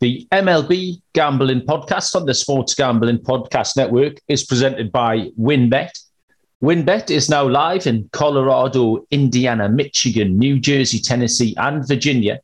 The 0.00 0.26
MLB 0.32 1.02
Gambling 1.12 1.60
Podcast 1.66 2.16
on 2.16 2.24
the 2.24 2.32
Sports 2.32 2.74
Gambling 2.74 3.18
Podcast 3.18 3.76
Network 3.76 4.14
is 4.28 4.44
presented 4.44 4.90
by 4.90 5.28
WynnBET. 5.38 5.90
WynnBET 6.62 7.10
is 7.10 7.28
now 7.28 7.46
live 7.46 7.86
in 7.86 8.08
Colorado, 8.10 9.04
Indiana, 9.10 9.68
Michigan, 9.68 10.38
New 10.38 10.58
Jersey, 10.58 11.00
Tennessee, 11.00 11.54
and 11.58 11.86
Virginia. 11.86 12.40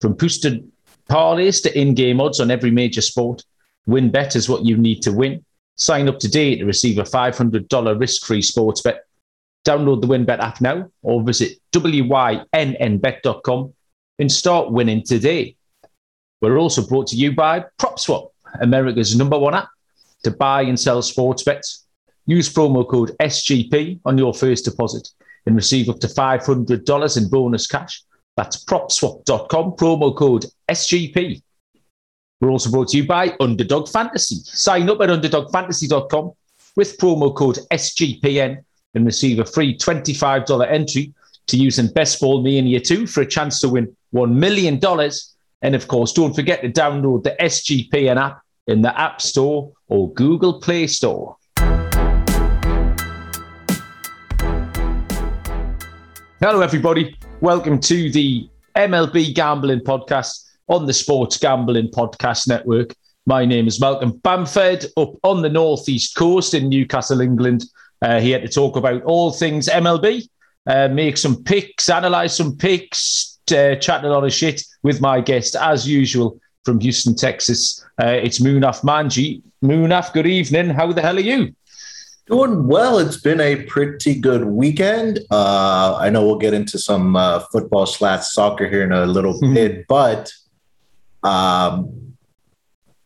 From 0.00 0.12
boosted 0.12 0.70
parlays 1.10 1.60
to 1.64 1.76
in 1.76 1.94
game 1.94 2.20
odds 2.20 2.38
on 2.38 2.52
every 2.52 2.70
major 2.70 3.00
sport, 3.00 3.42
WynnBET 3.88 4.36
is 4.36 4.48
what 4.48 4.64
you 4.64 4.76
need 4.76 5.02
to 5.02 5.10
win. 5.10 5.44
Sign 5.76 6.08
up 6.08 6.20
today 6.20 6.54
to 6.54 6.64
receive 6.64 6.98
a 6.98 7.02
$500 7.02 7.98
risk 7.98 8.24
free 8.24 8.42
sports 8.42 8.80
bet. 8.80 9.06
Download 9.66 10.00
the 10.00 10.06
WynnBET 10.06 10.38
app 10.38 10.60
now 10.60 10.88
or 11.02 11.20
visit 11.24 11.58
wynnbet.com 11.72 12.44
and 14.20 14.30
start 14.30 14.70
winning 14.70 15.02
today. 15.02 15.56
We're 16.42 16.58
also 16.58 16.84
brought 16.84 17.06
to 17.08 17.16
you 17.16 17.32
by 17.32 17.64
PropSwap, 17.78 18.28
America's 18.60 19.16
number 19.16 19.38
one 19.38 19.54
app 19.54 19.68
to 20.24 20.32
buy 20.32 20.62
and 20.62 20.78
sell 20.78 21.00
sports 21.00 21.44
bets. 21.44 21.86
Use 22.26 22.52
promo 22.52 22.86
code 22.86 23.16
SGP 23.20 24.00
on 24.04 24.18
your 24.18 24.34
first 24.34 24.64
deposit 24.64 25.08
and 25.46 25.54
receive 25.54 25.88
up 25.88 26.00
to 26.00 26.08
$500 26.08 27.16
in 27.16 27.28
bonus 27.28 27.66
cash. 27.68 28.02
That's 28.36 28.64
propswap.com, 28.64 29.72
promo 29.72 30.16
code 30.16 30.46
SGP. 30.68 31.42
We're 32.40 32.50
also 32.50 32.70
brought 32.70 32.88
to 32.88 32.96
you 32.96 33.06
by 33.06 33.36
Underdog 33.38 33.88
Fantasy. 33.88 34.36
Sign 34.36 34.90
up 34.90 35.00
at 35.00 35.10
underdogfantasy.com 35.10 36.32
with 36.74 36.98
promo 36.98 37.34
code 37.34 37.58
SGPN 37.70 38.64
and 38.94 39.06
receive 39.06 39.38
a 39.38 39.44
free 39.44 39.76
$25 39.78 40.68
entry 40.68 41.14
to 41.46 41.56
use 41.56 41.78
in 41.78 41.92
Best 41.92 42.20
Ball 42.20 42.42
Mania 42.42 42.80
2 42.80 43.06
for 43.06 43.20
a 43.20 43.26
chance 43.26 43.60
to 43.60 43.68
win 43.68 43.96
$1 44.12 44.32
million 44.32 44.80
and 45.62 45.74
of 45.76 45.86
course, 45.88 46.12
don't 46.12 46.34
forget 46.34 46.60
to 46.62 46.70
download 46.70 47.22
the 47.22 47.36
SGPN 47.40 48.20
app 48.20 48.42
in 48.66 48.82
the 48.82 48.98
App 48.98 49.22
Store 49.22 49.72
or 49.88 50.12
Google 50.12 50.60
Play 50.60 50.88
Store. 50.88 51.36
Hello, 56.40 56.60
everybody. 56.60 57.16
Welcome 57.40 57.78
to 57.80 58.10
the 58.10 58.48
MLB 58.76 59.34
Gambling 59.34 59.80
Podcast 59.80 60.50
on 60.68 60.86
the 60.86 60.92
Sports 60.92 61.38
Gambling 61.38 61.88
Podcast 61.92 62.48
Network. 62.48 62.94
My 63.26 63.44
name 63.44 63.68
is 63.68 63.80
Malcolm 63.80 64.20
Bamford, 64.24 64.86
up 64.96 65.14
on 65.22 65.42
the 65.42 65.48
northeast 65.48 66.16
coast 66.16 66.54
in 66.54 66.68
Newcastle, 66.68 67.20
England, 67.20 67.64
uh, 68.02 68.18
here 68.18 68.40
to 68.40 68.48
talk 68.48 68.74
about 68.74 69.02
all 69.04 69.30
things 69.30 69.68
MLB, 69.68 70.28
uh, 70.66 70.88
make 70.88 71.16
some 71.16 71.44
picks, 71.44 71.88
analyze 71.88 72.36
some 72.36 72.56
picks, 72.56 73.31
uh, 73.52 73.76
chatting 73.76 74.08
a 74.08 74.12
lot 74.12 74.24
of 74.24 74.32
shit 74.32 74.62
with 74.82 75.00
my 75.00 75.20
guest, 75.20 75.56
as 75.56 75.88
usual, 75.88 76.40
from 76.64 76.80
Houston, 76.80 77.14
Texas. 77.14 77.84
Uh, 78.00 78.18
it's 78.22 78.40
Munaf 78.40 78.82
Manji. 78.82 79.42
Munaf, 79.62 80.12
good 80.12 80.26
evening. 80.26 80.70
How 80.70 80.90
the 80.92 81.02
hell 81.02 81.16
are 81.16 81.20
you? 81.20 81.54
Doing 82.26 82.66
well. 82.66 82.98
It's 82.98 83.20
been 83.20 83.40
a 83.40 83.64
pretty 83.64 84.14
good 84.14 84.44
weekend. 84.44 85.20
Uh, 85.30 85.96
I 85.96 86.08
know 86.10 86.24
we'll 86.24 86.38
get 86.38 86.54
into 86.54 86.78
some 86.78 87.16
uh, 87.16 87.40
football 87.52 87.86
slash 87.86 88.28
soccer 88.28 88.68
here 88.68 88.84
in 88.84 88.92
a 88.92 89.06
little 89.06 89.38
bit, 89.54 89.86
but 89.88 90.32
um, 91.22 92.14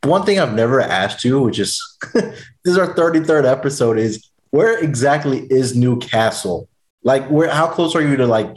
one 0.05 0.25
thing 0.25 0.39
I've 0.39 0.55
never 0.55 0.81
asked 0.81 1.25
you, 1.25 1.41
which 1.41 1.59
is 1.59 1.83
this 2.15 2.45
is 2.65 2.79
our 2.79 2.95
33rd 2.95 3.51
episode, 3.51 3.99
is 3.99 4.31
where 4.51 4.79
exactly 4.79 5.47
is 5.51 5.75
Newcastle? 5.75 6.69
Like, 7.03 7.27
where? 7.29 7.51
How 7.51 7.69
close 7.69 7.95
are 7.95 8.03
you 8.03 8.17
to 8.17 8.27
like 8.27 8.55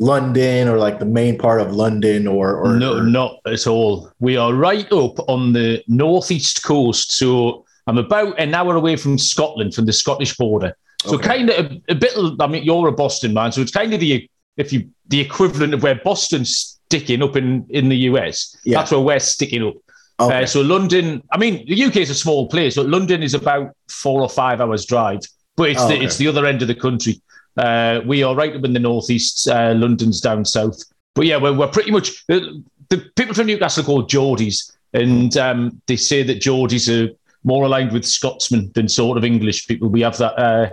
London 0.00 0.66
or 0.66 0.78
like 0.78 0.98
the 0.98 1.04
main 1.04 1.38
part 1.38 1.60
of 1.60 1.74
London 1.76 2.26
or, 2.26 2.56
or 2.56 2.78
no, 2.78 2.96
or... 2.96 3.02
not 3.02 3.36
at 3.46 3.66
all. 3.66 4.10
We 4.18 4.36
are 4.36 4.54
right 4.54 4.90
up 4.90 5.18
on 5.28 5.52
the 5.52 5.84
northeast 5.86 6.64
coast, 6.64 7.12
so 7.12 7.66
I'm 7.86 7.98
about 7.98 8.40
an 8.40 8.54
hour 8.54 8.76
away 8.76 8.96
from 8.96 9.18
Scotland, 9.18 9.74
from 9.74 9.84
the 9.84 9.92
Scottish 9.92 10.36
border. 10.36 10.74
So 11.02 11.16
okay. 11.16 11.28
kind 11.28 11.50
of 11.50 11.66
a, 11.66 11.82
a, 11.90 11.94
bit. 11.94 12.14
I 12.40 12.46
mean, 12.46 12.64
you're 12.64 12.88
a 12.88 12.92
Boston 12.92 13.34
man, 13.34 13.52
so 13.52 13.60
it's 13.60 13.70
kind 13.70 13.92
of 13.92 14.00
the 14.00 14.28
if 14.56 14.72
you 14.72 14.88
the 15.08 15.20
equivalent 15.20 15.74
of 15.74 15.82
where 15.82 15.94
Boston's 15.94 16.78
sticking 16.86 17.22
up 17.22 17.36
in 17.36 17.66
in 17.68 17.88
the 17.90 17.96
US. 18.08 18.56
Yeah. 18.64 18.78
That's 18.78 18.90
where 18.90 19.00
we're 19.00 19.20
sticking 19.20 19.62
up. 19.62 19.74
Okay. 20.18 20.42
Uh, 20.42 20.46
so 20.46 20.60
London, 20.60 21.22
I 21.32 21.38
mean, 21.38 21.66
the 21.66 21.84
UK 21.84 21.96
is 21.96 22.10
a 22.10 22.14
small 22.14 22.48
place, 22.48 22.76
but 22.76 22.86
London 22.86 23.22
is 23.22 23.32
about 23.32 23.74
four 23.88 24.20
or 24.20 24.28
five 24.28 24.60
hours 24.60 24.84
drive, 24.84 25.20
but 25.56 25.70
it's 25.70 25.80
oh, 25.80 25.88
the 25.88 25.94
okay. 25.94 26.04
it's 26.04 26.16
the 26.16 26.28
other 26.28 26.46
end 26.46 26.62
of 26.62 26.68
the 26.68 26.74
country. 26.74 27.20
Uh, 27.56 28.00
we 28.06 28.22
are 28.22 28.34
right 28.34 28.54
up 28.54 28.64
in 28.64 28.72
the 28.72 28.80
northeast. 28.80 29.48
Uh, 29.48 29.74
London's 29.76 30.20
down 30.20 30.44
south. 30.44 30.82
But 31.14 31.26
yeah, 31.26 31.36
we're, 31.36 31.56
we're 31.56 31.68
pretty 31.68 31.90
much 31.90 32.24
the, 32.26 32.62
the 32.88 32.98
people 33.16 33.34
from 33.34 33.46
Newcastle 33.46 33.82
are 33.82 33.86
called 33.86 34.10
Geordies, 34.10 34.72
and 34.92 35.36
um, 35.36 35.80
they 35.86 35.96
say 35.96 36.22
that 36.22 36.40
Geordies 36.40 36.88
are 36.88 37.14
more 37.44 37.64
aligned 37.64 37.92
with 37.92 38.04
Scotsmen 38.04 38.70
than 38.74 38.88
sort 38.88 39.18
of 39.18 39.24
English 39.24 39.66
people. 39.66 39.88
We 39.88 40.02
have 40.02 40.16
that. 40.18 40.38
Uh, 40.38 40.70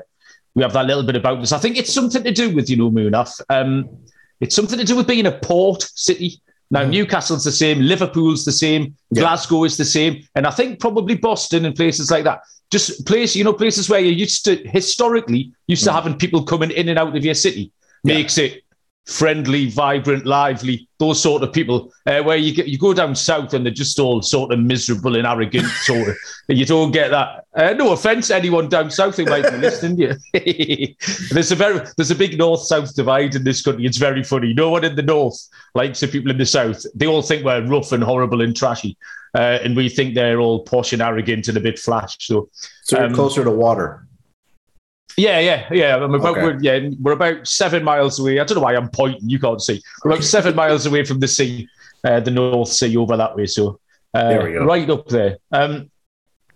we 0.55 0.63
have 0.63 0.73
that 0.73 0.85
little 0.87 1.03
bit 1.03 1.15
about 1.15 1.37
us. 1.39 1.51
I 1.51 1.59
think 1.59 1.77
it's 1.77 1.93
something 1.93 2.23
to 2.23 2.31
do 2.31 2.55
with 2.55 2.69
you 2.69 2.77
know 2.77 2.91
Munaf. 2.91 3.39
Um, 3.49 3.89
it's 4.39 4.55
something 4.55 4.77
to 4.77 4.85
do 4.85 4.95
with 4.95 5.07
being 5.07 5.25
a 5.25 5.31
port 5.31 5.83
city. 5.95 6.41
Now 6.69 6.83
mm. 6.83 6.89
Newcastle's 6.89 7.43
the 7.43 7.51
same, 7.51 7.79
Liverpool's 7.79 8.43
the 8.43 8.51
same, 8.51 8.95
yeah. 9.11 9.21
Glasgow 9.21 9.63
is 9.63 9.77
the 9.77 9.85
same, 9.85 10.27
and 10.35 10.45
I 10.45 10.51
think 10.51 10.79
probably 10.79 11.15
Boston 11.15 11.63
and 11.65 11.75
places 11.75 12.11
like 12.11 12.25
that 12.25 12.41
just 12.71 13.05
places, 13.05 13.35
you 13.35 13.43
know, 13.43 13.53
places 13.53 13.89
where 13.89 13.99
you 13.99 14.11
used 14.11 14.45
to 14.45 14.55
historically 14.67 15.51
used 15.67 15.83
to 15.85 15.89
mm. 15.89 15.93
having 15.93 16.17
people 16.17 16.43
coming 16.43 16.71
in 16.71 16.89
and 16.89 16.99
out 16.99 17.15
of 17.15 17.23
your 17.23 17.33
city 17.33 17.71
yeah. 18.03 18.15
makes 18.15 18.37
it 18.37 18.63
friendly, 19.07 19.69
vibrant, 19.69 20.25
lively, 20.25 20.87
those 20.99 21.21
sort 21.21 21.41
of 21.41 21.53
people. 21.53 21.91
Uh, 22.05 22.21
where 22.21 22.35
you 22.35 22.53
get, 22.53 22.67
you 22.67 22.77
go 22.77 22.93
down 22.93 23.15
south 23.15 23.53
and 23.53 23.65
they're 23.65 23.73
just 23.73 23.97
all 23.99 24.21
sort 24.21 24.51
of 24.51 24.59
miserable 24.59 25.15
and 25.15 25.25
arrogant, 25.25 25.65
sort 25.83 26.09
of. 26.09 26.15
You 26.49 26.65
don't 26.65 26.91
get 26.91 27.09
that. 27.11 27.45
Uh, 27.55 27.73
no 27.73 27.93
offense, 27.93 28.29
anyone 28.29 28.69
down 28.69 28.91
south 28.91 29.15
who 29.15 29.25
might 29.25 29.49
be 29.49 29.57
listening. 29.57 29.97
Yeah. 29.97 30.13
there's 31.31 31.51
a 31.51 31.55
very 31.55 31.87
there's 31.95 32.11
a 32.11 32.15
big 32.15 32.37
north 32.37 32.61
south 32.61 32.93
divide 32.95 33.35
in 33.35 33.43
this 33.43 33.61
country. 33.61 33.85
It's 33.85 33.97
very 33.97 34.23
funny. 34.23 34.53
No 34.53 34.69
one 34.69 34.83
in 34.83 34.95
the 34.95 35.01
north 35.01 35.39
likes 35.73 36.01
the 36.01 36.07
people 36.07 36.31
in 36.31 36.37
the 36.37 36.45
south. 36.45 36.85
They 36.93 37.07
all 37.07 37.21
think 37.21 37.45
we're 37.45 37.65
rough 37.65 37.93
and 37.93 38.03
horrible 38.03 38.41
and 38.41 38.55
trashy. 38.55 38.97
Uh, 39.37 39.59
and 39.63 39.75
we 39.75 39.87
think 39.87 40.15
they're 40.15 40.39
all 40.39 40.63
posh 40.63 40.93
and 40.93 41.01
arrogant 41.01 41.47
and 41.47 41.55
a 41.57 41.59
bit 41.59 41.77
flash. 41.77 42.17
So, 42.19 42.49
so 42.81 43.05
um, 43.05 43.13
closer 43.13 43.43
to 43.43 43.51
water. 43.51 44.07
Yeah, 45.15 45.39
yeah, 45.39 45.67
yeah. 45.71 45.95
I'm 45.95 46.15
about, 46.15 46.37
okay. 46.37 46.43
we're, 46.43 46.59
yeah, 46.59 46.89
we're 46.99 47.11
about 47.11 47.47
seven 47.47 47.83
miles 47.83 48.19
away. 48.19 48.39
I 48.39 48.43
don't 48.43 48.55
know 48.55 48.63
why 48.63 48.75
I'm 48.75 48.89
pointing. 48.89 49.29
You 49.29 49.37
can't 49.37 49.61
see. 49.61 49.79
We're 50.03 50.11
about 50.11 50.23
seven 50.23 50.55
miles 50.63 50.87
away 50.87 51.05
from 51.05 51.19
the 51.19 51.27
sea, 51.27 51.69
uh, 52.03 52.19
the 52.19 52.31
North 52.31 52.69
Sea 52.69 52.97
over 52.97 53.15
that 53.15 53.35
way. 53.35 53.45
So, 53.45 53.79
uh, 54.15 54.29
there 54.29 54.43
we 54.43 54.53
go. 54.53 54.65
right 54.65 54.89
up 54.89 55.07
there. 55.07 55.37
Um, 55.51 55.91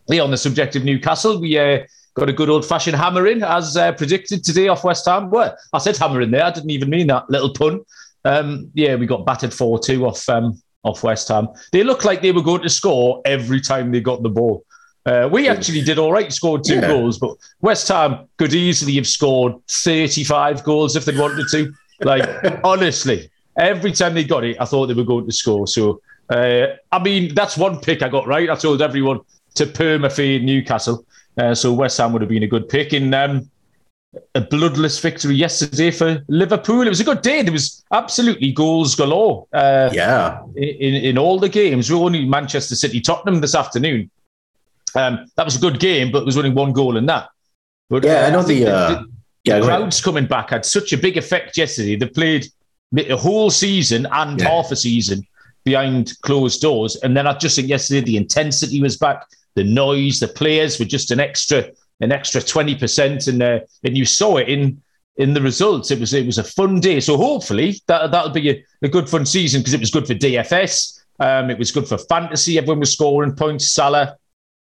yeah, 0.07 0.23
on 0.23 0.31
the 0.31 0.37
subject 0.37 0.75
of 0.75 0.83
Newcastle, 0.83 1.39
we 1.39 1.59
uh, 1.59 1.85
got 2.15 2.29
a 2.29 2.33
good 2.33 2.49
old 2.49 2.65
fashioned 2.65 2.97
hammering 2.97 3.43
as 3.43 3.77
uh, 3.77 3.91
predicted 3.91 4.43
today 4.43 4.69
off 4.69 4.83
West 4.83 5.05
Ham. 5.05 5.29
Well, 5.29 5.55
I 5.71 5.77
said 5.77 5.97
hammering 5.97 6.31
there. 6.31 6.45
I 6.45 6.51
didn't 6.51 6.71
even 6.71 6.89
mean 6.89 7.07
that 7.07 7.29
little 7.29 7.53
pun. 7.53 7.81
Um, 8.25 8.71
yeah, 8.73 8.95
we 8.95 9.05
got 9.05 9.25
battered 9.25 9.53
4 9.53 9.79
2 9.79 10.05
off 10.05 10.27
um, 10.29 10.61
off 10.83 11.03
West 11.03 11.27
Ham. 11.27 11.47
They 11.71 11.83
looked 11.83 12.05
like 12.05 12.21
they 12.21 12.31
were 12.31 12.41
going 12.41 12.61
to 12.61 12.69
score 12.69 13.21
every 13.25 13.61
time 13.61 13.91
they 13.91 14.01
got 14.01 14.23
the 14.23 14.29
ball. 14.29 14.65
Uh, 15.05 15.27
we 15.31 15.49
actually 15.49 15.81
did 15.81 15.97
all 15.97 16.11
right, 16.11 16.31
scored 16.31 16.63
two 16.63 16.75
yeah. 16.75 16.87
goals, 16.87 17.17
but 17.17 17.35
West 17.61 17.87
Ham 17.87 18.27
could 18.37 18.53
easily 18.53 18.95
have 18.95 19.07
scored 19.07 19.55
35 19.67 20.63
goals 20.63 20.95
if 20.95 21.05
they 21.05 21.17
wanted 21.17 21.47
to. 21.51 21.73
Like, 22.01 22.27
honestly, 22.63 23.29
every 23.57 23.91
time 23.91 24.13
they 24.13 24.23
got 24.23 24.43
it, 24.43 24.57
I 24.59 24.65
thought 24.65 24.87
they 24.87 24.93
were 24.93 25.03
going 25.03 25.25
to 25.25 25.31
score. 25.31 25.67
So, 25.67 26.01
uh, 26.29 26.67
I 26.91 26.99
mean, 26.99 27.33
that's 27.33 27.57
one 27.57 27.79
pick 27.79 28.03
I 28.03 28.09
got 28.09 28.27
right. 28.27 28.49
I 28.49 28.55
told 28.55 28.81
everyone 28.81 29.21
to 29.55 29.65
perma 29.65 30.43
Newcastle. 30.43 31.05
Uh, 31.37 31.55
so 31.55 31.73
West 31.73 31.97
Ham 31.97 32.13
would 32.13 32.21
have 32.21 32.29
been 32.29 32.43
a 32.43 32.47
good 32.47 32.69
pick. 32.69 32.93
And 32.93 33.13
um, 33.15 33.49
a 34.35 34.41
bloodless 34.41 34.99
victory 34.99 35.35
yesterday 35.35 35.89
for 35.89 36.23
Liverpool. 36.27 36.81
It 36.81 36.89
was 36.89 36.99
a 36.99 37.05
good 37.05 37.21
day. 37.21 37.41
There 37.41 37.53
was 37.53 37.83
absolutely 37.91 38.51
goals 38.51 38.95
galore. 38.95 39.47
Uh, 39.53 39.89
yeah, 39.93 40.41
in 40.55 40.95
in 40.95 41.17
all 41.17 41.39
the 41.39 41.49
games. 41.49 41.89
We 41.89 41.95
only 41.95 42.25
Manchester 42.25 42.75
City 42.75 42.99
Tottenham 42.99 43.41
this 43.41 43.55
afternoon. 43.55 44.09
Um, 44.95 45.25
that 45.35 45.45
was 45.45 45.55
a 45.55 45.59
good 45.59 45.79
game, 45.79 46.11
but 46.11 46.19
there 46.19 46.25
was 46.25 46.37
only 46.37 46.49
one 46.49 46.73
goal 46.73 46.97
in 46.97 47.05
that. 47.05 47.29
But 47.89 48.03
yeah, 48.03 48.23
uh, 48.23 48.27
I 48.27 48.29
know 48.31 48.43
the, 48.43 48.65
uh, 48.67 48.89
the, 48.89 49.11
yeah, 49.45 49.59
the 49.59 49.65
crowds 49.65 50.01
coming 50.01 50.25
back 50.25 50.49
had 50.49 50.65
such 50.65 50.91
a 50.91 50.97
big 50.97 51.17
effect 51.17 51.57
yesterday. 51.57 51.95
They 51.95 52.07
played 52.07 52.47
a 52.97 53.15
whole 53.15 53.49
season 53.49 54.07
and 54.11 54.39
yeah. 54.39 54.49
half 54.49 54.71
a 54.71 54.75
season 54.75 55.25
behind 55.63 56.19
closed 56.21 56.61
doors, 56.61 56.97
and 56.97 57.15
then 57.15 57.27
I 57.27 57.37
just 57.37 57.55
think 57.55 57.69
yesterday 57.69 58.01
the 58.01 58.17
intensity 58.17 58.81
was 58.81 58.97
back, 58.97 59.25
the 59.53 59.63
noise, 59.63 60.19
the 60.19 60.27
players 60.27 60.79
were 60.79 60.85
just 60.85 61.11
an 61.11 61.21
extra 61.21 61.69
an 62.01 62.11
extra 62.11 62.41
twenty 62.41 62.75
percent, 62.75 63.27
and 63.27 63.41
uh, 63.41 63.59
and 63.83 63.97
you 63.97 64.05
saw 64.05 64.37
it 64.37 64.49
in 64.49 64.81
in 65.17 65.33
the 65.33 65.41
results. 65.41 65.91
It 65.91 65.99
was 65.99 66.13
it 66.13 66.25
was 66.25 66.37
a 66.37 66.43
fun 66.43 66.79
day. 66.79 66.99
So 66.99 67.17
hopefully 67.17 67.81
that 67.87 68.11
that'll 68.11 68.31
be 68.31 68.49
a, 68.49 68.65
a 68.81 68.89
good 68.89 69.09
fun 69.09 69.25
season 69.25 69.61
because 69.61 69.73
it 69.73 69.79
was 69.79 69.91
good 69.91 70.07
for 70.07 70.13
DFS. 70.13 70.99
Um, 71.19 71.49
it 71.49 71.59
was 71.59 71.71
good 71.71 71.87
for 71.87 71.97
fantasy. 71.97 72.57
Everyone 72.57 72.79
was 72.79 72.93
scoring 72.93 73.35
points. 73.35 73.71
Salah 73.71 74.17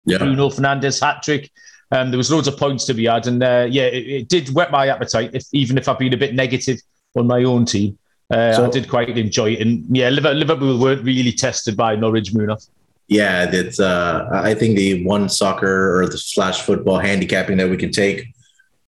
yeah. 0.08 0.18
Bruno 0.18 0.50
Fernandes 0.50 1.02
hat 1.02 1.22
trick. 1.22 1.52
Um, 1.92 2.12
there 2.12 2.18
was 2.18 2.32
loads 2.32 2.48
of 2.48 2.58
points 2.58 2.86
to 2.86 2.94
be 2.94 3.06
had, 3.06 3.28
and 3.28 3.44
uh, 3.44 3.68
yeah, 3.70 3.84
it, 3.84 4.08
it, 4.08 4.30
did 4.30 4.50
whet 4.50 4.72
my 4.72 4.88
appetite. 4.88 5.32
If 5.34 5.46
even 5.54 5.78
if 5.78 5.88
I've 5.88 6.00
been 6.00 6.14
a 6.14 6.18
bit 6.18 6.34
negative 6.34 6.82
on 7.16 7.28
my 7.28 7.44
own 7.44 7.66
team, 7.66 7.98
uh, 8.30 8.54
so, 8.54 8.66
I 8.66 8.70
did 8.70 8.90
quite 8.90 9.10
enjoy 9.10 9.52
it. 9.52 9.62
And 9.62 9.86
yeah, 9.96 10.10
Liverpool 10.10 10.80
weren't 10.80 11.04
really 11.04 11.32
tested 11.32 11.78
by 11.78 11.96
Norwich 11.96 12.34
Munaf. 12.34 12.68
Yeah, 13.07 13.45
that's. 13.45 13.80
Uh, 13.80 14.27
I 14.31 14.54
think 14.54 14.77
the 14.77 15.06
one 15.06 15.30
soccer 15.30 15.98
or 15.98 16.07
the 16.07 16.18
slash 16.18 16.62
football 16.62 17.00
handicapping 17.00 17.57
that 17.57 17.69
we 17.69 17.77
can 17.77 17.92
take 17.92 18.27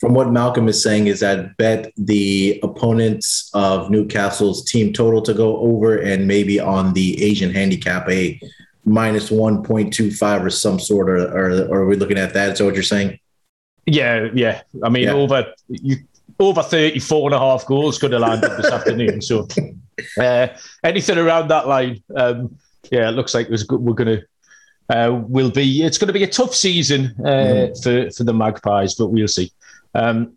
from 0.00 0.14
what 0.14 0.30
Malcolm 0.30 0.68
is 0.68 0.82
saying 0.82 1.08
is 1.08 1.20
that 1.20 1.56
bet 1.56 1.92
the 1.96 2.60
opponents 2.62 3.50
of 3.54 3.90
Newcastle's 3.90 4.64
team 4.64 4.92
total 4.92 5.20
to 5.22 5.34
go 5.34 5.58
over 5.58 5.98
and 5.98 6.26
maybe 6.26 6.60
on 6.60 6.92
the 6.92 7.22
Asian 7.22 7.52
handicap 7.52 8.08
a 8.08 8.40
minus 8.84 9.30
1.25 9.30 10.44
or 10.44 10.50
some 10.50 10.78
sort 10.78 11.08
of, 11.18 11.32
or, 11.34 11.66
or 11.66 11.80
are 11.80 11.86
we 11.86 11.96
looking 11.96 12.18
at 12.18 12.32
that? 12.34 12.52
Is 12.52 12.58
that 12.58 12.64
what 12.64 12.74
you're 12.74 12.82
saying? 12.82 13.18
Yeah, 13.86 14.28
yeah. 14.34 14.62
I 14.82 14.88
mean, 14.88 15.04
yeah. 15.04 15.12
over 15.12 15.52
you 15.68 15.96
over 16.40 16.62
34 16.62 17.28
and 17.30 17.34
a 17.34 17.38
half 17.38 17.66
goals 17.66 17.98
could 17.98 18.12
have 18.12 18.20
landed 18.20 18.50
this 18.56 18.70
afternoon. 18.70 19.20
So 19.20 19.48
uh, 20.20 20.48
anything 20.84 21.18
around 21.18 21.48
that 21.48 21.66
line, 21.66 22.00
um, 22.14 22.56
yeah, 22.90 23.08
it 23.08 23.12
looks 23.12 23.35
like 23.35 23.49
good, 23.49 23.81
we're 23.81 23.94
going 23.94 24.20
to 24.20 24.26
uh, 24.90 25.23
will 25.29 25.50
be. 25.50 25.82
It's 25.82 25.99
going 25.99 26.06
to 26.08 26.12
be 26.12 26.25
a 26.25 26.29
tough 26.29 26.55
season 26.55 27.14
uh, 27.20 27.23
mm. 27.23 27.82
for 27.82 28.11
for 28.11 28.25
the 28.25 28.32
Magpies, 28.32 28.94
but 28.94 29.08
we'll 29.08 29.29
see. 29.29 29.52
Um, 29.94 30.37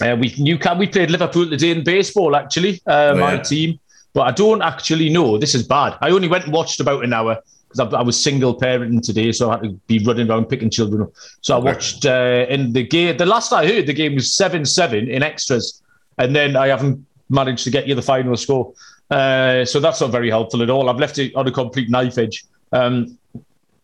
uh, 0.00 0.16
we 0.18 0.34
Newcastle 0.38 0.78
we 0.78 0.86
played 0.86 1.10
Liverpool 1.10 1.48
today 1.48 1.70
in 1.70 1.84
baseball. 1.84 2.36
Actually, 2.36 2.82
uh, 2.86 3.12
oh, 3.14 3.16
my 3.16 3.34
yeah. 3.34 3.42
team, 3.42 3.80
but 4.12 4.22
I 4.22 4.30
don't 4.32 4.62
actually 4.62 5.08
know. 5.08 5.38
This 5.38 5.54
is 5.54 5.66
bad. 5.66 5.96
I 6.00 6.10
only 6.10 6.28
went 6.28 6.44
and 6.44 6.52
watched 6.52 6.80
about 6.80 7.04
an 7.04 7.12
hour 7.12 7.38
because 7.68 7.94
I, 7.94 7.98
I, 7.98 8.02
was 8.02 8.22
single 8.22 8.58
parenting 8.58 9.02
today, 9.02 9.32
so 9.32 9.50
I 9.50 9.54
had 9.54 9.62
to 9.62 9.70
be 9.86 10.04
running 10.04 10.30
around 10.30 10.46
picking 10.46 10.70
children 10.70 11.02
up. 11.02 11.10
So 11.40 11.56
okay. 11.56 11.68
I 11.68 11.72
watched 11.72 12.06
uh, 12.06 12.46
in 12.48 12.72
the 12.72 12.86
game. 12.86 13.16
The 13.16 13.26
last 13.26 13.52
I 13.52 13.66
heard, 13.66 13.86
the 13.86 13.94
game 13.94 14.14
was 14.14 14.34
seven 14.34 14.64
seven 14.64 15.08
in 15.08 15.22
extras, 15.22 15.82
and 16.18 16.34
then 16.36 16.56
I 16.56 16.68
haven't 16.68 17.06
managed 17.32 17.64
to 17.64 17.70
get 17.70 17.86
you 17.86 17.94
the 17.94 18.02
final 18.02 18.36
score. 18.36 18.72
Uh, 19.10 19.64
so 19.64 19.80
that's 19.80 20.00
not 20.00 20.10
very 20.10 20.30
helpful 20.30 20.62
at 20.62 20.70
all. 20.70 20.88
I've 20.88 20.98
left 20.98 21.18
it 21.18 21.34
on 21.34 21.46
a 21.46 21.52
complete 21.52 21.90
knife 21.90 22.18
edge. 22.18 22.44
Um, 22.72 23.18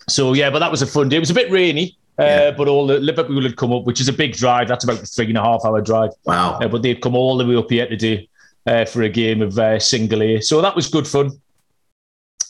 so 0.08 0.32
yeah, 0.32 0.50
but 0.50 0.60
that 0.60 0.70
was 0.70 0.82
a 0.82 0.86
fun 0.86 1.08
day. 1.08 1.16
It 1.16 1.20
was 1.20 1.30
a 1.30 1.34
bit 1.34 1.50
rainy. 1.50 1.96
Uh, 2.18 2.24
yeah. 2.24 2.50
but 2.50 2.66
all 2.66 2.84
the 2.86 2.98
Liverpool 2.98 3.42
had 3.42 3.56
come 3.56 3.72
up, 3.72 3.84
which 3.84 4.00
is 4.00 4.08
a 4.08 4.12
big 4.12 4.32
drive. 4.32 4.66
That's 4.66 4.82
about 4.82 5.00
a 5.00 5.06
three 5.06 5.26
and 5.26 5.38
a 5.38 5.42
half 5.42 5.64
hour 5.64 5.80
drive. 5.80 6.10
Wow! 6.24 6.58
Uh, 6.58 6.66
but 6.66 6.82
they'd 6.82 7.00
come 7.00 7.14
all 7.14 7.36
the 7.36 7.46
way 7.46 7.54
up 7.54 7.70
here 7.70 7.88
today 7.88 8.28
uh, 8.66 8.84
for 8.86 9.02
a 9.02 9.08
game 9.08 9.40
of 9.40 9.56
uh, 9.56 9.78
single 9.78 10.22
A, 10.22 10.40
so 10.40 10.60
that 10.60 10.74
was 10.74 10.88
good 10.88 11.06
fun. 11.06 11.30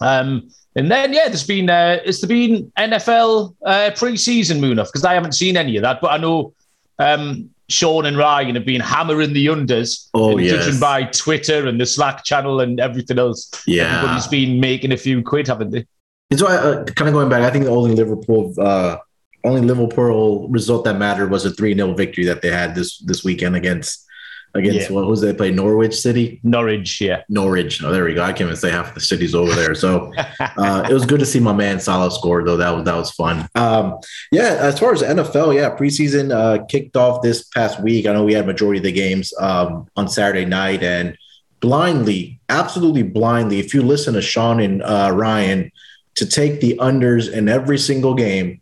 Um, 0.00 0.48
and 0.74 0.90
then 0.90 1.12
yeah, 1.12 1.26
there's 1.26 1.46
been 1.46 1.68
uh, 1.68 1.98
there 2.02 2.28
been 2.28 2.72
NFL 2.78 3.54
uh, 3.66 3.90
pre-season 3.94 4.58
Munaf 4.60 4.86
because 4.86 5.04
I 5.04 5.12
haven't 5.12 5.32
seen 5.32 5.56
any 5.56 5.76
of 5.76 5.82
that, 5.82 6.00
but 6.00 6.12
I 6.12 6.16
know 6.16 6.54
um, 6.98 7.50
Sean 7.68 8.06
and 8.06 8.16
Ryan 8.16 8.54
have 8.54 8.64
been 8.64 8.80
hammering 8.80 9.32
the 9.32 9.46
unders. 9.46 10.08
Oh 10.14 10.38
yeah, 10.38 10.52
judging 10.52 10.80
by 10.80 11.04
Twitter 11.04 11.66
and 11.66 11.80
the 11.80 11.86
Slack 11.86 12.24
channel 12.24 12.60
and 12.60 12.80
everything 12.80 13.18
else. 13.18 13.50
Yeah, 13.66 13.98
everybody's 13.98 14.26
been 14.26 14.58
making 14.60 14.92
a 14.92 14.96
few 14.96 15.22
quid, 15.22 15.48
haven't 15.48 15.70
they? 15.70 15.86
It's 16.30 16.42
why, 16.42 16.56
uh, 16.56 16.84
kind 16.84 17.08
of 17.08 17.14
going 17.14 17.28
back. 17.28 17.42
I 17.42 17.50
think 17.50 17.64
the 17.64 17.70
only 17.70 17.94
Liverpool 17.94 18.54
uh, 18.58 18.98
only 19.44 19.60
Liverpool 19.60 20.48
result 20.48 20.84
that 20.84 20.98
mattered 20.98 21.30
was 21.30 21.44
a 21.44 21.50
3 21.50 21.74
0 21.74 21.94
victory 21.94 22.24
that 22.24 22.42
they 22.42 22.50
had 22.50 22.74
this 22.74 22.98
this 22.98 23.22
weekend 23.22 23.56
against 23.56 24.06
against 24.54 24.90
yeah. 24.90 24.94
what 24.94 25.06
was 25.06 25.20
they 25.20 25.32
play 25.32 25.50
Norwich 25.50 25.94
City? 25.94 26.40
Norwich, 26.42 27.00
yeah. 27.00 27.22
Norwich. 27.28 27.82
Oh, 27.82 27.92
there 27.92 28.04
we 28.04 28.14
go. 28.14 28.22
I 28.22 28.32
can't 28.32 28.42
even 28.42 28.56
say 28.56 28.70
half 28.70 28.94
the 28.94 29.00
cities 29.00 29.34
over 29.34 29.54
there. 29.54 29.74
So 29.74 30.12
uh, 30.40 30.86
it 30.88 30.92
was 30.92 31.04
good 31.04 31.20
to 31.20 31.26
see 31.26 31.40
my 31.40 31.52
man 31.52 31.80
Salah 31.80 32.10
score 32.10 32.44
though. 32.44 32.56
That 32.56 32.70
was 32.70 32.84
that 32.84 32.96
was 32.96 33.10
fun. 33.12 33.48
Um, 33.54 33.98
yeah, 34.32 34.56
as 34.60 34.78
far 34.78 34.92
as 34.92 35.02
NFL, 35.02 35.54
yeah, 35.54 35.76
preseason 35.76 36.32
uh, 36.32 36.64
kicked 36.64 36.96
off 36.96 37.22
this 37.22 37.44
past 37.44 37.82
week. 37.82 38.06
I 38.06 38.12
know 38.12 38.24
we 38.24 38.34
had 38.34 38.46
majority 38.46 38.78
of 38.78 38.84
the 38.84 38.92
games 38.92 39.32
um, 39.40 39.86
on 39.96 40.08
Saturday 40.08 40.44
night 40.44 40.82
and 40.82 41.16
blindly, 41.60 42.40
absolutely 42.48 43.02
blindly. 43.02 43.58
If 43.58 43.74
you 43.74 43.82
listen 43.82 44.14
to 44.14 44.22
Sean 44.22 44.60
and 44.60 44.82
uh, 44.82 45.10
Ryan 45.14 45.70
to 46.16 46.26
take 46.26 46.60
the 46.60 46.76
unders 46.78 47.32
in 47.32 47.48
every 47.48 47.78
single 47.78 48.14
game 48.14 48.60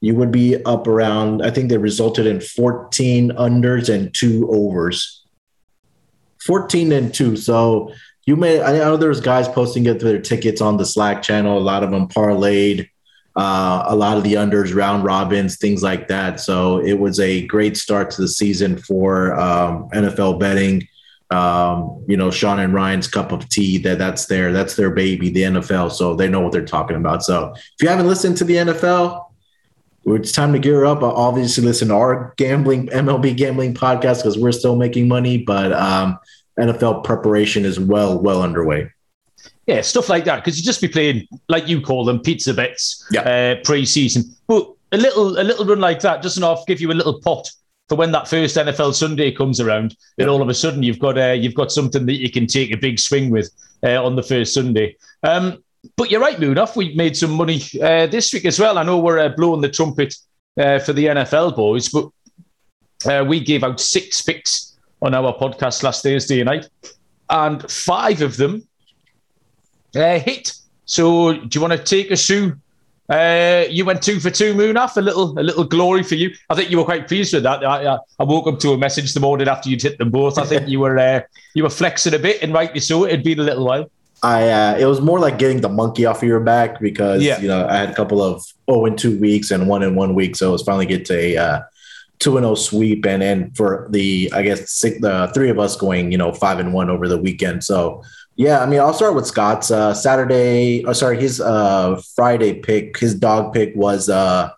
you 0.00 0.14
would 0.14 0.30
be 0.30 0.62
up 0.64 0.86
around, 0.86 1.42
I 1.42 1.50
think 1.50 1.68
they 1.68 1.78
resulted 1.78 2.26
in 2.26 2.40
14 2.40 3.30
unders 3.30 3.92
and 3.92 4.12
two 4.12 4.48
overs. 4.50 5.25
14 6.46 6.92
and 6.92 7.12
two. 7.12 7.36
So 7.36 7.92
you 8.26 8.36
may, 8.36 8.60
I 8.60 8.72
know 8.72 8.96
there's 8.96 9.20
guys 9.20 9.48
posting 9.48 9.86
it 9.86 10.00
through 10.00 10.12
their 10.12 10.20
tickets 10.20 10.60
on 10.60 10.76
the 10.76 10.84
Slack 10.84 11.22
channel. 11.22 11.58
A 11.58 11.60
lot 11.60 11.84
of 11.84 11.90
them 11.90 12.08
parlayed, 12.08 12.88
uh, 13.36 13.84
a 13.86 13.94
lot 13.94 14.16
of 14.16 14.24
the 14.24 14.34
unders, 14.34 14.74
round 14.74 15.04
robins, 15.04 15.58
things 15.58 15.82
like 15.82 16.08
that. 16.08 16.40
So 16.40 16.78
it 16.78 16.94
was 16.94 17.20
a 17.20 17.46
great 17.46 17.76
start 17.76 18.10
to 18.12 18.22
the 18.22 18.28
season 18.28 18.78
for 18.78 19.38
um, 19.38 19.88
NFL 19.90 20.40
betting. 20.40 20.88
Um, 21.30 22.04
you 22.06 22.16
know, 22.16 22.30
Sean 22.30 22.60
and 22.60 22.72
Ryan's 22.72 23.08
cup 23.08 23.32
of 23.32 23.48
tea 23.48 23.78
that 23.78 23.98
that's 23.98 24.26
their 24.26 24.52
that's 24.52 24.76
their 24.76 24.90
baby, 24.90 25.30
the 25.30 25.42
NFL. 25.42 25.90
So 25.92 26.14
they 26.14 26.28
know 26.28 26.40
what 26.40 26.52
they're 26.52 26.64
talking 26.64 26.96
about. 26.96 27.24
So 27.24 27.52
if 27.54 27.82
you 27.82 27.88
haven't 27.88 28.06
listened 28.06 28.36
to 28.38 28.44
the 28.44 28.54
NFL, 28.54 29.26
it's 30.06 30.30
time 30.30 30.52
to 30.52 30.60
gear 30.60 30.84
up. 30.84 31.02
Obviously 31.02 31.64
listen 31.64 31.88
to 31.88 31.94
our 31.94 32.32
gambling 32.36 32.86
MLB 32.88 33.36
gambling 33.36 33.74
podcast 33.74 34.18
because 34.18 34.38
we're 34.38 34.52
still 34.52 34.76
making 34.76 35.08
money, 35.08 35.38
but 35.38 35.72
um, 35.72 36.16
NFL 36.58 37.04
preparation 37.04 37.64
is 37.64 37.78
well 37.78 38.18
well 38.18 38.42
underway. 38.42 38.90
Yeah, 39.66 39.80
stuff 39.80 40.08
like 40.08 40.24
that 40.24 40.36
because 40.36 40.58
you 40.58 40.64
just 40.64 40.80
be 40.80 40.88
playing 40.88 41.26
like 41.48 41.68
you 41.68 41.80
call 41.80 42.04
them 42.04 42.20
pizza 42.20 42.54
bets 42.54 43.04
yeah. 43.10 43.20
uh, 43.22 43.64
pre-season. 43.64 44.24
But 44.46 44.70
a 44.92 44.96
little 44.96 45.38
a 45.38 45.42
little 45.42 45.66
run 45.66 45.80
like 45.80 46.00
that 46.00 46.22
doesn't 46.22 46.42
enough 46.42 46.66
give 46.66 46.80
you 46.80 46.92
a 46.92 46.94
little 46.94 47.20
pot 47.20 47.50
for 47.88 47.96
when 47.96 48.12
that 48.12 48.28
first 48.28 48.56
NFL 48.56 48.94
Sunday 48.94 49.32
comes 49.32 49.60
around. 49.60 49.96
Yeah. 50.16 50.26
all 50.26 50.42
of 50.42 50.48
a 50.48 50.54
sudden 50.54 50.82
you've 50.82 50.98
got 50.98 51.18
uh, 51.18 51.32
you've 51.32 51.54
got 51.54 51.72
something 51.72 52.06
that 52.06 52.20
you 52.20 52.30
can 52.30 52.46
take 52.46 52.72
a 52.72 52.76
big 52.76 52.98
swing 52.98 53.30
with 53.30 53.50
uh, 53.82 54.04
on 54.04 54.16
the 54.16 54.22
first 54.22 54.54
Sunday. 54.54 54.96
Um, 55.22 55.62
but 55.96 56.10
you're 56.10 56.20
right, 56.20 56.36
Munaf. 56.36 56.74
We 56.76 56.94
made 56.94 57.16
some 57.16 57.32
money 57.32 57.62
uh, 57.82 58.06
this 58.06 58.32
week 58.32 58.44
as 58.44 58.58
well. 58.58 58.78
I 58.78 58.82
know 58.82 58.98
we're 58.98 59.20
uh, 59.20 59.28
blowing 59.30 59.60
the 59.60 59.68
trumpet 59.68 60.14
uh, 60.58 60.78
for 60.80 60.92
the 60.92 61.06
NFL 61.06 61.54
boys, 61.54 61.88
but 61.88 62.08
uh, 63.04 63.24
we 63.24 63.40
gave 63.40 63.62
out 63.62 63.80
six 63.80 64.22
picks 64.22 64.65
on 65.02 65.14
our 65.14 65.34
podcast 65.36 65.82
last 65.82 66.02
Thursday 66.02 66.42
night, 66.42 66.68
and 67.30 67.70
five 67.70 68.22
of 68.22 68.36
them 68.36 68.66
uh, 69.94 70.18
hit. 70.18 70.54
So, 70.84 71.34
do 71.34 71.48
you 71.52 71.60
want 71.60 71.72
to 71.72 71.82
take 71.82 72.12
us 72.12 72.26
through? 72.26 72.56
Uh, 73.08 73.64
you 73.70 73.84
went 73.84 74.02
two 74.02 74.18
for 74.18 74.30
two, 74.30 74.52
Munaf. 74.54 74.96
A 74.96 75.00
little, 75.00 75.38
a 75.38 75.42
little 75.42 75.64
glory 75.64 76.02
for 76.02 76.16
you. 76.16 76.30
I 76.50 76.54
think 76.54 76.70
you 76.70 76.78
were 76.78 76.84
quite 76.84 77.06
pleased 77.06 77.34
with 77.34 77.44
that. 77.44 77.64
I, 77.64 77.98
I 78.18 78.24
woke 78.24 78.46
up 78.48 78.58
to 78.60 78.70
a 78.72 78.78
message 78.78 79.14
the 79.14 79.20
morning 79.20 79.48
after 79.48 79.68
you'd 79.68 79.82
hit 79.82 79.98
them 79.98 80.10
both. 80.10 80.38
I 80.38 80.44
think 80.44 80.68
you 80.68 80.80
were, 80.80 81.24
you 81.54 81.62
were 81.62 81.70
flexing 81.70 82.14
a 82.14 82.18
bit, 82.18 82.42
and 82.42 82.52
rightly 82.52 82.80
so. 82.80 83.06
It'd 83.06 83.22
been 83.22 83.38
a 83.38 83.44
little 83.44 83.64
while. 83.64 83.90
I 84.22 84.48
uh, 84.48 84.78
it 84.78 84.86
was 84.86 85.00
more 85.00 85.20
like 85.20 85.38
getting 85.38 85.60
the 85.60 85.68
monkey 85.68 86.06
off 86.06 86.22
of 86.22 86.28
your 86.28 86.40
back 86.40 86.80
because 86.80 87.22
yeah. 87.22 87.38
you 87.38 87.48
know 87.48 87.66
I 87.68 87.76
had 87.76 87.90
a 87.90 87.94
couple 87.94 88.22
of 88.22 88.44
oh 88.66 88.86
in 88.86 88.96
two 88.96 89.18
weeks 89.18 89.50
and 89.50 89.68
one 89.68 89.82
in 89.82 89.94
one 89.94 90.14
week, 90.14 90.36
so 90.36 90.48
it 90.48 90.52
was 90.52 90.62
finally 90.62 90.86
get 90.86 91.04
to 91.06 91.14
a 91.14 91.36
uh, 91.36 91.62
two 92.18 92.36
and 92.36 92.44
zero 92.44 92.52
oh 92.52 92.54
sweep, 92.54 93.06
and 93.06 93.22
then 93.22 93.50
for 93.52 93.88
the 93.90 94.30
I 94.34 94.42
guess 94.42 94.70
six, 94.70 95.00
the 95.00 95.30
three 95.34 95.50
of 95.50 95.58
us 95.58 95.76
going 95.76 96.12
you 96.12 96.18
know 96.18 96.32
five 96.32 96.58
and 96.58 96.72
one 96.72 96.90
over 96.90 97.08
the 97.08 97.18
weekend. 97.18 97.64
So 97.64 98.02
yeah, 98.36 98.60
I 98.60 98.66
mean 98.66 98.80
I'll 98.80 98.94
start 98.94 99.14
with 99.14 99.26
Scott's 99.26 99.70
uh, 99.70 99.94
Saturday. 99.94 100.84
Oh, 100.84 100.92
sorry, 100.92 101.18
his 101.18 101.40
uh, 101.40 102.00
Friday 102.14 102.54
pick, 102.54 102.98
his 102.98 103.14
dog 103.14 103.52
pick 103.52 103.74
was 103.74 104.08
uh, 104.08 104.50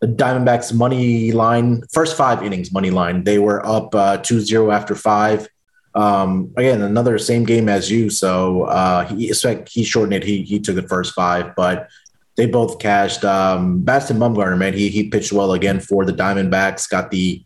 the 0.00 0.06
Diamondbacks 0.08 0.72
money 0.72 1.32
line 1.32 1.82
first 1.92 2.16
five 2.16 2.42
innings 2.42 2.72
money 2.72 2.90
line. 2.90 3.24
They 3.24 3.38
were 3.38 3.64
up 3.66 3.94
uh, 3.94 4.18
2-0 4.18 4.72
after 4.72 4.94
five. 4.94 5.48
Um, 5.94 6.52
again, 6.58 6.82
another 6.82 7.18
same 7.18 7.44
game 7.44 7.70
as 7.70 7.90
you. 7.90 8.10
So 8.10 8.64
uh, 8.64 9.06
he 9.06 9.32
he 9.68 9.84
shortened 9.84 10.14
it. 10.14 10.24
He 10.24 10.42
he 10.42 10.60
took 10.60 10.76
the 10.76 10.82
first 10.82 11.14
five, 11.14 11.56
but 11.56 11.88
they 12.36 12.46
both 12.46 12.78
cashed. 12.78 13.24
Um, 13.24 13.84
Madison 13.84 14.18
Bumgarner, 14.18 14.58
man, 14.58 14.74
he 14.74 14.88
he 14.88 15.08
pitched 15.08 15.32
well 15.32 15.52
again 15.52 15.80
for 15.80 16.04
the 16.04 16.12
Diamondbacks. 16.12 16.88
Got 16.88 17.10
the 17.10 17.42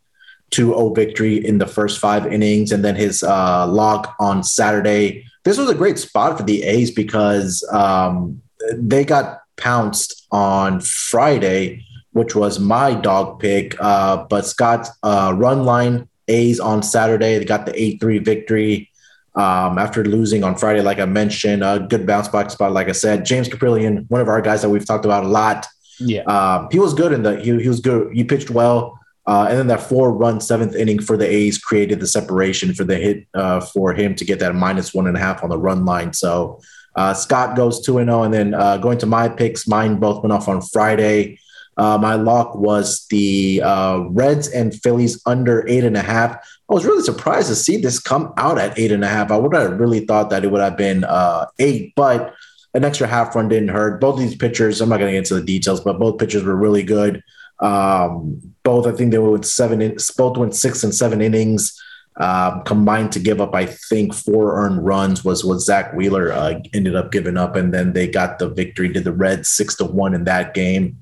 2-0 0.51 0.95
victory 0.97 1.45
in 1.45 1.59
the 1.59 1.67
first 1.67 1.99
five 1.99 2.31
innings, 2.33 2.73
and 2.73 2.85
then 2.85 2.97
his 2.97 3.23
uh, 3.23 3.67
lock 3.67 4.15
on 4.19 4.43
Saturday. 4.43 5.25
This 5.45 5.59
was 5.59 5.71
a 5.71 5.75
great 5.75 5.99
spot 5.99 6.37
for 6.37 6.43
the 6.43 6.63
A's 6.65 6.91
because 6.91 7.67
um, 7.73 8.43
they 8.75 9.05
got 9.05 9.41
pounced 9.57 10.27
on 10.31 10.81
Friday, 10.81 11.85
which 12.13 12.35
was 12.35 12.59
my 12.59 12.95
dog 12.95 13.41
pick. 13.41 13.81
Uh, 13.81 14.25
but 14.29 14.45
Scott's 14.45 14.91
uh, 15.03 15.33
run 15.37 15.65
line 15.65 16.09
A's 16.29 16.61
on 16.61 16.83
Saturday. 16.83 17.39
They 17.39 17.45
got 17.45 17.67
the 17.67 17.81
8 17.81 18.01
3 18.01 18.19
victory 18.19 18.90
um, 19.35 19.79
after 19.79 20.05
losing 20.05 20.45
on 20.45 20.57
Friday, 20.57 20.83
like 20.83 20.99
I 20.99 21.07
mentioned. 21.07 21.63
A 21.63 21.87
good 21.89 22.07
bounce 22.07 22.29
back 22.29 22.51
spot, 22.51 22.73
like 22.73 22.89
I 22.89 22.93
said. 22.93 23.25
James 23.25 23.49
Kaprielian, 23.49 24.09
one 24.11 24.21
of 24.21 24.29
our 24.29 24.41
guys 24.41 24.63
that 24.63 24.71
we've 24.71 24.85
talked 24.85 25.05
about 25.05 25.25
a 25.25 25.29
lot. 25.29 25.67
Yeah. 25.99 26.23
Um, 26.23 26.69
he 26.71 26.79
was 26.79 26.95
good 26.95 27.13
in 27.13 27.23
the, 27.23 27.39
he, 27.41 27.61
he 27.63 27.69
was 27.69 27.81
good. 27.81 28.13
He 28.13 28.25
pitched 28.25 28.51
well. 28.51 28.99
Uh, 29.27 29.47
and 29.49 29.59
then 29.59 29.67
that 29.69 29.83
four 29.83 30.13
run 30.13 30.41
seventh 30.41 30.75
inning 30.75 31.01
for 31.01 31.17
the 31.17 31.29
A's 31.29 31.59
created 31.59 32.01
the 32.01 32.07
separation 32.07 32.75
for 32.75 32.85
the 32.85 32.97
hit 32.97 33.27
uh, 33.35 33.61
for 33.61 33.93
him 33.93 34.15
to 34.17 34.25
get 34.25 34.41
that 34.41 34.55
minus 34.55 34.93
one 34.95 35.07
and 35.07 35.17
a 35.17 35.21
half 35.21 35.45
on 35.45 35.51
the 35.51 35.59
run 35.59 35.85
line. 35.85 36.13
So 36.13 36.61
uh, 36.97 37.15
Scott 37.15 37.55
goes 37.57 37.81
2 37.83 37.99
and 37.99 38.09
0. 38.09 38.25
And 38.25 38.35
then 38.35 38.55
uh, 38.55 38.79
going 38.79 38.99
to 38.99 39.07
my 39.07 39.29
picks, 39.29 39.69
mine 39.69 39.97
both 39.97 40.23
went 40.23 40.33
off 40.33 40.49
on 40.49 40.61
Friday. 40.63 41.39
Uh, 41.77 41.97
my 41.97 42.15
lock 42.15 42.55
was 42.55 43.07
the 43.11 43.63
uh, 43.65 44.01
Reds 44.11 44.49
and 44.49 44.75
Phillies 44.83 45.21
under 45.25 45.67
eight 45.69 45.85
and 45.85 45.97
a 45.97 46.03
half. 46.03 46.37
I 46.69 46.75
was 46.75 46.85
really 46.85 47.03
surprised 47.03 47.49
to 47.49 47.55
see 47.55 47.79
this 47.79 47.99
come 47.99 48.33
out 48.37 48.59
at 48.59 48.79
eight 48.79 48.93
and 48.93 49.05
a 49.05 49.09
half. 49.09 49.31
I 49.31 49.37
would 49.37 49.55
have 49.55 49.81
really 49.81 50.07
thought 50.07 50.31
that 50.31 50.45
it 50.45 50.51
would 50.51 50.61
have 50.61 50.77
been 50.77 51.05
uh, 51.05 51.47
eight, 51.59 51.95
but 51.97 52.35
an 52.75 52.85
extra 52.85 53.07
half 53.07 53.35
run 53.35 53.49
didn't 53.49 53.69
hurt. 53.69 54.01
Both 54.01 54.19
these 54.19 54.37
pitchers, 54.37 54.81
I'm 54.81 54.89
not 54.89 54.99
going 54.99 55.09
to 55.09 55.13
get 55.13 55.19
into 55.19 55.35
the 55.35 55.43
details, 55.43 55.81
but 55.81 55.99
both 55.99 56.19
pitchers 56.19 56.45
were 56.45 56.57
really 56.57 56.83
good. 56.83 57.23
Um, 57.61 58.41
both, 58.63 58.87
I 58.87 58.93
think 58.93 59.11
they 59.11 59.19
went 59.19 59.45
seven, 59.45 59.97
both 60.17 60.37
went 60.37 60.55
six 60.55 60.85
and 60.85 60.95
seven 60.95 61.21
innings. 61.21 61.81
Um, 62.17 62.63
combined 62.65 63.13
to 63.13 63.19
give 63.19 63.41
up, 63.41 63.55
I 63.55 63.65
think, 63.67 64.13
four 64.13 64.61
earned 64.61 64.85
runs 64.85 65.25
was 65.25 65.45
what 65.45 65.61
Zack 65.61 65.95
Wheeler 65.95 66.33
uh, 66.33 66.61
ended 66.75 66.95
up 66.95 67.13
giving 67.13 67.39
up, 67.39 67.57
and 67.57 67.73
then 67.73 67.95
they 67.95 68.09
got 68.09 68.39
the 68.39 68.49
victory. 68.49 68.89
Did 68.89 69.05
the 69.05 69.13
Reds 69.13 69.49
six 69.49 69.75
to 69.77 69.85
one 69.85 70.13
in 70.13 70.25
that 70.25 70.53
game, 70.53 70.99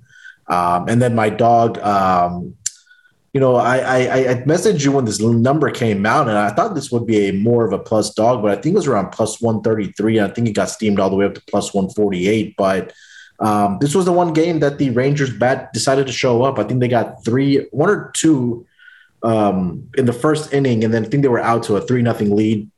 um, 0.48 0.88
and 0.88 1.00
then 1.00 1.14
my 1.14 1.30
dog. 1.30 1.78
Um, 1.78 2.54
you 3.34 3.40
know, 3.40 3.56
I, 3.56 3.78
I 3.78 3.98
I 4.30 4.34
messaged 4.44 4.84
you 4.84 4.92
when 4.92 5.04
this 5.04 5.20
number 5.20 5.70
came 5.70 6.06
out, 6.06 6.28
and 6.28 6.38
I 6.38 6.50
thought 6.50 6.74
this 6.74 6.90
would 6.90 7.06
be 7.06 7.28
a 7.28 7.32
more 7.32 7.66
of 7.66 7.72
a 7.72 7.78
plus 7.78 8.12
dog, 8.14 8.42
but 8.42 8.50
I 8.50 8.60
think 8.60 8.72
it 8.72 8.76
was 8.76 8.86
around 8.86 9.10
plus 9.10 9.40
one 9.40 9.60
thirty 9.62 9.92
three. 9.92 10.18
I 10.18 10.28
think 10.28 10.48
it 10.48 10.52
got 10.52 10.70
steamed 10.70 10.98
all 10.98 11.10
the 11.10 11.16
way 11.16 11.26
up 11.26 11.34
to 11.34 11.42
plus 11.42 11.72
one 11.74 11.88
forty 11.90 12.28
eight, 12.28 12.56
but. 12.56 12.92
Um, 13.40 13.78
this 13.80 13.94
was 13.94 14.04
the 14.04 14.10
one 14.10 14.32
game 14.32 14.58
that 14.58 14.78
the 14.78 14.90
Rangers 14.90 15.32
bat 15.32 15.72
decided 15.72 16.08
to 16.08 16.12
show 16.12 16.42
up. 16.42 16.58
I 16.58 16.64
think 16.64 16.80
they 16.80 16.88
got 16.88 17.24
three, 17.24 17.68
one 17.70 17.88
or 17.88 18.10
two 18.12 18.66
um, 19.22 19.88
in 19.96 20.06
the 20.06 20.12
first 20.12 20.52
inning, 20.52 20.82
and 20.82 20.92
then 20.92 21.04
I 21.04 21.08
think 21.08 21.22
they 21.22 21.28
were 21.28 21.38
out 21.38 21.62
to 21.64 21.76
a 21.76 21.80
three 21.80 22.02
nothing 22.02 22.34
lead. 22.34 22.68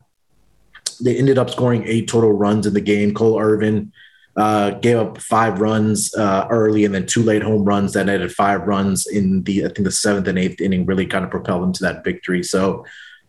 They 1.00 1.16
ended 1.16 1.38
up 1.38 1.48
scoring 1.48 1.84
eight 1.86 2.08
total 2.08 2.32
runs 2.32 2.66
in 2.66 2.74
the 2.74 2.82
game. 2.82 3.14
Cole 3.14 3.40
Irvin 3.40 3.92
uh, 4.40 4.70
gave 4.70 4.96
up 4.96 5.18
five 5.18 5.60
runs 5.60 6.14
uh, 6.14 6.46
early, 6.48 6.86
and 6.86 6.94
then 6.94 7.04
two 7.04 7.22
late 7.22 7.42
home 7.42 7.62
runs 7.62 7.92
that 7.92 8.06
netted 8.06 8.32
five 8.32 8.62
runs 8.62 9.06
in 9.06 9.42
the 9.42 9.66
I 9.66 9.68
think 9.68 9.84
the 9.84 9.92
seventh 9.92 10.28
and 10.28 10.38
eighth 10.38 10.62
inning. 10.62 10.86
Really 10.86 11.04
kind 11.04 11.26
of 11.26 11.30
propelled 11.30 11.62
them 11.62 11.74
to 11.74 11.82
that 11.84 12.04
victory. 12.04 12.42
So 12.42 12.86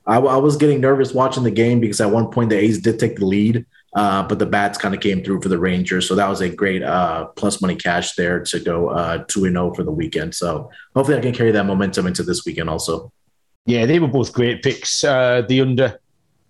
I, 0.08 0.20
I 0.20 0.38
was 0.38 0.56
getting 0.56 0.80
nervous 0.80 1.14
watching 1.14 1.44
the 1.44 1.52
game 1.52 1.82
because 1.82 2.00
at 2.00 2.10
one 2.10 2.32
point 2.32 2.50
the 2.50 2.58
A's 2.58 2.80
did 2.80 2.98
take 2.98 3.18
the 3.18 3.26
lead. 3.26 3.66
Uh, 3.94 4.24
but 4.24 4.40
the 4.40 4.46
bats 4.46 4.78
kind 4.78 4.96
of 4.96 5.02
came 5.02 5.22
through 5.22 5.42
for 5.42 5.50
the 5.50 5.60
Rangers. 5.60 6.08
So 6.08 6.16
that 6.16 6.30
was 6.30 6.40
a 6.40 6.48
great 6.48 6.82
uh, 6.82 7.26
plus 7.36 7.62
money 7.62 7.76
cash 7.76 8.16
there 8.16 8.40
to 8.40 8.60
go 8.62 8.88
uh, 8.88 9.26
2 9.28 9.42
0 9.42 9.74
for 9.74 9.84
the 9.84 9.92
weekend. 9.92 10.34
So 10.34 10.72
hopefully 10.96 11.18
I 11.18 11.22
can 11.22 11.34
carry 11.34 11.52
that 11.52 11.66
momentum 11.66 12.08
into 12.08 12.24
this 12.24 12.46
weekend 12.46 12.70
also. 12.70 13.12
Yeah, 13.66 13.86
they 13.86 14.00
were 14.00 14.08
both 14.08 14.32
great 14.32 14.64
picks. 14.64 15.04
Uh, 15.04 15.44
the 15.48 15.60
under 15.60 16.00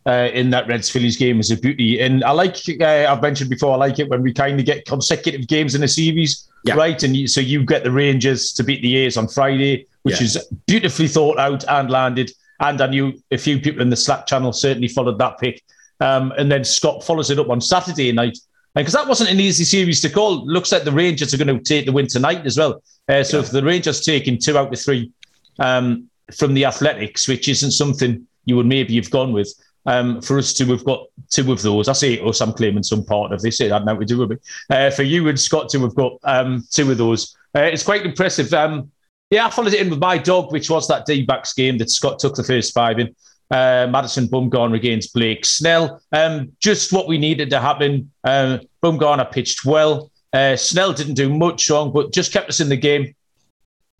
uh, 0.05 0.29
in 0.33 0.49
that 0.49 0.67
Reds 0.67 0.89
Phillies 0.89 1.17
game 1.17 1.39
is 1.39 1.51
a 1.51 1.57
beauty. 1.57 1.99
And 1.99 2.23
I 2.23 2.31
like, 2.31 2.57
uh, 2.79 3.05
I've 3.07 3.21
mentioned 3.21 3.49
before, 3.49 3.73
I 3.73 3.77
like 3.77 3.99
it 3.99 4.09
when 4.09 4.21
we 4.21 4.33
kind 4.33 4.59
of 4.59 4.65
get 4.65 4.85
consecutive 4.85 5.47
games 5.47 5.75
in 5.75 5.83
a 5.83 5.87
series, 5.87 6.49
yeah. 6.65 6.75
right? 6.75 7.01
And 7.03 7.15
you, 7.15 7.27
so 7.27 7.41
you 7.41 7.65
get 7.65 7.83
the 7.83 7.91
Rangers 7.91 8.53
to 8.53 8.63
beat 8.63 8.81
the 8.81 8.97
A's 8.97 9.17
on 9.17 9.27
Friday, 9.27 9.87
which 10.03 10.19
yeah. 10.19 10.25
is 10.25 10.47
beautifully 10.65 11.07
thought 11.07 11.37
out 11.37 11.63
and 11.67 11.89
landed. 11.89 12.31
And 12.59 12.81
I 12.81 12.87
knew 12.87 13.13
a 13.31 13.37
few 13.37 13.59
people 13.59 13.81
in 13.81 13.89
the 13.89 13.95
Slack 13.95 14.27
channel 14.27 14.53
certainly 14.53 14.87
followed 14.87 15.19
that 15.19 15.39
pick. 15.39 15.63
Um, 15.99 16.31
and 16.37 16.51
then 16.51 16.63
Scott 16.63 17.03
follows 17.03 17.29
it 17.29 17.39
up 17.39 17.49
on 17.49 17.61
Saturday 17.61 18.11
night. 18.11 18.37
And 18.75 18.85
because 18.85 18.93
that 18.93 19.07
wasn't 19.07 19.29
an 19.29 19.39
easy 19.39 19.65
series 19.65 20.01
to 20.01 20.09
call, 20.09 20.45
looks 20.45 20.71
like 20.71 20.83
the 20.83 20.91
Rangers 20.91 21.33
are 21.33 21.37
going 21.37 21.55
to 21.55 21.63
take 21.63 21.85
the 21.85 21.91
win 21.91 22.07
tonight 22.07 22.45
as 22.45 22.57
well. 22.57 22.81
Uh, 23.07 23.23
so 23.23 23.37
yeah. 23.37 23.43
if 23.43 23.51
the 23.51 23.63
Rangers 23.63 24.03
taking 24.03 24.39
two 24.39 24.57
out 24.57 24.73
of 24.73 24.79
three 24.79 25.11
um, 25.59 26.09
from 26.35 26.53
the 26.53 26.65
Athletics, 26.65 27.27
which 27.27 27.49
isn't 27.49 27.71
something 27.71 28.25
you 28.45 28.55
would 28.55 28.65
maybe 28.65 28.95
have 28.95 29.11
gone 29.11 29.33
with, 29.33 29.53
um, 29.85 30.21
for 30.21 30.37
us 30.37 30.53
to 30.53 30.65
have 30.65 30.83
got 30.85 31.07
two 31.29 31.51
of 31.51 31.61
those, 31.61 31.87
I 31.87 31.93
say 31.93 32.19
us, 32.19 32.41
I'm 32.41 32.53
claiming 32.53 32.83
some 32.83 33.03
part 33.03 33.31
of 33.31 33.41
this. 33.41 33.59
It 33.59 33.71
had 33.71 33.85
nothing 33.85 34.01
to 34.01 34.05
do 34.05 34.17
with 34.19 34.29
me. 34.31 34.37
Uh, 34.69 34.91
for 34.91 35.03
you 35.03 35.27
and 35.27 35.39
Scott 35.39 35.69
to 35.69 35.79
have 35.81 35.95
got 35.95 36.13
um, 36.23 36.63
two 36.71 36.91
of 36.91 36.97
those, 36.97 37.35
uh, 37.55 37.61
it's 37.61 37.83
quite 37.83 38.05
impressive. 38.05 38.53
Um, 38.53 38.91
yeah, 39.29 39.47
I 39.47 39.49
followed 39.49 39.73
it 39.73 39.81
in 39.81 39.89
with 39.89 39.99
my 39.99 40.17
dog, 40.17 40.51
which 40.51 40.69
was 40.69 40.87
that 40.87 41.05
D-backs 41.05 41.53
game 41.53 41.77
that 41.77 41.89
Scott 41.89 42.19
took 42.19 42.35
the 42.35 42.43
first 42.43 42.73
five 42.73 42.99
in. 42.99 43.15
Uh, 43.49 43.87
Madison 43.89 44.27
Bumgarner 44.27 44.75
against 44.75 45.13
Blake 45.13 45.45
Snell. 45.45 46.01
Um, 46.13 46.53
just 46.59 46.93
what 46.93 47.07
we 47.07 47.17
needed 47.17 47.49
to 47.49 47.59
happen. 47.59 48.11
Uh, 48.23 48.59
Bumgarner 48.81 49.29
pitched 49.29 49.65
well. 49.65 50.11
Uh, 50.31 50.55
Snell 50.55 50.93
didn't 50.93 51.15
do 51.15 51.29
much 51.29 51.69
wrong, 51.69 51.91
but 51.91 52.13
just 52.13 52.31
kept 52.31 52.49
us 52.49 52.61
in 52.61 52.69
the 52.69 52.77
game. 52.77 53.13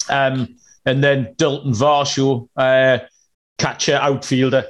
Um, 0.10 0.56
and 0.86 1.04
then 1.04 1.34
Dalton 1.38 1.74
Varsho, 1.74 2.48
uh, 2.56 3.00
catcher, 3.58 3.96
outfielder, 3.96 4.66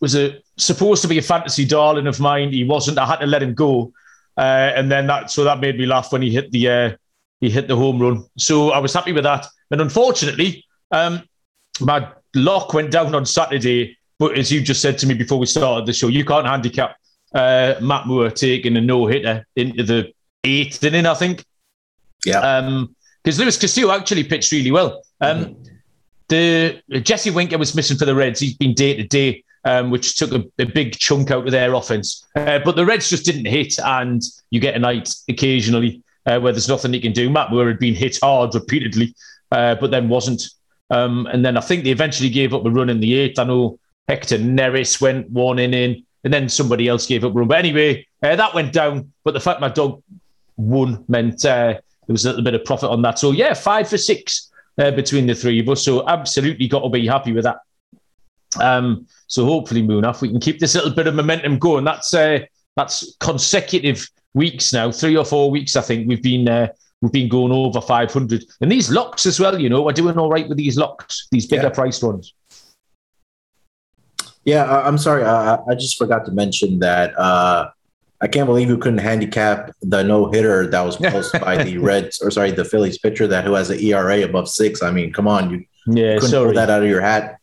was 0.00 0.14
a, 0.14 0.41
supposed 0.56 1.02
to 1.02 1.08
be 1.08 1.18
a 1.18 1.22
fantasy 1.22 1.64
darling 1.64 2.06
of 2.06 2.20
mine. 2.20 2.52
He 2.52 2.64
wasn't. 2.64 2.98
I 2.98 3.06
had 3.06 3.20
to 3.20 3.26
let 3.26 3.42
him 3.42 3.54
go. 3.54 3.92
Uh, 4.36 4.72
and 4.74 4.90
then 4.90 5.06
that, 5.06 5.30
so 5.30 5.44
that 5.44 5.60
made 5.60 5.78
me 5.78 5.86
laugh 5.86 6.12
when 6.12 6.22
he 6.22 6.30
hit 6.30 6.50
the 6.52 6.68
uh, 6.68 6.90
he 7.40 7.50
hit 7.50 7.68
the 7.68 7.76
home 7.76 8.00
run. 8.00 8.24
So 8.38 8.70
I 8.70 8.78
was 8.78 8.94
happy 8.94 9.12
with 9.12 9.24
that. 9.24 9.46
And 9.70 9.80
unfortunately, 9.80 10.64
um, 10.90 11.22
my 11.80 12.08
lock 12.34 12.72
went 12.72 12.90
down 12.90 13.14
on 13.14 13.26
Saturday 13.26 13.96
but 14.22 14.38
as 14.38 14.52
you 14.52 14.60
just 14.60 14.80
said 14.80 14.98
to 14.98 15.06
me 15.08 15.14
before 15.14 15.36
we 15.36 15.46
started 15.46 15.84
the 15.84 15.92
show, 15.92 16.06
you 16.06 16.24
can't 16.24 16.46
handicap 16.46 16.94
uh, 17.34 17.74
Matt 17.80 18.06
Moore 18.06 18.30
taking 18.30 18.76
a 18.76 18.80
no 18.80 19.08
hitter 19.08 19.44
into 19.56 19.82
the 19.82 20.12
eighth 20.44 20.84
inning, 20.84 21.06
I 21.06 21.14
think. 21.14 21.44
Yeah. 22.24 22.38
Um, 22.38 22.94
because 23.24 23.40
Luis 23.40 23.58
Castillo 23.58 23.90
actually 23.90 24.22
pitched 24.22 24.52
really 24.52 24.70
well. 24.70 25.02
Um, 25.20 25.44
mm-hmm. 25.44 25.62
The 26.28 27.00
Jesse 27.00 27.32
Winker 27.32 27.58
was 27.58 27.74
missing 27.74 27.96
for 27.96 28.04
the 28.04 28.14
Reds. 28.14 28.38
He's 28.38 28.56
been 28.56 28.74
day 28.74 28.94
to 28.94 29.02
day, 29.02 29.42
um, 29.64 29.90
which 29.90 30.16
took 30.16 30.32
a, 30.32 30.44
a, 30.58 30.66
big 30.66 30.98
chunk 30.98 31.30
out 31.30 31.46
of 31.46 31.52
their 31.52 31.74
offense. 31.74 32.26
Uh, 32.34 32.58
but 32.64 32.76
the 32.76 32.84
Reds 32.84 33.10
just 33.10 33.24
didn't 33.24 33.46
hit, 33.46 33.78
and 33.84 34.22
you 34.50 34.60
get 34.60 34.74
a 34.74 34.78
night 34.78 35.14
occasionally 35.28 36.02
uh, 36.26 36.40
where 36.40 36.52
there's 36.52 36.68
nothing 36.68 36.94
you 36.94 37.00
can 37.00 37.12
do. 37.12 37.30
Matt 37.30 37.50
Moore 37.50 37.68
had 37.68 37.78
been 37.78 37.94
hit 37.94 38.18
hard 38.22 38.54
repeatedly, 38.54 39.14
uh, 39.50 39.74
but 39.76 39.90
then 39.90 40.08
wasn't. 40.08 40.42
Um, 40.90 41.26
and 41.26 41.44
then 41.44 41.56
I 41.56 41.60
think 41.60 41.84
they 41.84 41.90
eventually 41.90 42.28
gave 42.28 42.52
up 42.52 42.66
a 42.66 42.70
run 42.70 42.90
in 42.90 43.00
the 43.00 43.14
eighth. 43.14 43.38
I 43.38 43.44
know 43.44 43.78
Hector 44.08 44.38
Neris 44.38 45.00
went 45.00 45.30
one 45.30 45.58
inning, 45.58 46.04
and 46.24 46.32
then 46.32 46.48
somebody 46.48 46.88
else 46.88 47.06
gave 47.06 47.24
up 47.24 47.34
run. 47.34 47.48
But 47.48 47.58
anyway, 47.58 48.06
uh, 48.22 48.36
that 48.36 48.54
went 48.54 48.72
down. 48.72 49.12
But 49.24 49.34
the 49.34 49.40
fact 49.40 49.60
my 49.60 49.68
dog 49.68 50.02
won 50.56 51.04
meant 51.08 51.44
uh, 51.44 51.74
there 52.06 52.14
was 52.14 52.24
a 52.24 52.30
little 52.30 52.44
bit 52.44 52.54
of 52.54 52.64
profit 52.64 52.90
on 52.90 53.02
that. 53.02 53.18
So 53.18 53.30
yeah, 53.30 53.54
five 53.54 53.88
for 53.88 53.98
six 53.98 54.50
uh, 54.78 54.90
between 54.90 55.26
the 55.26 55.34
three 55.34 55.60
of 55.60 55.68
us. 55.68 55.84
So 55.84 56.06
absolutely 56.06 56.68
got 56.68 56.80
to 56.80 56.88
be 56.88 57.06
happy 57.06 57.32
with 57.32 57.44
that. 57.44 57.58
Um, 58.60 59.06
so 59.26 59.44
hopefully, 59.44 59.82
Munaf, 59.82 60.20
we 60.20 60.28
can 60.28 60.40
keep 60.40 60.58
this 60.58 60.74
little 60.74 60.90
bit 60.90 61.06
of 61.06 61.14
momentum 61.14 61.58
going. 61.58 61.84
That's 61.84 62.12
uh, 62.12 62.40
that's 62.76 63.16
consecutive 63.20 64.08
weeks 64.34 64.72
now, 64.72 64.90
three 64.90 65.16
or 65.16 65.24
four 65.24 65.50
weeks. 65.50 65.76
I 65.76 65.80
think 65.82 66.08
we've 66.08 66.22
been 66.22 66.48
uh, 66.48 66.68
we've 67.00 67.12
been 67.12 67.28
going 67.28 67.52
over 67.52 67.80
500, 67.80 68.44
and 68.60 68.72
these 68.72 68.90
locks 68.90 69.26
as 69.26 69.38
well. 69.40 69.58
You 69.58 69.68
know, 69.68 69.82
we're 69.82 69.92
doing 69.92 70.18
all 70.18 70.30
right 70.30 70.48
with 70.48 70.58
these 70.58 70.76
locks, 70.76 71.28
these 71.30 71.46
bigger 71.46 71.64
yeah. 71.64 71.70
priced 71.70 72.02
ones. 72.02 72.34
Yeah, 74.44 74.82
I'm 74.84 74.98
sorry. 74.98 75.24
I, 75.24 75.54
I 75.68 75.74
just 75.74 75.96
forgot 75.96 76.24
to 76.26 76.32
mention 76.32 76.80
that. 76.80 77.16
Uh, 77.18 77.70
I 78.20 78.28
can't 78.28 78.46
believe 78.46 78.68
you 78.68 78.78
couldn't 78.78 79.00
handicap 79.00 79.72
the 79.82 80.04
no 80.04 80.30
hitter 80.30 80.68
that 80.68 80.82
was 80.82 80.96
posted 81.12 81.40
by 81.40 81.62
the 81.62 81.78
Reds 81.78 82.22
or 82.22 82.30
sorry, 82.30 82.52
the 82.52 82.64
Phillies 82.64 82.98
pitcher 82.98 83.26
that 83.26 83.44
who 83.44 83.54
has 83.54 83.68
an 83.70 83.80
ERA 83.80 84.22
above 84.22 84.48
six. 84.48 84.82
I 84.82 84.92
mean, 84.92 85.12
come 85.12 85.26
on, 85.26 85.50
you 85.50 85.64
yeah, 85.86 86.14
couldn't 86.14 86.30
sorry. 86.30 86.46
pull 86.46 86.54
that 86.54 86.70
out 86.70 86.82
of 86.82 86.88
your 86.88 87.00
hat. 87.00 87.38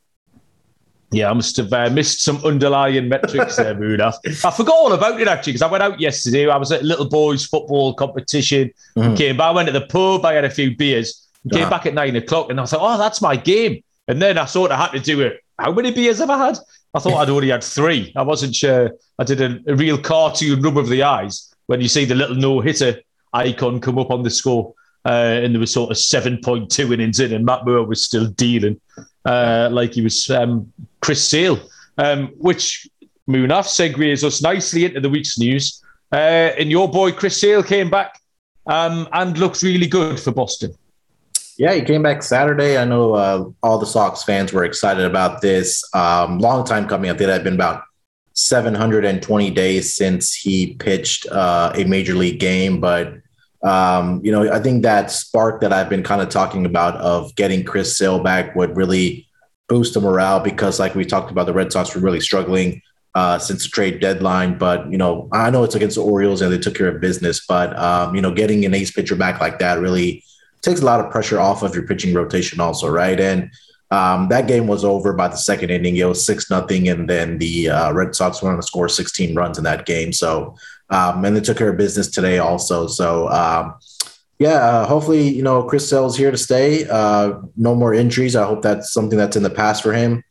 Yeah, 1.12 1.32
I 1.32 1.34
must 1.34 1.58
have 1.58 1.74
uh, 1.74 1.89
missed 1.89 2.22
some 2.22 2.38
underlying 2.46 3.10
metrics 3.10 3.56
there, 3.56 3.74
Moona. 3.74 4.13
I 4.25 4.51
forgot 4.51 4.75
all 4.75 4.94
about 4.94 5.20
it 5.20 5.28
actually 5.28 5.54
because 5.54 5.63
I 5.63 5.72
went 5.72 5.82
out 5.82 6.00
yesterday. 6.00 6.48
I 6.48 6.58
was 6.58 6.72
at 6.72 6.82
a 6.82 6.86
little 6.86 7.10
boys' 7.10 7.46
football 7.46 7.96
competition. 7.96 8.72
Mm-hmm. 8.96 9.16
Came 9.16 9.38
back, 9.38 9.48
I 9.48 9.51
went 9.51 9.68
to 9.68 9.74
the 9.74 9.88
pub. 9.88 10.24
I 10.24 10.34
had 10.34 10.46
a 10.46 10.50
few 10.50 10.75
beers. 10.75 11.28
Came 11.51 11.62
uh-huh. 11.62 11.70
back 11.70 11.86
at 11.88 11.94
nine 11.96 12.16
o'clock, 12.16 12.51
and 12.51 12.60
I 12.60 12.66
thought, 12.66 12.82
"Oh, 12.82 12.98
that's 12.98 13.22
my 13.22 13.36
game." 13.36 13.82
And 14.08 14.22
then 14.22 14.38
I 14.38 14.46
sort 14.46 14.72
of 14.72 14.78
had 14.78 14.92
to 14.92 15.00
do 15.00 15.22
it. 15.22 15.44
How 15.58 15.72
many 15.72 15.92
beers 15.92 16.20
have 16.20 16.30
I 16.30 16.46
had? 16.46 16.58
I 16.94 17.00
thought 17.00 17.13
I'd 17.13 17.30
already 17.30 17.50
had 17.50 17.63
three. 17.63 18.13
I 18.16 18.22
wasn't 18.22 18.56
sure. 18.56 18.92
I 19.18 19.24
did 19.24 19.42
a, 19.42 19.60
a 19.68 19.75
real 19.75 19.98
cartoon 19.98 20.62
rub 20.62 20.78
of 20.78 20.89
the 20.89 21.04
eyes 21.04 21.54
when 21.68 21.82
you 21.82 21.88
see 21.88 22.06
the 22.06 22.16
little 22.16 22.36
no 22.36 22.60
hitter 22.60 23.00
icon 23.34 23.80
come 23.80 23.98
up 23.98 24.12
on 24.12 24.24
the 24.24 24.30
score. 24.30 24.74
Uh, 25.06 25.39
and 25.44 25.56
there 25.56 25.60
was 25.60 25.72
sort 25.72 25.92
of 25.92 25.98
7.2 25.98 26.94
innings 26.94 27.20
in, 27.20 27.34
and 27.34 27.46
Matt 27.46 27.66
Moore 27.66 27.86
was 27.86 28.04
still 28.04 28.28
dealing 28.28 28.80
uh, 29.26 29.70
like 29.72 29.94
he 29.94 30.02
was 30.02 30.30
um, 30.30 30.72
Chris 31.02 31.28
Sale, 31.28 31.60
um, 31.98 32.28
which 32.38 32.88
Munaf 33.30 33.68
segues 33.68 34.24
us 34.24 34.42
nicely 34.42 34.86
into 34.86 35.00
the 35.00 35.10
week's 35.10 35.38
news. 35.38 35.84
Uh, 36.12 36.52
and 36.58 36.72
your 36.72 36.90
boy 36.90 37.12
Chris 37.12 37.40
Sale 37.40 37.64
came 37.64 37.90
back 37.90 38.20
um, 38.66 39.08
and 39.14 39.38
looked 39.38 39.62
really 39.62 39.88
good 39.88 40.20
for 40.20 40.32
Boston. 40.32 40.74
Yeah, 41.58 41.74
he 41.74 41.82
came 41.82 42.02
back 42.02 42.24
Saturday. 42.24 42.78
I 42.78 42.86
know 42.86 43.14
uh, 43.16 43.50
all 43.62 43.78
the 43.78 43.86
Sox 43.86 44.24
fans 44.24 44.54
were 44.54 44.64
excited 44.64 45.04
about 45.04 45.42
this. 45.42 45.84
Um, 45.94 46.40
long 46.40 46.66
time 46.66 46.88
coming. 46.88 47.12
I 47.12 47.14
think 47.14 47.30
it 47.30 47.34
had 47.34 47.44
been 47.44 47.56
about 47.56 47.84
720 48.34 49.52
days 49.52 49.94
since 49.94 50.34
he 50.34 50.76
pitched 50.76 51.28
uh, 51.28 51.74
a 51.76 51.84
major 51.84 52.16
league 52.16 52.40
game. 52.40 52.80
But, 52.80 53.16
um, 53.63 54.22
you 54.24 54.32
know, 54.32 54.51
I 54.51 54.60
think 54.60 54.84
that 54.84 55.12
spark 55.12 55.62
that 55.62 55.74
I've 55.74 55.89
been 55.89 56.04
kind 56.04 56.22
of 56.22 56.30
talking 56.30 56.66
about 56.66 56.96
of 56.96 57.36
getting 57.36 57.63
Chris 57.63 57.98
Sale 57.98 58.20
back 58.20 58.56
would 58.56 58.78
really 58.78 59.28
boost 59.68 59.94
the 59.94 60.01
morale 60.01 60.39
because, 60.39 60.80
like 60.80 60.96
we 60.96 61.06
talked 61.06 61.32
about, 61.32 61.46
the 61.46 61.54
Red 61.54 61.72
Sox 61.72 61.94
were 61.94 62.01
really 62.01 62.22
struggling 62.22 62.82
uh, 63.16 63.38
since 63.38 63.63
the 63.63 63.70
trade 63.70 64.00
deadline. 64.00 64.58
But, 64.58 64.92
you 64.92 64.98
know, 64.98 65.28
I 65.32 65.50
know 65.50 65.63
it's 65.63 65.75
against 65.75 65.96
the 65.96 66.04
Orioles 66.04 66.42
and 66.42 66.51
they 66.51 66.58
took 66.58 66.75
care 66.75 66.88
of 66.88 67.01
business. 67.01 67.46
But, 67.46 67.78
um, 67.78 68.16
you 68.16 68.22
know, 68.22 68.34
getting 68.34 68.66
an 68.66 68.74
ace 68.74 68.92
pitcher 68.92 69.16
back 69.16 69.42
like 69.42 69.60
that 69.60 69.80
really– 69.80 70.24
takes 70.62 70.82
a 70.82 70.86
lot 70.86 71.00
of 71.00 71.12
pressure 71.12 71.39
off 71.39 71.63
of 71.63 71.74
your 71.74 71.86
pitching 71.86 72.13
rotation, 72.13 72.60
also, 72.60 72.89
right? 72.89 73.20
And 73.20 73.51
um, 73.92 74.28
that 74.30 74.48
game 74.48 74.68
was 74.68 74.84
over 74.84 75.13
by 75.13 75.30
the 75.30 75.38
second 75.38 75.72
inning. 75.72 75.98
It 75.98 76.06
was 76.06 76.25
six 76.25 76.50
nothing, 76.50 76.89
and 76.89 77.10
then 77.10 77.38
the 77.38 77.70
uh, 77.70 77.94
Red 77.94 78.16
Sox 78.16 78.42
went 78.42 78.54
on 78.54 78.62
to 78.62 78.68
score 78.68 78.89
16 78.89 79.36
runs 79.36 79.58
in 79.58 79.63
that 79.63 79.86
game. 79.86 80.13
So, 80.13 80.56
um, 80.89 81.24
and 81.25 81.36
they 81.36 81.41
took 81.41 81.58
care 81.58 81.69
of 81.69 81.77
business 81.77 82.10
today 82.10 82.39
also. 82.39 82.88
So, 82.88 83.29
um, 83.29 83.75
yeah, 84.39 84.53
uh, 84.53 84.86
hopefully, 84.86 85.27
you 85.27 85.43
know, 85.43 85.63
Chris 85.63 85.89
Sale's 85.89 86.17
here 86.17 86.31
to 86.31 86.38
stay. 86.38 86.88
Uh, 86.88 87.41
no 87.58 87.75
more 87.75 87.93
injuries. 87.93 88.36
I 88.36 88.46
hope 88.46 88.62
that's 88.62 88.91
something 88.91 89.17
that's 89.17 89.36
in 89.36 89.43
the 89.43 89.50
past 89.50 89.84
for 89.84 89.93
him. 89.93 90.24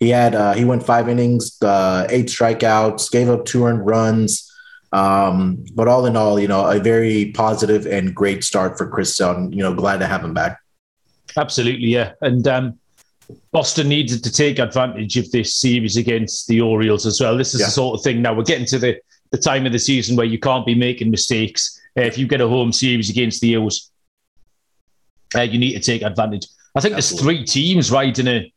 He 0.00 0.10
had 0.10 0.34
uh, 0.34 0.52
he 0.52 0.64
went 0.64 0.84
five 0.84 1.08
innings, 1.08 1.56
uh, 1.62 2.06
eight 2.10 2.26
strikeouts, 2.26 3.10
gave 3.10 3.30
up 3.30 3.46
two 3.46 3.64
earned 3.64 3.86
runs. 3.86 4.50
Um, 4.92 5.64
but 5.74 5.88
all 5.88 6.06
in 6.06 6.14
all, 6.14 6.38
you 6.38 6.46
know, 6.46 6.66
a 6.66 6.78
very 6.78 7.32
positive 7.32 7.86
and 7.86 8.14
great 8.14 8.44
start 8.44 8.76
for 8.78 8.86
Chris 8.86 9.16
Sale. 9.16 9.48
You 9.50 9.62
know, 9.62 9.74
glad 9.74 9.98
to 9.98 10.06
have 10.06 10.22
him 10.22 10.34
back. 10.34 10.60
Absolutely, 11.36 11.88
yeah. 11.88 12.12
And 12.20 12.46
um, 12.46 12.78
Boston 13.50 13.88
needed 13.88 14.22
to 14.24 14.30
take 14.30 14.58
advantage 14.58 15.16
of 15.16 15.30
this 15.32 15.54
series 15.54 15.96
against 15.96 16.46
the 16.48 16.60
Orioles 16.60 17.06
as 17.06 17.20
well. 17.20 17.36
This 17.36 17.54
is 17.54 17.60
yeah. 17.60 17.66
the 17.66 17.72
sort 17.72 17.98
of 17.98 18.04
thing. 18.04 18.22
Now 18.22 18.34
we're 18.34 18.44
getting 18.44 18.66
to 18.66 18.78
the 18.78 19.00
the 19.34 19.42
time 19.42 19.66
of 19.66 19.72
the 19.72 19.78
season 19.80 20.14
where 20.14 20.26
you 20.26 20.38
can't 20.38 20.64
be 20.64 20.76
making 20.76 21.10
mistakes. 21.10 21.80
Uh, 21.98 22.02
if 22.02 22.16
you 22.16 22.24
get 22.24 22.40
a 22.40 22.46
home 22.46 22.72
series 22.72 23.10
against 23.10 23.40
the 23.40 23.56
O's, 23.56 23.90
uh, 25.34 25.40
you 25.40 25.58
need 25.58 25.72
to 25.72 25.80
take 25.80 26.02
advantage. 26.02 26.46
I 26.76 26.80
think 26.80 26.94
Absolutely. 26.94 27.34
there's 27.34 27.52
three 27.52 27.62
teams 27.62 27.90
riding 27.90 28.28
a. 28.28 28.52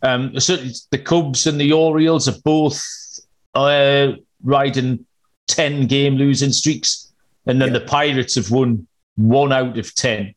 Um, 0.00 0.38
certainly 0.40 0.72
the 0.90 0.98
Cubs 0.98 1.46
and 1.46 1.60
the 1.60 1.72
Orioles 1.72 2.26
are 2.26 2.40
both 2.42 2.82
uh, 3.54 4.12
riding 4.42 5.04
ten 5.46 5.86
game 5.86 6.14
losing 6.14 6.52
streaks, 6.52 7.12
and 7.44 7.60
then 7.60 7.74
yeah. 7.74 7.80
the 7.80 7.84
Pirates 7.84 8.36
have 8.36 8.50
won 8.50 8.86
one 9.16 9.52
out 9.52 9.76
of 9.76 9.94
ten, 9.94 10.34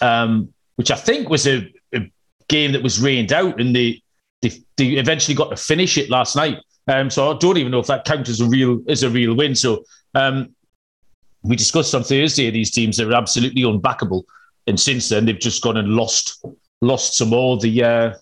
um, 0.00 0.52
which 0.76 0.92
I 0.92 0.96
think 0.96 1.28
was 1.28 1.48
a, 1.48 1.72
a, 1.92 2.08
game 2.48 2.70
that 2.72 2.82
was 2.84 3.00
rained 3.00 3.32
out, 3.32 3.60
and 3.60 3.74
they, 3.74 4.00
they 4.42 4.50
they 4.76 4.88
eventually 4.90 5.34
got 5.34 5.50
to 5.50 5.56
finish 5.56 5.98
it 5.98 6.08
last 6.08 6.36
night. 6.36 6.58
Um, 6.88 7.10
so 7.10 7.30
I 7.30 7.38
don't 7.38 7.58
even 7.58 7.70
know 7.70 7.78
if 7.78 7.86
that 7.86 8.04
counts 8.04 8.28
as 8.28 8.40
a 8.40 8.46
real 8.46 8.80
as 8.88 9.02
a 9.02 9.10
real 9.10 9.34
win. 9.34 9.54
So 9.54 9.84
um, 10.14 10.54
we 11.42 11.56
discussed 11.56 11.94
on 11.94 12.02
Thursday 12.02 12.50
these 12.50 12.70
teams 12.70 12.96
that 12.96 13.08
are 13.08 13.14
absolutely 13.14 13.62
unbackable, 13.62 14.24
and 14.66 14.78
since 14.78 15.08
then 15.08 15.24
they've 15.24 15.38
just 15.38 15.62
gone 15.62 15.76
and 15.76 15.88
lost 15.88 16.44
lost 16.80 17.16
some 17.16 17.28
more. 17.28 17.56
The 17.58 17.84
uh, 17.84 18.14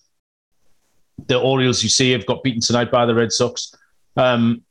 the 1.27 1.39
Orioles, 1.39 1.83
you 1.83 1.89
see, 1.89 2.11
have 2.11 2.25
got 2.25 2.43
beaten 2.43 2.61
tonight 2.61 2.91
by 2.91 3.05
the 3.05 3.15
Red 3.15 3.31
Sox, 3.31 3.73
um, 4.17 4.61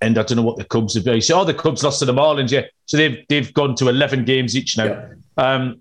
and 0.00 0.18
I 0.18 0.22
don't 0.22 0.36
know 0.36 0.42
what 0.42 0.56
the 0.56 0.64
Cubs 0.64 0.94
have 0.94 1.04
done. 1.04 1.20
So, 1.20 1.40
oh, 1.40 1.44
the 1.44 1.54
Cubs 1.54 1.82
lost 1.82 2.00
to 2.00 2.04
the 2.04 2.14
Marlins, 2.14 2.50
yeah. 2.50 2.62
So 2.86 2.96
they've 2.96 3.24
they've 3.28 3.52
gone 3.54 3.74
to 3.76 3.88
eleven 3.88 4.24
games 4.24 4.56
each 4.56 4.76
now. 4.76 4.84
Yeah. 4.84 5.08
Um, 5.38 5.80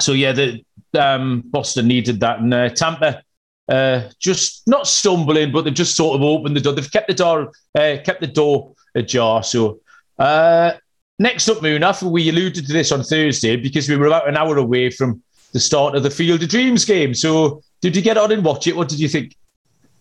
so 0.00 0.12
yeah, 0.12 0.32
the 0.32 0.64
um, 0.98 1.42
Boston 1.46 1.88
needed 1.88 2.20
that, 2.20 2.40
and 2.40 2.52
uh, 2.52 2.68
Tampa. 2.68 3.22
Uh, 3.68 4.10
just 4.18 4.66
not 4.66 4.86
stumbling, 4.86 5.50
but 5.50 5.64
they've 5.64 5.74
just 5.74 5.96
sort 5.96 6.16
of 6.16 6.22
opened 6.22 6.56
the 6.56 6.60
door. 6.60 6.74
They've 6.74 6.90
kept 6.90 7.08
the 7.08 7.14
door, 7.14 7.52
uh, 7.74 7.96
kept 8.04 8.20
the 8.20 8.26
door 8.26 8.74
ajar. 8.94 9.42
So 9.42 9.80
uh, 10.18 10.72
Next 11.18 11.48
up, 11.48 11.58
Munaf, 11.58 12.02
we 12.02 12.28
alluded 12.28 12.66
to 12.66 12.72
this 12.72 12.90
on 12.90 13.04
Thursday 13.04 13.54
because 13.54 13.88
we 13.88 13.96
were 13.96 14.06
about 14.06 14.28
an 14.28 14.36
hour 14.36 14.58
away 14.58 14.90
from 14.90 15.22
the 15.52 15.60
start 15.60 15.94
of 15.94 16.02
the 16.02 16.10
Field 16.10 16.42
of 16.42 16.48
Dreams 16.48 16.84
game. 16.84 17.14
So, 17.14 17.62
did 17.80 17.94
you 17.94 18.02
get 18.02 18.18
on 18.18 18.32
and 18.32 18.44
watch 18.44 18.66
it? 18.66 18.74
What 18.74 18.88
did 18.88 18.98
you 18.98 19.08
think? 19.08 19.36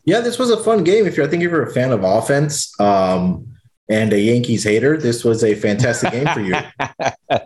Yeah, 0.05 0.22
this 0.22 0.39
was 0.39 0.50
a 0.50 0.58
fun 0.58 0.84
game. 0.84 1.05
If 1.05 1.15
you're, 1.15 1.27
I 1.27 1.29
think 1.29 1.43
if 1.43 1.51
you're 1.51 1.67
a 1.67 1.72
fan 1.72 1.91
of 1.91 2.03
offense 2.03 2.77
um, 2.79 3.48
and 3.89 4.12
a 4.12 4.20
Yankees 4.20 4.63
hater, 4.63 4.98
this 4.98 5.24
was 5.24 5.43
a 5.43 5.53
fantastic 5.53 6.12
game 6.12 6.27
for 6.27 6.41
you. 6.41 6.55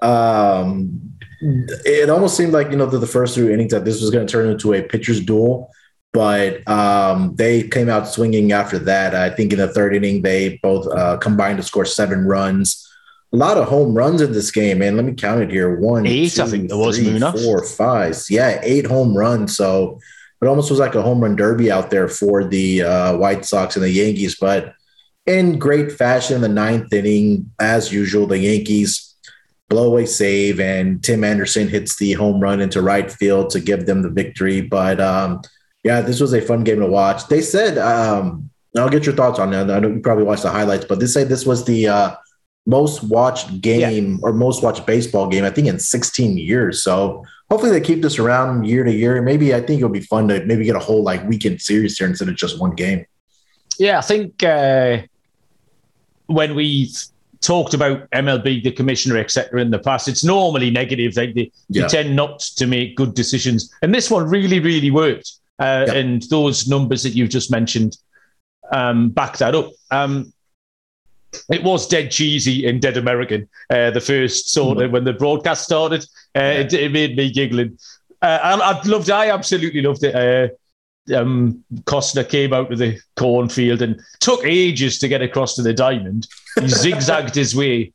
Um, 0.01 1.13
it 1.41 2.09
almost 2.09 2.35
seemed 2.35 2.51
like 2.51 2.71
you 2.71 2.77
know 2.77 2.87
the, 2.87 2.97
the 2.97 3.07
first 3.07 3.35
three 3.35 3.53
innings 3.53 3.71
that 3.71 3.85
this 3.85 4.01
was 4.01 4.09
going 4.09 4.25
to 4.25 4.31
turn 4.31 4.49
into 4.49 4.73
a 4.73 4.81
pitcher's 4.81 5.23
duel, 5.23 5.71
but 6.17 6.67
um, 6.67 7.35
they 7.35 7.67
came 7.67 7.89
out 7.89 8.07
swinging 8.07 8.51
after 8.51 8.79
that. 8.79 9.13
I 9.13 9.29
think 9.29 9.53
in 9.53 9.59
the 9.59 9.67
third 9.67 9.95
inning 9.95 10.23
they 10.23 10.59
both 10.63 10.87
uh, 10.87 11.17
combined 11.17 11.57
to 11.57 11.63
score 11.63 11.85
seven 11.85 12.25
runs 12.25 12.87
a 13.33 13.37
lot 13.37 13.57
of 13.57 13.67
home 13.67 13.93
runs 13.93 14.21
in 14.21 14.31
this 14.31 14.51
game, 14.51 14.79
man. 14.79 14.95
Let 14.95 15.05
me 15.05 15.13
count 15.13 15.41
it 15.41 15.51
here. 15.51 15.79
One, 15.79 16.05
eight, 16.05 16.31
two, 16.31 16.43
I 16.43 16.45
think 16.45 16.71
was 16.73 16.97
three, 16.97 17.19
four, 17.19 17.63
five. 17.63 18.17
Yeah, 18.29 18.59
eight 18.63 18.85
home 18.85 19.17
runs. 19.17 19.55
So 19.55 19.99
it 20.41 20.47
almost 20.47 20.69
was 20.69 20.79
like 20.79 20.95
a 20.95 21.01
home 21.01 21.21
run 21.21 21.35
derby 21.35 21.71
out 21.71 21.89
there 21.89 22.07
for 22.07 22.45
the 22.45 22.83
uh, 22.83 23.17
White 23.17 23.45
Sox 23.45 23.75
and 23.75 23.83
the 23.83 23.89
Yankees. 23.91 24.37
But 24.39 24.73
in 25.25 25.59
great 25.59 25.91
fashion, 25.91 26.37
in 26.37 26.41
the 26.41 26.47
ninth 26.47 26.93
inning, 26.93 27.51
as 27.59 27.91
usual, 27.91 28.27
the 28.27 28.39
Yankees 28.39 29.15
blow 29.69 29.87
away 29.87 30.05
save, 30.05 30.61
and 30.61 31.03
Tim 31.03 31.25
Anderson 31.25 31.67
hits 31.67 31.97
the 31.97 32.13
home 32.13 32.39
run 32.39 32.61
into 32.61 32.81
right 32.81 33.11
field 33.11 33.49
to 33.49 33.59
give 33.59 33.85
them 33.85 34.01
the 34.01 34.09
victory. 34.09 34.61
But 34.61 35.01
um, 35.01 35.41
yeah, 35.87 36.01
this 36.01 36.19
was 36.19 36.33
a 36.33 36.41
fun 36.41 36.65
game 36.65 36.81
to 36.81 36.85
watch. 36.85 37.27
They 37.29 37.41
said, 37.41 37.77
um, 37.77 38.49
I'll 38.75 38.89
get 38.89 39.05
your 39.05 39.15
thoughts 39.15 39.39
on 39.39 39.51
that. 39.51 39.71
I 39.71 39.79
know 39.79 39.87
you 39.87 40.01
probably 40.01 40.25
watched 40.25 40.43
the 40.43 40.51
highlights, 40.51 40.83
but 40.83 40.99
they 40.99 41.05
say 41.05 41.23
this 41.23 41.45
was 41.45 41.63
the 41.63 41.87
uh, 41.87 42.15
most 42.65 43.03
watched 43.03 43.61
game 43.61 44.11
yeah. 44.11 44.19
or 44.21 44.33
most 44.33 44.61
watched 44.61 44.85
baseball 44.85 45.27
game, 45.27 45.45
I 45.45 45.49
think 45.49 45.67
in 45.67 45.79
16 45.79 46.37
years. 46.37 46.83
So 46.83 47.23
hopefully 47.49 47.71
they 47.71 47.79
keep 47.79 48.01
this 48.01 48.19
around 48.19 48.65
year 48.65 48.83
to 48.83 48.91
year. 48.91 49.21
Maybe 49.21 49.55
I 49.55 49.61
think 49.61 49.77
it'll 49.77 49.89
be 49.89 50.01
fun 50.01 50.27
to 50.27 50.43
maybe 50.43 50.65
get 50.65 50.75
a 50.75 50.79
whole 50.79 51.03
like 51.03 51.25
weekend 51.25 51.61
series 51.61 51.97
here 51.97 52.07
instead 52.07 52.27
of 52.27 52.35
just 52.35 52.59
one 52.59 52.75
game. 52.75 53.05
Yeah, 53.79 53.99
I 53.99 54.01
think 54.01 54.43
uh, 54.43 55.03
when 56.25 56.53
we 56.53 56.91
talked 57.39 57.73
about 57.73 58.09
MLB, 58.11 58.61
the 58.61 58.71
commissioner, 58.71 59.17
etc., 59.19 59.61
in 59.61 59.71
the 59.71 59.79
past, 59.79 60.09
it's 60.09 60.25
normally 60.25 60.69
negative. 60.69 61.13
They, 61.13 61.31
they, 61.31 61.51
yeah. 61.69 61.83
they, 61.83 61.87
tend 61.87 62.15
not 62.15 62.39
to 62.57 62.67
make 62.67 62.97
good 62.97 63.13
decisions, 63.13 63.73
and 63.81 63.95
this 63.95 64.11
one 64.11 64.27
really, 64.27 64.59
really 64.59 64.91
worked. 64.91 65.31
Uh, 65.59 65.85
yeah. 65.87 65.93
And 65.93 66.21
those 66.23 66.67
numbers 66.67 67.03
that 67.03 67.11
you've 67.11 67.29
just 67.29 67.51
mentioned 67.51 67.97
um, 68.71 69.09
back 69.09 69.37
that 69.37 69.55
up. 69.55 69.71
Um, 69.91 70.33
it 71.49 71.63
was 71.63 71.87
dead 71.87 72.11
cheesy 72.11 72.67
and 72.67 72.81
dead 72.81 72.97
American. 72.97 73.47
Uh, 73.69 73.91
the 73.91 74.01
first 74.01 74.49
sort 74.49 74.81
of 74.81 74.91
when 74.91 75.03
the 75.03 75.13
broadcast 75.13 75.63
started, 75.63 76.03
uh, 76.35 76.39
yeah. 76.39 76.51
it, 76.51 76.73
it, 76.73 76.91
made 76.91 77.15
me 77.17 77.31
giggling. 77.31 77.77
Uh, 78.21 78.39
I, 78.41 78.53
I, 78.55 78.81
loved. 78.83 79.09
I 79.09 79.29
absolutely 79.29 79.81
loved 79.81 80.03
it. 80.03 80.15
Uh, 80.15 80.49
um, 81.15 81.63
Costner 81.83 82.27
came 82.27 82.53
out 82.53 82.71
of 82.71 82.79
the 82.79 82.99
cornfield 83.15 83.81
and 83.81 83.99
took 84.19 84.43
ages 84.45 84.99
to 84.99 85.07
get 85.07 85.21
across 85.21 85.55
to 85.55 85.61
the 85.61 85.73
diamond. 85.73 86.27
He 86.59 86.67
zigzagged 86.67 87.35
his 87.35 87.55
way, 87.55 87.93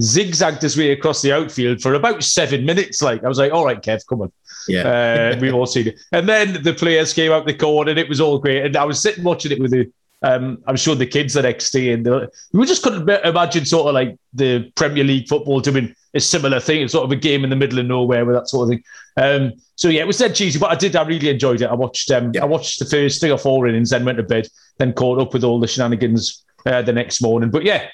zigzagged 0.00 0.62
his 0.62 0.76
way 0.76 0.92
across 0.92 1.22
the 1.22 1.32
outfield 1.32 1.80
for 1.80 1.94
about 1.94 2.22
seven 2.24 2.64
minutes. 2.64 3.02
Like 3.02 3.24
I 3.24 3.28
was 3.28 3.38
like, 3.38 3.52
"All 3.52 3.64
right, 3.64 3.80
Kev, 3.80 4.06
come 4.06 4.22
on." 4.22 4.32
Yeah, 4.68 5.34
uh, 5.34 5.38
we've 5.40 5.54
all 5.54 5.66
seen 5.66 5.88
it. 5.88 6.00
And 6.12 6.28
then 6.28 6.62
the 6.62 6.74
players 6.74 7.12
came 7.12 7.32
out 7.32 7.46
the 7.46 7.54
corner, 7.54 7.90
and 7.90 7.98
it 7.98 8.08
was 8.08 8.20
all 8.20 8.38
great. 8.38 8.64
And 8.64 8.76
I 8.76 8.84
was 8.84 9.00
sitting 9.00 9.24
watching 9.24 9.52
it 9.52 9.60
with 9.60 9.72
the 9.72 9.90
um, 10.22 10.62
I'm 10.66 10.76
sure 10.76 10.94
the 10.94 11.06
kids 11.06 11.34
the 11.34 11.42
next 11.42 11.70
day, 11.70 11.92
and 11.92 12.06
we 12.52 12.66
just 12.66 12.82
couldn't 12.82 13.08
imagine 13.24 13.64
sort 13.64 13.88
of 13.88 13.94
like 13.94 14.16
the 14.32 14.70
Premier 14.76 15.02
League 15.04 15.28
football 15.28 15.60
doing 15.60 15.94
a 16.14 16.20
similar 16.20 16.60
thing. 16.60 16.82
It's 16.82 16.92
sort 16.92 17.04
of 17.04 17.10
a 17.10 17.16
game 17.16 17.44
in 17.44 17.50
the 17.50 17.56
middle 17.56 17.80
of 17.80 17.86
nowhere 17.86 18.24
with 18.24 18.36
that 18.36 18.48
sort 18.48 18.64
of 18.64 18.68
thing. 18.70 18.84
Um, 19.16 19.52
so 19.74 19.88
yeah, 19.88 20.02
it 20.02 20.06
was 20.06 20.18
dead 20.18 20.34
cheesy, 20.34 20.58
but 20.58 20.70
I 20.70 20.76
did. 20.76 20.94
I 20.94 21.04
really 21.04 21.28
enjoyed 21.28 21.60
it. 21.60 21.70
I 21.70 21.74
watched. 21.74 22.10
Um, 22.12 22.30
yeah. 22.34 22.42
I 22.42 22.44
watched 22.44 22.78
the 22.78 22.84
first 22.84 23.20
three 23.20 23.32
or 23.32 23.38
four 23.38 23.66
innings, 23.66 23.90
then 23.90 24.04
went 24.04 24.18
to 24.18 24.22
bed, 24.22 24.46
then 24.78 24.92
caught 24.92 25.18
up 25.18 25.32
with 25.32 25.42
all 25.42 25.58
the 25.58 25.66
shenanigans 25.66 26.44
uh, 26.66 26.82
the 26.82 26.92
next 26.92 27.20
morning. 27.20 27.50
But 27.50 27.64
yeah, 27.64 27.88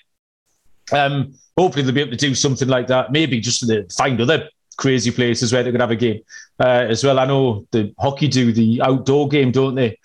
um, 0.93 1.35
hopefully 1.57 1.85
they'll 1.85 1.95
be 1.95 2.03
able 2.03 2.11
to 2.11 2.17
do 2.19 2.35
something 2.35 2.69
like 2.69 2.89
that. 2.89 3.11
Maybe 3.11 3.41
just 3.41 3.67
to 3.67 3.87
find 3.97 4.21
other 4.21 4.51
crazy 4.79 5.11
places 5.11 5.53
where 5.53 5.63
they 5.63 5.71
could 5.71 5.81
have 5.83 5.91
a 5.91 5.97
game 5.97 6.23
uh, 6.59 6.87
as 6.89 7.05
well. 7.05 7.19
I 7.19 7.27
know 7.27 7.67
the 7.73 7.93
hockey 7.99 8.29
do 8.29 8.53
the 8.53 8.81
outdoor 8.81 9.29
game, 9.29 9.53
don't 9.53 9.75
they? 9.75 9.99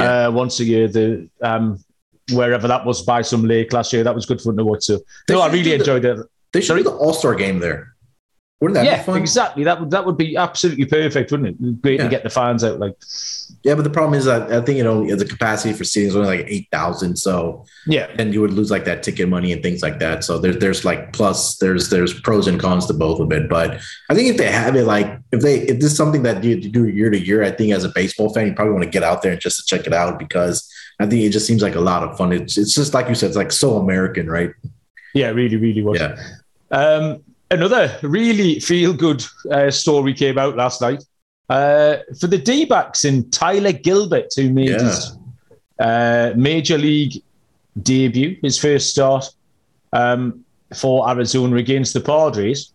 yeah. 0.00 0.26
uh, 0.26 0.30
once 0.30 0.60
a 0.60 0.64
year. 0.64 0.88
The 0.88 1.28
um, 1.42 1.82
wherever 2.32 2.68
that 2.68 2.84
was 2.84 3.02
by 3.02 3.22
some 3.22 3.44
lake 3.44 3.72
last 3.72 3.92
year, 3.92 4.04
that 4.04 4.14
was 4.14 4.26
good 4.26 4.40
fun 4.40 4.56
to 4.56 4.64
watch. 4.64 4.84
So 4.84 5.00
no, 5.28 5.40
I 5.40 5.48
really 5.48 5.74
enjoyed 5.74 6.04
it. 6.04 6.18
They 6.52 6.60
should 6.60 6.68
Sorry? 6.68 6.82
do 6.82 6.90
the 6.90 6.96
All 6.96 7.12
Star 7.12 7.34
game 7.34 7.58
there. 7.58 7.94
Wouldn't 8.60 8.74
that 8.74 8.84
yeah, 8.84 8.98
be 8.98 9.04
fun? 9.04 9.16
exactly. 9.16 9.64
That 9.64 9.80
would 9.80 9.90
that 9.90 10.04
would 10.04 10.18
be 10.18 10.36
absolutely 10.36 10.84
perfect, 10.84 11.30
wouldn't 11.30 11.48
it? 11.48 11.80
Great 11.80 11.98
yeah. 11.98 12.04
to 12.04 12.10
get 12.10 12.24
the 12.24 12.28
fans 12.28 12.62
out. 12.62 12.78
Like, 12.78 12.94
yeah, 13.62 13.74
but 13.74 13.84
the 13.84 13.90
problem 13.90 14.12
is 14.12 14.26
that 14.26 14.52
I 14.52 14.60
think 14.60 14.76
you 14.76 14.84
know 14.84 15.16
the 15.16 15.24
capacity 15.24 15.72
for 15.72 15.84
seating 15.84 16.10
is 16.10 16.16
only 16.16 16.36
like 16.36 16.46
eight 16.46 16.68
thousand. 16.70 17.16
So 17.16 17.64
yeah, 17.86 18.08
and 18.18 18.34
you 18.34 18.42
would 18.42 18.52
lose 18.52 18.70
like 18.70 18.84
that 18.84 19.02
ticket 19.02 19.30
money 19.30 19.52
and 19.52 19.62
things 19.62 19.82
like 19.82 19.98
that. 20.00 20.24
So 20.24 20.38
there's 20.38 20.58
there's 20.58 20.84
like 20.84 21.14
plus 21.14 21.56
there's 21.56 21.88
there's 21.88 22.20
pros 22.20 22.46
and 22.48 22.60
cons 22.60 22.84
to 22.88 22.92
both 22.92 23.18
of 23.18 23.32
it. 23.32 23.48
But 23.48 23.80
I 24.10 24.14
think 24.14 24.28
if 24.28 24.36
they 24.36 24.52
have 24.52 24.76
it 24.76 24.84
like 24.84 25.18
if 25.32 25.40
they 25.40 25.60
if 25.60 25.80
this 25.80 25.92
is 25.92 25.96
something 25.96 26.22
that 26.24 26.44
you 26.44 26.60
do 26.60 26.86
year 26.86 27.08
to 27.08 27.18
year, 27.18 27.42
I 27.42 27.52
think 27.52 27.72
as 27.72 27.84
a 27.84 27.88
baseball 27.94 28.28
fan 28.34 28.46
you 28.46 28.52
probably 28.52 28.74
want 28.74 28.84
to 28.84 28.90
get 28.90 29.02
out 29.02 29.22
there 29.22 29.32
and 29.32 29.40
just 29.40 29.58
to 29.60 29.64
check 29.64 29.86
it 29.86 29.94
out 29.94 30.18
because 30.18 30.70
I 31.00 31.06
think 31.06 31.22
it 31.22 31.30
just 31.30 31.46
seems 31.46 31.62
like 31.62 31.76
a 31.76 31.80
lot 31.80 32.02
of 32.02 32.18
fun. 32.18 32.30
It's 32.30 32.58
it's 32.58 32.74
just 32.74 32.92
like 32.92 33.08
you 33.08 33.14
said, 33.14 33.28
it's 33.28 33.36
like 33.36 33.52
so 33.52 33.78
American, 33.78 34.28
right? 34.28 34.50
Yeah, 35.14 35.28
really, 35.28 35.56
really 35.56 35.82
was. 35.82 35.98
Yeah. 35.98 36.16
Um, 36.70 37.22
another 37.50 37.96
really 38.02 38.60
feel 38.60 38.92
good 38.92 39.24
uh, 39.50 39.70
story 39.70 40.14
came 40.14 40.38
out 40.38 40.56
last 40.56 40.80
night 40.80 41.04
uh, 41.50 41.98
for 42.18 42.28
the 42.28 42.38
D 42.38 42.64
backs 42.64 43.04
in 43.04 43.28
Tyler 43.30 43.72
Gilbert, 43.72 44.32
who 44.36 44.50
made 44.50 44.68
yeah. 44.68 44.78
his 44.78 45.18
uh, 45.80 46.32
major 46.36 46.78
league 46.78 47.22
debut, 47.82 48.38
his 48.42 48.58
first 48.58 48.90
start 48.90 49.26
um, 49.92 50.44
for 50.74 51.08
Arizona 51.10 51.56
against 51.56 51.92
the 51.92 52.00
Padres. 52.00 52.72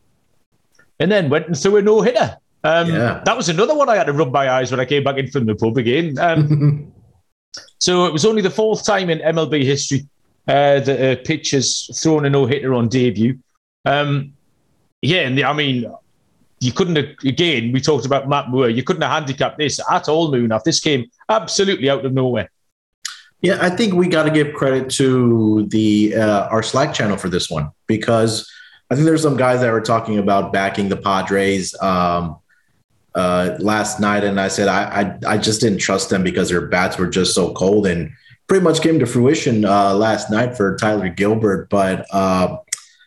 and 0.99 1.11
then 1.11 1.29
went 1.29 1.47
and 1.47 1.57
threw 1.57 1.77
a 1.77 1.81
no 1.81 2.01
hitter. 2.01 2.37
Um, 2.63 2.89
Yeah. 2.89 3.21
That 3.25 3.37
was 3.37 3.47
another 3.47 3.75
one 3.75 3.89
I 3.89 3.95
had 3.95 4.07
to 4.07 4.13
rub 4.13 4.31
my 4.31 4.49
eyes 4.49 4.71
when 4.71 4.79
I 4.79 4.85
came 4.85 5.03
back 5.03 5.17
in 5.17 5.29
from 5.29 5.45
the 5.45 5.55
pub 5.55 5.77
again. 5.77 6.17
Um, 6.19 6.91
so 7.79 8.05
it 8.05 8.13
was 8.13 8.25
only 8.25 8.41
the 8.41 8.49
fourth 8.49 8.85
time 8.85 9.09
in 9.09 9.19
MLB 9.19 9.63
history 9.63 10.07
uh, 10.47 10.79
that 10.81 10.99
a 10.99 11.15
pitcher's 11.15 11.89
thrown 12.01 12.25
a 12.25 12.29
no 12.29 12.45
hitter 12.45 12.73
on 12.73 12.89
debut. 12.89 13.39
Um, 13.85 14.33
yeah, 15.05 15.21
and 15.21 15.39
I 15.39 15.53
mean, 15.53 15.91
you 16.59 16.71
couldn't 16.71 16.95
have, 16.95 17.09
again, 17.23 17.71
we 17.71 17.81
talked 17.81 18.05
about 18.05 18.27
Matt 18.27 18.49
Moore, 18.49 18.69
you 18.69 18.83
couldn't 18.83 19.01
have 19.01 19.11
handicapped 19.11 19.57
this 19.57 19.79
at 19.89 20.07
all, 20.09 20.31
Munaf. 20.31 20.63
This 20.63 20.79
came 20.79 21.05
absolutely 21.29 21.89
out 21.89 22.05
of 22.05 22.13
nowhere. 22.13 22.49
Yeah, 23.41 23.59
I 23.61 23.69
think 23.69 23.93
we 23.93 24.07
got 24.07 24.23
to 24.23 24.31
give 24.31 24.53
credit 24.53 24.89
to 24.91 25.67
the 25.67 26.15
uh, 26.15 26.47
our 26.47 26.63
Slack 26.63 26.93
channel 26.93 27.17
for 27.17 27.29
this 27.29 27.49
one 27.49 27.69
because 27.85 28.49
I 28.89 28.95
think 28.95 29.05
there's 29.05 29.21
some 29.21 29.37
guys 29.37 29.61
that 29.61 29.71
were 29.71 29.81
talking 29.81 30.17
about 30.17 30.51
backing 30.51 30.89
the 30.89 30.97
Padres 30.97 31.79
um, 31.81 32.37
uh, 33.13 33.55
last 33.59 33.99
night, 33.99 34.23
and 34.23 34.39
I 34.39 34.47
said 34.47 34.67
I, 34.67 35.01
I 35.01 35.33
I 35.33 35.37
just 35.37 35.61
didn't 35.61 35.79
trust 35.79 36.09
them 36.09 36.23
because 36.23 36.49
their 36.49 36.65
bats 36.67 36.97
were 36.97 37.07
just 37.07 37.35
so 37.35 37.53
cold, 37.53 37.85
and 37.85 38.11
pretty 38.47 38.63
much 38.63 38.81
came 38.81 38.99
to 38.99 39.05
fruition 39.05 39.65
uh, 39.65 39.93
last 39.93 40.31
night 40.31 40.57
for 40.57 40.75
Tyler 40.77 41.09
Gilbert. 41.09 41.69
But 41.69 42.07
uh, 42.11 42.57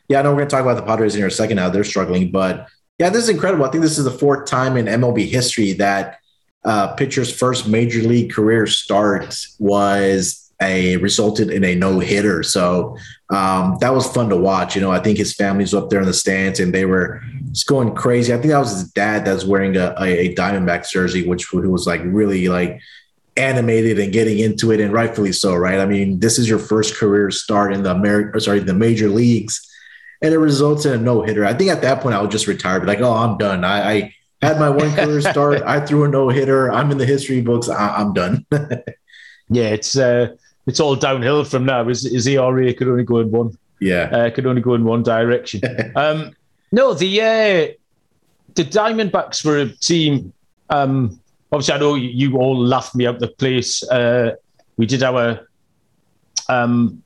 yeah, 0.09 0.21
I 0.21 0.23
know 0.23 0.31
we're 0.31 0.39
going 0.39 0.49
to 0.49 0.57
talk 0.57 0.63
about 0.63 0.77
the 0.77 0.83
Padres 0.83 1.15
in 1.15 1.21
here 1.21 1.27
a 1.27 1.31
second. 1.31 1.57
Now 1.57 1.69
they're 1.69 1.85
struggling, 1.85 2.31
but 2.31 2.69
yeah, 2.99 3.11
this 3.11 3.25
is 3.25 3.29
incredible. 3.29 3.65
I 3.65 3.71
think 3.71 3.83
this 3.83 3.99
is 3.99 4.05
the 4.05 4.11
fourth 4.11 4.49
time 4.49 4.77
in 4.77 4.87
MLB 4.87 5.29
history 5.29 5.75
that 5.75 6.19
uh, 6.65 6.95
pitcher's 6.95 7.33
first 7.33 7.69
major 7.69 8.01
league 8.03 8.33
career 8.33 8.67
start 8.67 9.37
was 9.59 10.53
a 10.61 10.97
resulted 10.97 11.51
in 11.51 11.63
a 11.63 11.75
no 11.75 12.01
hitter. 12.01 12.43
So 12.43 12.97
um, 13.31 13.77
that 13.81 13.95
was 13.95 14.11
fun 14.13 14.29
to 14.31 14.37
watch. 14.37 14.75
You 14.75 14.81
know, 14.81 14.91
I 14.91 14.99
think 14.99 15.19
his 15.19 15.35
family's 15.35 15.73
up 15.73 15.89
there 15.89 16.01
in 16.01 16.07
the 16.07 16.13
stands 16.13 16.59
and 16.59 16.75
they 16.75 16.85
were 16.85 17.23
just 17.53 17.69
going 17.69 17.95
crazy. 17.95 18.33
I 18.33 18.39
think 18.39 18.49
that 18.49 18.59
was 18.59 18.73
his 18.73 18.91
dad 18.91 19.25
that's 19.25 19.45
wearing 19.45 19.77
a, 19.77 19.95
a, 20.01 20.05
a 20.07 20.35
Diamondbacks 20.35 20.91
jersey, 20.91 21.27
which 21.27 21.53
was 21.53 21.87
like 21.87 22.01
really 22.05 22.49
like 22.49 22.81
animated 23.37 24.01
and 24.01 24.13
getting 24.13 24.41
into 24.41 24.73
it, 24.73 24.81
and 24.81 24.93
rightfully 24.93 25.33
so, 25.33 25.55
right? 25.55 25.79
I 25.79 25.87
mean, 25.87 26.19
this 26.19 26.39
is 26.39 26.49
your 26.49 26.59
first 26.59 26.97
career 26.97 27.31
start 27.31 27.73
in 27.73 27.85
the 27.85 27.93
American, 27.93 28.41
sorry, 28.41 28.59
the 28.59 28.75
major 28.75 29.09
leagues, 29.09 29.65
and 30.23 30.35
it 30.35 30.39
results 30.39 30.85
in 30.85 30.93
a 30.93 30.99
no 30.99 31.23
hitter. 31.23 31.45
I 31.45 31.55
think 31.55 31.71
at 31.71 31.83
that 31.83 32.01
point 32.01 32.15
I 32.15 32.21
would 32.21 32.31
just 32.31 32.47
retire, 32.47 32.81
be 32.81 32.87
like, 32.87 33.01
oh, 33.01 33.13
I'm 33.13 33.39
done. 33.39 33.65
I, 33.65 33.93
I 33.93 34.15
had 34.43 34.59
my 34.59 34.69
one 34.69 34.93
career 34.93 35.21
start. 35.31 35.63
I 35.63 35.85
threw 35.85 36.05
a 36.05 36.09
no 36.09 36.29
hitter. 36.29 36.73
I'm 36.73 36.91
in 36.91 36.99
the 36.99 37.07
history 37.07 37.41
books. 37.41 37.69
I, 37.69 38.01
am 38.01 38.13
done. 38.13 38.45
yeah, 39.49 39.69
it's 39.69 39.97
uh, 39.97 40.35
it's 40.67 40.81
all 40.81 40.97
downhill 40.97 41.45
from 41.45 41.65
now. 41.65 41.85
His, 41.85 42.03
his 42.03 42.27
ERA 42.27 42.73
could 42.75 42.89
only 42.89 43.05
go 43.05 43.19
in 43.19 43.31
one. 43.31 43.57
Yeah, 43.81 44.09
uh, 44.13 44.31
could 44.31 44.47
only 44.47 44.63
go 44.63 44.75
in 44.75 44.85
one 44.85 45.03
direction. 45.03 45.61
um, 45.97 46.33
no, 46.73 46.95
the 46.95 47.21
uh, 47.21 47.73
the 48.55 48.65
Diamondbacks 48.65 49.45
were 49.45 49.59
a 49.59 49.69
team. 49.69 50.33
Um, 50.69 51.21
obviously, 51.53 51.75
I 51.75 51.79
know 51.79 51.95
you 51.95 52.39
all 52.39 52.59
laughed 52.59 52.95
me 52.95 53.07
out 53.07 53.21
the 53.21 53.29
place. 53.29 53.89
Uh, 53.89 54.35
we 54.77 54.87
did 54.87 55.03
our 55.03 55.49
um, 56.49 57.03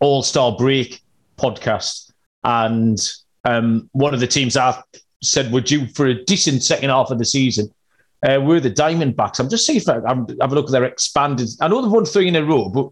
All 0.00 0.22
Star 0.22 0.56
Break 0.56 1.02
podcast, 1.38 2.11
and 2.44 2.98
um, 3.44 3.88
one 3.92 4.14
of 4.14 4.20
the 4.20 4.26
teams 4.26 4.56
I 4.56 4.80
said 5.22 5.52
were 5.52 5.60
due 5.60 5.86
for 5.88 6.06
a 6.06 6.24
decent 6.24 6.62
second 6.62 6.90
half 6.90 7.10
of 7.10 7.18
the 7.18 7.24
season. 7.24 7.72
Uh, 8.24 8.40
were 8.40 8.60
the 8.60 8.70
Diamondbacks. 8.70 9.40
I'm 9.40 9.48
just 9.48 9.66
seeing 9.66 9.78
if 9.78 9.88
I, 9.88 9.98
I'm 10.06 10.28
have 10.40 10.52
a 10.52 10.54
look 10.54 10.66
at 10.66 10.72
their 10.72 10.84
expanded. 10.84 11.48
I 11.60 11.66
know 11.66 11.82
they've 11.82 11.90
won 11.90 12.04
three 12.04 12.28
in 12.28 12.36
a 12.36 12.44
row, 12.44 12.68
but 12.68 12.90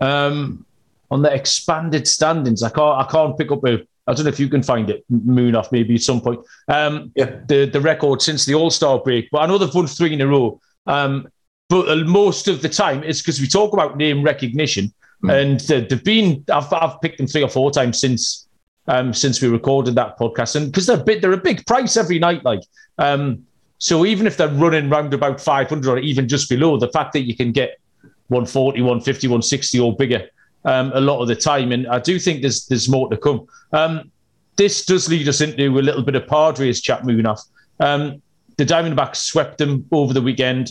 um, 0.00 0.64
on 1.10 1.20
their 1.20 1.34
expanded 1.34 2.08
standings, 2.08 2.62
I 2.62 2.70
can't 2.70 3.06
I 3.06 3.06
can't 3.10 3.36
pick 3.36 3.52
up 3.52 3.64
a. 3.66 3.86
I 4.06 4.14
don't 4.14 4.24
know 4.24 4.30
if 4.30 4.40
you 4.40 4.48
can 4.48 4.62
find 4.62 4.88
it, 4.88 5.04
Munaf 5.12 5.70
maybe 5.72 5.96
at 5.96 6.00
some 6.00 6.22
point. 6.22 6.40
Um, 6.68 7.12
yeah. 7.14 7.40
The 7.46 7.66
the 7.66 7.82
record 7.82 8.22
since 8.22 8.46
the 8.46 8.54
All 8.54 8.70
Star 8.70 8.98
break, 8.98 9.28
but 9.30 9.38
I 9.40 9.46
know 9.46 9.58
they've 9.58 9.74
won 9.74 9.86
three 9.86 10.14
in 10.14 10.22
a 10.22 10.26
row. 10.26 10.58
Um, 10.86 11.28
but 11.68 12.06
most 12.06 12.48
of 12.48 12.62
the 12.62 12.68
time, 12.70 13.04
it's 13.04 13.20
because 13.20 13.42
we 13.42 13.46
talk 13.46 13.74
about 13.74 13.98
name 13.98 14.22
recognition, 14.22 14.92
mm. 15.22 15.32
and 15.32 15.60
they've 15.60 16.02
been. 16.02 16.44
I've 16.50 16.72
I've 16.72 16.98
picked 17.02 17.18
them 17.18 17.26
three 17.26 17.42
or 17.42 17.48
four 17.48 17.70
times 17.70 18.00
since 18.00 18.48
um, 18.88 19.12
since 19.14 19.40
we 19.40 19.48
recorded 19.48 19.94
that 19.94 20.18
podcast, 20.18 20.56
and 20.56 20.66
because 20.66 20.86
they're 20.86 21.02
big, 21.02 21.20
they're 21.20 21.32
a 21.32 21.36
big 21.36 21.66
price 21.66 21.96
every 21.96 22.18
night. 22.18 22.44
Like, 22.44 22.62
um, 22.98 23.44
so 23.78 24.04
even 24.04 24.26
if 24.26 24.36
they're 24.36 24.48
running 24.48 24.88
round 24.88 25.14
about 25.14 25.40
500 25.40 25.88
or 25.88 25.98
even 25.98 26.28
just 26.28 26.48
below, 26.48 26.78
the 26.78 26.88
fact 26.88 27.12
that 27.14 27.22
you 27.22 27.36
can 27.36 27.52
get 27.52 27.78
140, 28.28 28.80
150, 28.80 29.26
160 29.28 29.80
or 29.80 29.96
bigger 29.96 30.28
um, 30.64 30.92
a 30.94 31.00
lot 31.00 31.20
of 31.20 31.28
the 31.28 31.36
time, 31.36 31.72
and 31.72 31.86
I 31.88 31.98
do 31.98 32.18
think 32.18 32.40
there's 32.40 32.66
there's 32.66 32.88
more 32.88 33.08
to 33.10 33.16
come. 33.16 33.46
Um, 33.72 34.10
this 34.56 34.84
does 34.84 35.08
lead 35.08 35.28
us 35.28 35.40
into 35.40 35.78
a 35.78 35.80
little 35.80 36.02
bit 36.02 36.14
of 36.14 36.26
Padres 36.26 36.80
chat 36.80 37.04
moving 37.04 37.26
off. 37.26 37.42
Um, 37.80 38.22
the 38.56 38.64
Diamondbacks 38.64 39.16
swept 39.16 39.58
them 39.58 39.86
over 39.92 40.12
the 40.12 40.20
weekend. 40.20 40.70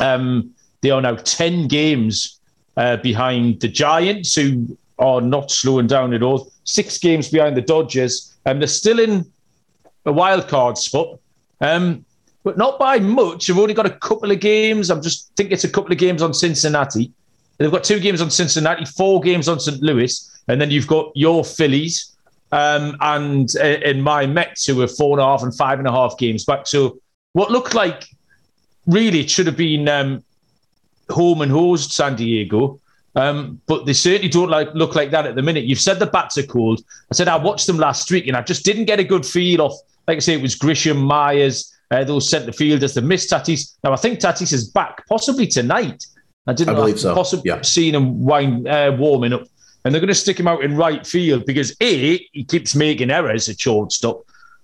Um, 0.00 0.50
they 0.80 0.90
are 0.90 1.00
now 1.00 1.16
10 1.16 1.66
games 1.66 2.40
uh, 2.76 2.98
behind 2.98 3.60
the 3.60 3.68
Giants, 3.68 4.34
who 4.34 4.76
are 4.98 5.20
not 5.20 5.50
slowing 5.50 5.86
down 5.86 6.14
at 6.14 6.22
all. 6.22 6.52
Six 6.68 6.98
games 6.98 7.28
behind 7.28 7.56
the 7.56 7.62
Dodgers, 7.62 8.36
and 8.44 8.60
they're 8.60 8.68
still 8.68 8.98
in 8.98 9.24
a 10.04 10.12
wild 10.12 10.48
card 10.48 10.76
spot. 10.76 11.18
Um, 11.60 12.04
but 12.44 12.56
not 12.58 12.78
by 12.78 12.98
much. 12.98 13.46
They've 13.46 13.58
only 13.58 13.74
got 13.74 13.86
a 13.86 13.90
couple 13.90 14.30
of 14.30 14.40
games. 14.40 14.90
I'm 14.90 15.02
just 15.02 15.34
think 15.36 15.50
it's 15.50 15.64
a 15.64 15.68
couple 15.68 15.92
of 15.92 15.98
games 15.98 16.22
on 16.22 16.32
Cincinnati. 16.34 17.10
They've 17.56 17.70
got 17.70 17.84
two 17.84 17.98
games 17.98 18.20
on 18.20 18.30
Cincinnati, 18.30 18.84
four 18.84 19.20
games 19.20 19.48
on 19.48 19.58
St. 19.58 19.82
Louis, 19.82 20.42
and 20.46 20.60
then 20.60 20.70
you've 20.70 20.86
got 20.86 21.10
your 21.14 21.44
Phillies 21.44 22.14
um, 22.52 22.96
and 23.00 23.54
and 23.56 24.02
my 24.02 24.26
Mets 24.26 24.66
who 24.66 24.80
are 24.82 24.88
four 24.88 25.18
and 25.18 25.20
a 25.20 25.24
half 25.24 25.42
and 25.42 25.54
five 25.54 25.78
and 25.78 25.88
a 25.88 25.92
half 25.92 26.16
games 26.18 26.44
back. 26.44 26.66
So 26.66 27.00
what 27.32 27.50
looked 27.50 27.74
like 27.74 28.04
really 28.86 29.20
it 29.20 29.30
should 29.30 29.46
have 29.46 29.56
been 29.56 29.88
um, 29.88 30.22
home 31.10 31.42
and 31.42 31.50
hosed 31.50 31.92
San 31.92 32.16
Diego. 32.16 32.80
Um, 33.14 33.60
but 33.66 33.86
they 33.86 33.94
certainly 33.94 34.28
don't 34.28 34.50
like 34.50 34.72
look 34.74 34.94
like 34.94 35.10
that 35.10 35.26
at 35.26 35.34
the 35.34 35.42
minute. 35.42 35.64
You've 35.64 35.80
said 35.80 35.98
the 35.98 36.06
bats 36.06 36.38
are 36.38 36.44
cold. 36.44 36.82
I 37.10 37.14
said 37.14 37.28
I 37.28 37.36
watched 37.36 37.66
them 37.66 37.78
last 37.78 38.10
week 38.10 38.28
and 38.28 38.36
I 38.36 38.42
just 38.42 38.64
didn't 38.64 38.84
get 38.84 39.00
a 39.00 39.04
good 39.04 39.26
feel 39.26 39.62
off. 39.62 39.74
like 40.06 40.16
I 40.16 40.20
say, 40.20 40.34
it 40.34 40.42
was 40.42 40.56
Grisham, 40.56 40.98
Myers, 40.98 41.74
uh, 41.90 42.04
those 42.04 42.30
centre 42.30 42.52
fielders, 42.52 42.94
the 42.94 43.02
missed 43.02 43.30
Tatis. 43.30 43.76
Now, 43.82 43.92
I 43.92 43.96
think 43.96 44.20
Tatis 44.20 44.52
is 44.52 44.68
back 44.68 45.06
possibly 45.08 45.46
tonight. 45.46 46.06
I 46.46 46.52
didn't 46.52 46.74
I 46.74 46.78
believe 46.78 47.00
so. 47.00 47.14
possibly 47.14 47.50
yeah. 47.50 47.62
seen 47.62 47.94
him 47.94 48.24
wine, 48.24 48.66
uh, 48.66 48.92
warming 48.98 49.32
up. 49.32 49.44
And 49.84 49.94
they're 49.94 50.00
going 50.00 50.08
to 50.08 50.14
stick 50.14 50.38
him 50.38 50.48
out 50.48 50.62
in 50.62 50.76
right 50.76 51.06
field 51.06 51.46
because 51.46 51.74
A, 51.80 52.18
he 52.32 52.44
keeps 52.44 52.74
making 52.74 53.10
errors 53.10 53.48
at 53.48 53.60
shortstop. 53.60 54.22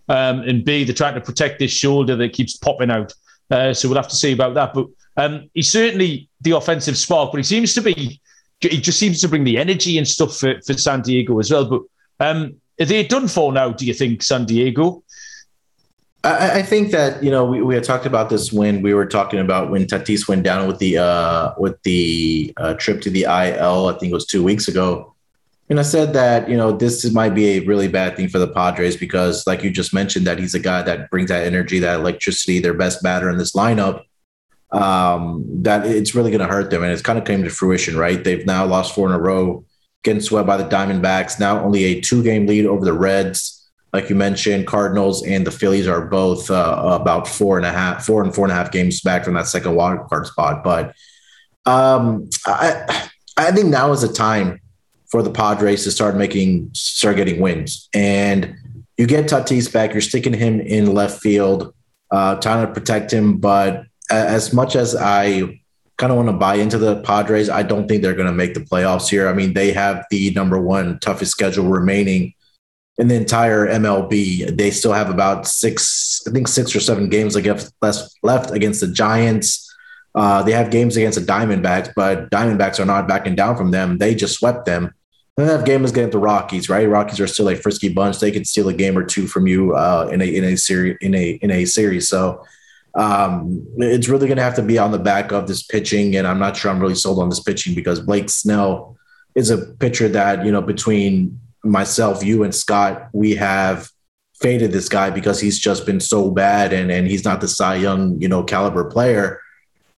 Um, 0.08 0.40
and 0.40 0.64
B, 0.64 0.84
they're 0.84 0.94
trying 0.94 1.14
to 1.14 1.20
protect 1.20 1.58
this 1.58 1.70
shoulder 1.70 2.14
that 2.16 2.32
keeps 2.32 2.56
popping 2.56 2.90
out. 2.90 3.14
Uh, 3.50 3.72
so 3.72 3.88
we'll 3.88 3.96
have 3.96 4.08
to 4.08 4.16
see 4.16 4.32
about 4.32 4.54
that. 4.54 4.74
But 4.74 4.88
um, 5.16 5.50
he's 5.54 5.70
certainly 5.70 6.28
the 6.40 6.52
offensive 6.52 6.98
spark, 6.98 7.32
but 7.32 7.38
he 7.38 7.44
seems 7.44 7.72
to 7.74 7.80
be, 7.80 8.20
he 8.68 8.80
just 8.80 8.98
seems 8.98 9.20
to 9.20 9.28
bring 9.28 9.44
the 9.44 9.58
energy 9.58 9.98
and 9.98 10.06
stuff 10.06 10.36
for, 10.36 10.60
for 10.66 10.74
San 10.74 11.02
Diego 11.02 11.38
as 11.38 11.50
well. 11.50 11.64
But 11.64 11.82
um, 12.20 12.54
are 12.80 12.86
they 12.86 13.06
done 13.06 13.28
for 13.28 13.52
now, 13.52 13.70
do 13.70 13.86
you 13.86 13.94
think, 13.94 14.22
San 14.22 14.44
Diego? 14.44 15.04
I, 16.24 16.60
I, 16.60 16.62
think 16.62 16.90
that 16.92 17.22
you 17.22 17.30
know 17.30 17.44
we, 17.44 17.60
we 17.60 17.74
had 17.74 17.84
talked 17.84 18.06
about 18.06 18.30
this 18.30 18.50
when 18.50 18.80
we 18.80 18.94
were 18.94 19.04
talking 19.04 19.40
about 19.40 19.70
when 19.70 19.84
Tatis 19.84 20.26
went 20.26 20.42
down 20.42 20.66
with 20.66 20.78
the 20.78 20.96
uh, 20.96 21.52
with 21.58 21.80
the 21.82 22.52
uh, 22.56 22.74
trip 22.74 23.02
to 23.02 23.10
the 23.10 23.24
IL. 23.24 23.88
I 23.88 23.98
think 23.98 24.10
it 24.10 24.14
was 24.14 24.26
two 24.26 24.42
weeks 24.42 24.66
ago, 24.66 25.14
and 25.68 25.78
I 25.78 25.82
said 25.82 26.14
that 26.14 26.48
you 26.48 26.56
know 26.56 26.72
this 26.72 27.04
might 27.12 27.34
be 27.34 27.58
a 27.58 27.66
really 27.66 27.88
bad 27.88 28.16
thing 28.16 28.28
for 28.28 28.38
the 28.38 28.48
Padres 28.48 28.96
because, 28.96 29.46
like 29.46 29.62
you 29.62 29.70
just 29.70 29.92
mentioned, 29.92 30.26
that 30.26 30.38
he's 30.38 30.54
a 30.54 30.58
guy 30.58 30.80
that 30.82 31.10
brings 31.10 31.28
that 31.28 31.46
energy, 31.46 31.78
that 31.80 32.00
electricity, 32.00 32.58
their 32.58 32.74
best 32.74 33.02
batter 33.02 33.28
in 33.28 33.36
this 33.36 33.52
lineup. 33.52 34.04
Um, 34.74 35.44
that 35.62 35.86
it's 35.86 36.14
really 36.14 36.30
going 36.30 36.40
to 36.40 36.52
hurt 36.52 36.70
them, 36.70 36.82
and 36.82 36.92
it's 36.92 37.02
kind 37.02 37.18
of 37.18 37.24
came 37.24 37.44
to 37.44 37.50
fruition, 37.50 37.96
right? 37.96 38.22
They've 38.22 38.44
now 38.44 38.66
lost 38.66 38.94
four 38.94 39.08
in 39.08 39.14
a 39.14 39.20
row, 39.20 39.64
getting 40.02 40.20
swept 40.20 40.46
by 40.46 40.56
the 40.56 40.64
Diamondbacks. 40.64 41.38
Now 41.38 41.64
only 41.64 41.84
a 41.84 42.00
two 42.00 42.22
game 42.22 42.46
lead 42.46 42.66
over 42.66 42.84
the 42.84 42.92
Reds 42.92 43.64
like 43.94 44.10
you 44.10 44.16
mentioned, 44.16 44.66
Cardinals 44.66 45.24
and 45.24 45.46
the 45.46 45.52
Phillies 45.52 45.86
are 45.86 46.04
both 46.04 46.50
uh, 46.50 46.98
about 47.00 47.28
four 47.28 47.56
and 47.56 47.64
a 47.64 47.70
half, 47.70 48.04
four 48.04 48.24
and 48.24 48.34
four 48.34 48.44
and 48.44 48.50
a 48.50 48.54
half 48.54 48.72
games 48.72 49.00
back 49.00 49.24
from 49.24 49.34
that 49.34 49.46
second 49.46 49.76
wild 49.76 50.08
card 50.08 50.26
spot. 50.26 50.64
But 50.64 50.96
um, 51.64 52.28
I, 52.44 53.08
I 53.36 53.52
think 53.52 53.68
now 53.68 53.92
is 53.92 54.02
the 54.02 54.12
time 54.12 54.60
for 55.06 55.22
the 55.22 55.30
Padres 55.30 55.84
to 55.84 55.92
start 55.92 56.16
making, 56.16 56.70
start 56.74 57.14
getting 57.14 57.40
wins. 57.40 57.88
And 57.94 58.56
you 58.98 59.06
get 59.06 59.26
Tatis 59.26 59.72
back, 59.72 59.92
you're 59.92 60.00
sticking 60.00 60.34
him 60.34 60.60
in 60.60 60.92
left 60.92 61.22
field, 61.22 61.72
uh, 62.10 62.34
trying 62.40 62.66
to 62.66 62.72
protect 62.72 63.12
him. 63.12 63.38
But 63.38 63.84
as 64.10 64.52
much 64.52 64.76
as 64.76 64.94
I 64.94 65.60
kind 65.96 66.10
of 66.10 66.16
want 66.16 66.28
to 66.28 66.34
buy 66.34 66.56
into 66.56 66.78
the 66.78 67.00
Padres, 67.02 67.48
I 67.48 67.62
don't 67.62 67.88
think 67.88 68.02
they're 68.02 68.14
going 68.14 68.26
to 68.26 68.32
make 68.32 68.54
the 68.54 68.60
playoffs 68.60 69.08
here. 69.08 69.28
I 69.28 69.32
mean, 69.32 69.54
they 69.54 69.72
have 69.72 70.04
the 70.10 70.30
number 70.32 70.60
one 70.60 70.98
toughest 71.00 71.32
schedule 71.32 71.66
remaining 71.66 72.34
in 72.98 73.08
the 73.08 73.14
entire 73.14 73.66
MLB. 73.66 74.56
They 74.56 74.70
still 74.70 74.92
have 74.92 75.10
about 75.10 75.46
six, 75.46 76.22
I 76.26 76.30
think 76.30 76.48
six 76.48 76.74
or 76.74 76.80
seven 76.80 77.08
games 77.08 77.34
left 77.34 78.50
against 78.50 78.80
the 78.80 78.92
Giants. 78.92 79.70
Uh, 80.14 80.42
they 80.42 80.52
have 80.52 80.70
games 80.70 80.96
against 80.96 81.18
the 81.18 81.24
Diamondbacks, 81.24 81.92
but 81.96 82.30
Diamondbacks 82.30 82.78
are 82.78 82.84
not 82.84 83.08
backing 83.08 83.34
down 83.34 83.56
from 83.56 83.70
them. 83.72 83.98
They 83.98 84.14
just 84.14 84.38
swept 84.38 84.64
them. 84.64 84.94
Then 85.36 85.48
have 85.48 85.64
game 85.64 85.84
is 85.84 85.90
getting 85.90 86.10
the 86.10 86.18
Rockies, 86.18 86.68
right? 86.68 86.88
Rockies 86.88 87.18
are 87.18 87.26
still 87.26 87.48
a 87.48 87.56
frisky 87.56 87.92
bunch. 87.92 88.20
They 88.20 88.30
could 88.30 88.46
steal 88.46 88.68
a 88.68 88.72
game 88.72 88.96
or 88.96 89.02
two 89.02 89.26
from 89.26 89.48
you 89.48 89.74
uh, 89.74 90.08
in 90.12 90.20
a 90.20 90.24
in 90.24 90.44
a 90.44 90.56
series 90.56 90.96
in 91.00 91.12
a 91.12 91.30
in 91.42 91.50
a 91.50 91.64
series. 91.64 92.08
So 92.08 92.44
um, 92.96 93.66
it's 93.78 94.08
really 94.08 94.26
going 94.26 94.36
to 94.36 94.42
have 94.42 94.54
to 94.56 94.62
be 94.62 94.78
on 94.78 94.92
the 94.92 94.98
back 94.98 95.32
of 95.32 95.48
this 95.48 95.62
pitching, 95.62 96.16
and 96.16 96.26
I'm 96.26 96.38
not 96.38 96.56
sure 96.56 96.70
I'm 96.70 96.80
really 96.80 96.94
sold 96.94 97.18
on 97.18 97.28
this 97.28 97.40
pitching 97.40 97.74
because 97.74 98.00
Blake 98.00 98.30
Snell 98.30 98.96
is 99.34 99.50
a 99.50 99.58
pitcher 99.58 100.08
that 100.08 100.44
you 100.44 100.52
know 100.52 100.62
between 100.62 101.40
myself, 101.64 102.22
you, 102.22 102.44
and 102.44 102.54
Scott, 102.54 103.08
we 103.12 103.34
have 103.34 103.90
faded 104.34 104.72
this 104.72 104.88
guy 104.88 105.10
because 105.10 105.40
he's 105.40 105.58
just 105.58 105.86
been 105.86 106.00
so 106.00 106.30
bad, 106.30 106.72
and 106.72 106.90
and 106.90 107.06
he's 107.08 107.24
not 107.24 107.40
the 107.40 107.48
Cy 107.48 107.76
Young 107.76 108.20
you 108.20 108.28
know 108.28 108.44
caliber 108.44 108.84
player 108.84 109.40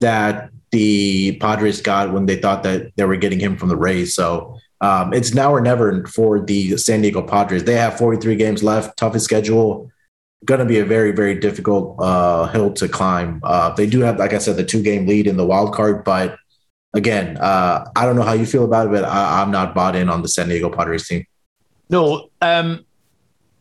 that 0.00 0.50
the 0.70 1.36
Padres 1.38 1.80
got 1.80 2.12
when 2.12 2.26
they 2.26 2.36
thought 2.36 2.62
that 2.62 2.92
they 2.96 3.04
were 3.04 3.16
getting 3.16 3.40
him 3.40 3.56
from 3.56 3.68
the 3.68 3.76
Rays. 3.76 4.14
So 4.14 4.58
um, 4.80 5.12
it's 5.12 5.34
now 5.34 5.52
or 5.52 5.60
never 5.60 6.04
for 6.06 6.40
the 6.40 6.76
San 6.76 7.02
Diego 7.02 7.22
Padres. 7.22 7.64
They 7.64 7.74
have 7.74 7.98
43 7.98 8.36
games 8.36 8.62
left, 8.62 8.96
toughest 8.96 9.24
schedule. 9.24 9.90
Going 10.44 10.60
to 10.60 10.66
be 10.66 10.78
a 10.78 10.84
very, 10.84 11.12
very 11.12 11.34
difficult 11.34 11.96
uh, 11.98 12.46
hill 12.46 12.72
to 12.74 12.88
climb. 12.88 13.40
Uh, 13.42 13.70
they 13.74 13.86
do 13.86 14.00
have, 14.00 14.18
like 14.18 14.32
I 14.32 14.38
said, 14.38 14.56
the 14.56 14.64
two 14.64 14.82
game 14.82 15.06
lead 15.06 15.26
in 15.26 15.36
the 15.36 15.46
wild 15.46 15.74
card, 15.74 16.04
but 16.04 16.36
again, 16.94 17.36
uh, 17.38 17.90
I 17.96 18.04
don't 18.04 18.16
know 18.16 18.22
how 18.22 18.34
you 18.34 18.46
feel 18.46 18.64
about 18.64 18.86
it, 18.86 18.90
but 18.90 19.04
I, 19.04 19.42
am 19.42 19.50
not 19.50 19.74
bought 19.74 19.96
in 19.96 20.08
on 20.08 20.22
the 20.22 20.28
San 20.28 20.48
Diego 20.48 20.70
Padres 20.70 21.08
team. 21.08 21.24
No, 21.88 22.28
um, 22.42 22.84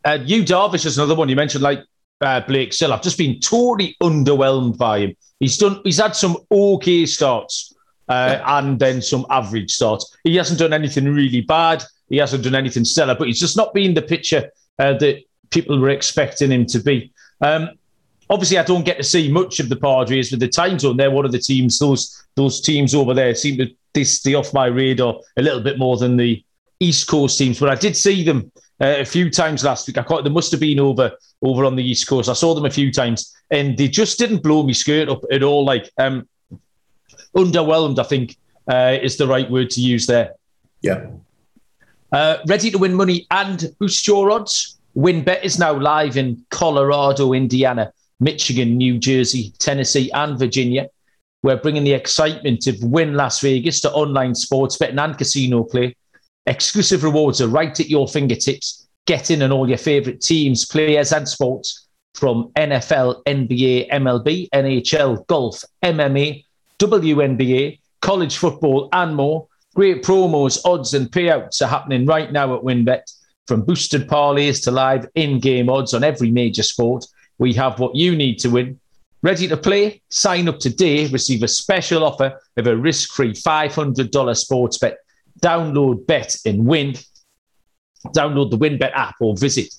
uh, 0.03 0.19
Yu 0.23 0.43
Darvish 0.43 0.85
is 0.85 0.97
another 0.97 1.15
one 1.15 1.29
you 1.29 1.35
mentioned, 1.35 1.63
like 1.63 1.79
uh, 2.21 2.41
Blake 2.41 2.73
Snell. 2.73 2.93
I've 2.93 3.01
just 3.01 3.17
been 3.17 3.39
totally 3.39 3.95
underwhelmed 4.01 4.77
by 4.77 4.99
him. 4.99 5.15
He's 5.39 5.57
done. 5.57 5.81
He's 5.83 5.97
had 5.97 6.15
some 6.15 6.37
okay 6.51 7.05
starts 7.05 7.75
uh, 8.07 8.41
and 8.45 8.79
then 8.79 9.01
some 9.01 9.25
average 9.29 9.71
starts. 9.71 10.15
He 10.23 10.35
hasn't 10.35 10.59
done 10.59 10.73
anything 10.73 11.05
really 11.05 11.41
bad. 11.41 11.83
He 12.09 12.17
hasn't 12.17 12.43
done 12.43 12.55
anything 12.55 12.85
stellar, 12.85 13.15
but 13.15 13.27
he's 13.27 13.39
just 13.39 13.57
not 13.57 13.73
been 13.73 13.93
the 13.93 14.01
pitcher 14.01 14.51
uh, 14.79 14.93
that 14.97 15.23
people 15.55 15.79
were 15.79 15.89
expecting 15.89 16.51
him 16.51 16.67
to 16.67 16.79
be. 16.79 17.11
Um, 17.41 17.69
obviously, 18.29 18.59
I 18.59 18.63
don't 18.63 18.85
get 18.85 18.97
to 18.97 19.03
see 19.03 19.31
much 19.31 19.59
of 19.59 19.69
the 19.69 19.75
Padres 19.75 20.29
with 20.29 20.41
the 20.41 20.47
time 20.47 20.77
zone. 20.77 20.97
They're 20.97 21.09
one 21.09 21.25
of 21.25 21.31
the 21.31 21.39
teams. 21.39 21.79
Those 21.79 22.23
those 22.35 22.61
teams 22.61 22.93
over 22.93 23.13
there 23.13 23.33
seem 23.33 23.57
to 23.57 23.67
they 23.93 24.03
stay 24.03 24.35
off 24.35 24.53
my 24.53 24.67
radar 24.67 25.15
a 25.37 25.41
little 25.41 25.61
bit 25.61 25.79
more 25.79 25.97
than 25.97 26.17
the 26.17 26.43
East 26.79 27.07
Coast 27.07 27.37
teams. 27.39 27.59
But 27.59 27.69
I 27.69 27.75
did 27.75 27.95
see 27.95 28.23
them 28.23 28.51
uh, 28.81 28.97
a 28.99 29.05
few 29.05 29.31
times 29.31 29.63
last 29.63 29.87
week. 29.87 29.97
I 29.97 30.03
caught 30.03 30.25
they 30.25 30.29
must 30.29 30.51
have 30.51 30.59
been 30.59 30.79
over 30.79 31.11
over 31.41 31.65
on 31.65 31.75
the 31.75 31.83
East 31.83 32.07
Coast. 32.07 32.29
I 32.29 32.33
saw 32.33 32.53
them 32.53 32.65
a 32.65 32.69
few 32.69 32.91
times, 32.91 33.33
and 33.49 33.77
they 33.77 33.87
just 33.87 34.19
didn't 34.19 34.43
blow 34.43 34.63
me 34.63 34.73
skirt 34.73 35.09
up 35.09 35.23
at 35.31 35.41
all. 35.41 35.65
Like 35.65 35.89
um, 35.97 36.27
underwhelmed, 37.35 37.97
I 37.97 38.03
think 38.03 38.37
uh, 38.67 38.97
is 39.01 39.17
the 39.17 39.27
right 39.27 39.49
word 39.49 39.69
to 39.71 39.81
use 39.81 40.05
there. 40.05 40.33
Yeah. 40.81 41.07
Uh, 42.11 42.37
ready 42.47 42.71
to 42.71 42.77
win 42.77 42.93
money 42.93 43.25
and 43.31 43.73
boost 43.79 44.07
your 44.07 44.31
odds? 44.31 44.74
WynnBET 44.95 45.43
is 45.43 45.59
now 45.59 45.77
live 45.77 46.15
in 46.15 46.45
Colorado, 46.51 47.33
Indiana, 47.33 47.91
Michigan, 48.21 48.77
New 48.77 48.97
Jersey, 48.97 49.53
Tennessee, 49.59 50.09
and 50.13 50.39
Virginia. 50.39 50.87
We're 51.43 51.57
bringing 51.57 51.83
the 51.83 51.93
excitement 51.93 52.65
of 52.67 52.81
Wynn 52.81 53.15
Las 53.15 53.41
Vegas 53.41 53.81
to 53.81 53.91
online 53.91 54.33
sports 54.35 54.77
betting 54.77 54.97
and 54.97 55.17
casino 55.17 55.63
play. 55.63 55.97
Exclusive 56.45 57.03
rewards 57.03 57.41
are 57.41 57.49
right 57.49 57.77
at 57.77 57.89
your 57.89 58.07
fingertips. 58.07 58.87
Get 59.05 59.31
in 59.31 59.41
on 59.41 59.51
all 59.51 59.67
your 59.67 59.77
favorite 59.77 60.21
teams, 60.21 60.65
players, 60.65 61.11
and 61.11 61.27
sports 61.27 61.87
from 62.13 62.51
NFL, 62.55 63.23
NBA, 63.25 63.89
MLB, 63.89 64.47
NHL, 64.49 65.27
golf, 65.27 65.61
MMA, 65.83 66.45
WNBA, 66.79 67.79
college 68.01 68.37
football, 68.37 68.87
and 68.93 69.13
more. 69.13 69.47
Great 69.75 70.03
promos, 70.03 70.61
odds, 70.63 70.93
and 70.93 71.11
payouts 71.11 71.61
are 71.61 71.67
happening 71.67 72.05
right 72.05 72.31
now 72.31 72.55
at 72.55 72.63
WynnBET. 72.63 73.01
From 73.47 73.61
boosted 73.61 74.07
parlays 74.07 74.63
to 74.63 74.71
live 74.71 75.07
in 75.15 75.39
game 75.39 75.69
odds 75.69 75.93
on 75.93 76.03
every 76.03 76.31
major 76.31 76.63
sport, 76.63 77.05
we 77.37 77.53
have 77.53 77.79
what 77.79 77.95
you 77.95 78.15
need 78.15 78.39
to 78.39 78.49
win. 78.49 78.79
Ready 79.21 79.47
to 79.47 79.57
play? 79.57 80.01
Sign 80.09 80.47
up 80.47 80.59
today, 80.59 81.07
receive 81.07 81.43
a 81.43 81.47
special 81.47 82.03
offer 82.03 82.39
of 82.57 82.67
a 82.67 82.75
risk 82.75 83.13
free 83.13 83.33
$500 83.33 84.37
sports 84.37 84.77
bet. 84.77 84.97
Download 85.41 86.05
Bet 86.05 86.35
and 86.45 86.65
Win. 86.65 86.95
Download 88.07 88.51
the 88.51 88.57
WynnBET 88.57 88.91
app 88.93 89.15
or 89.19 89.35
visit 89.35 89.73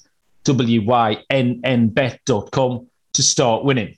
wynnbet.com 0.44 2.86
to 3.12 3.22
start 3.22 3.64
winning. 3.64 3.94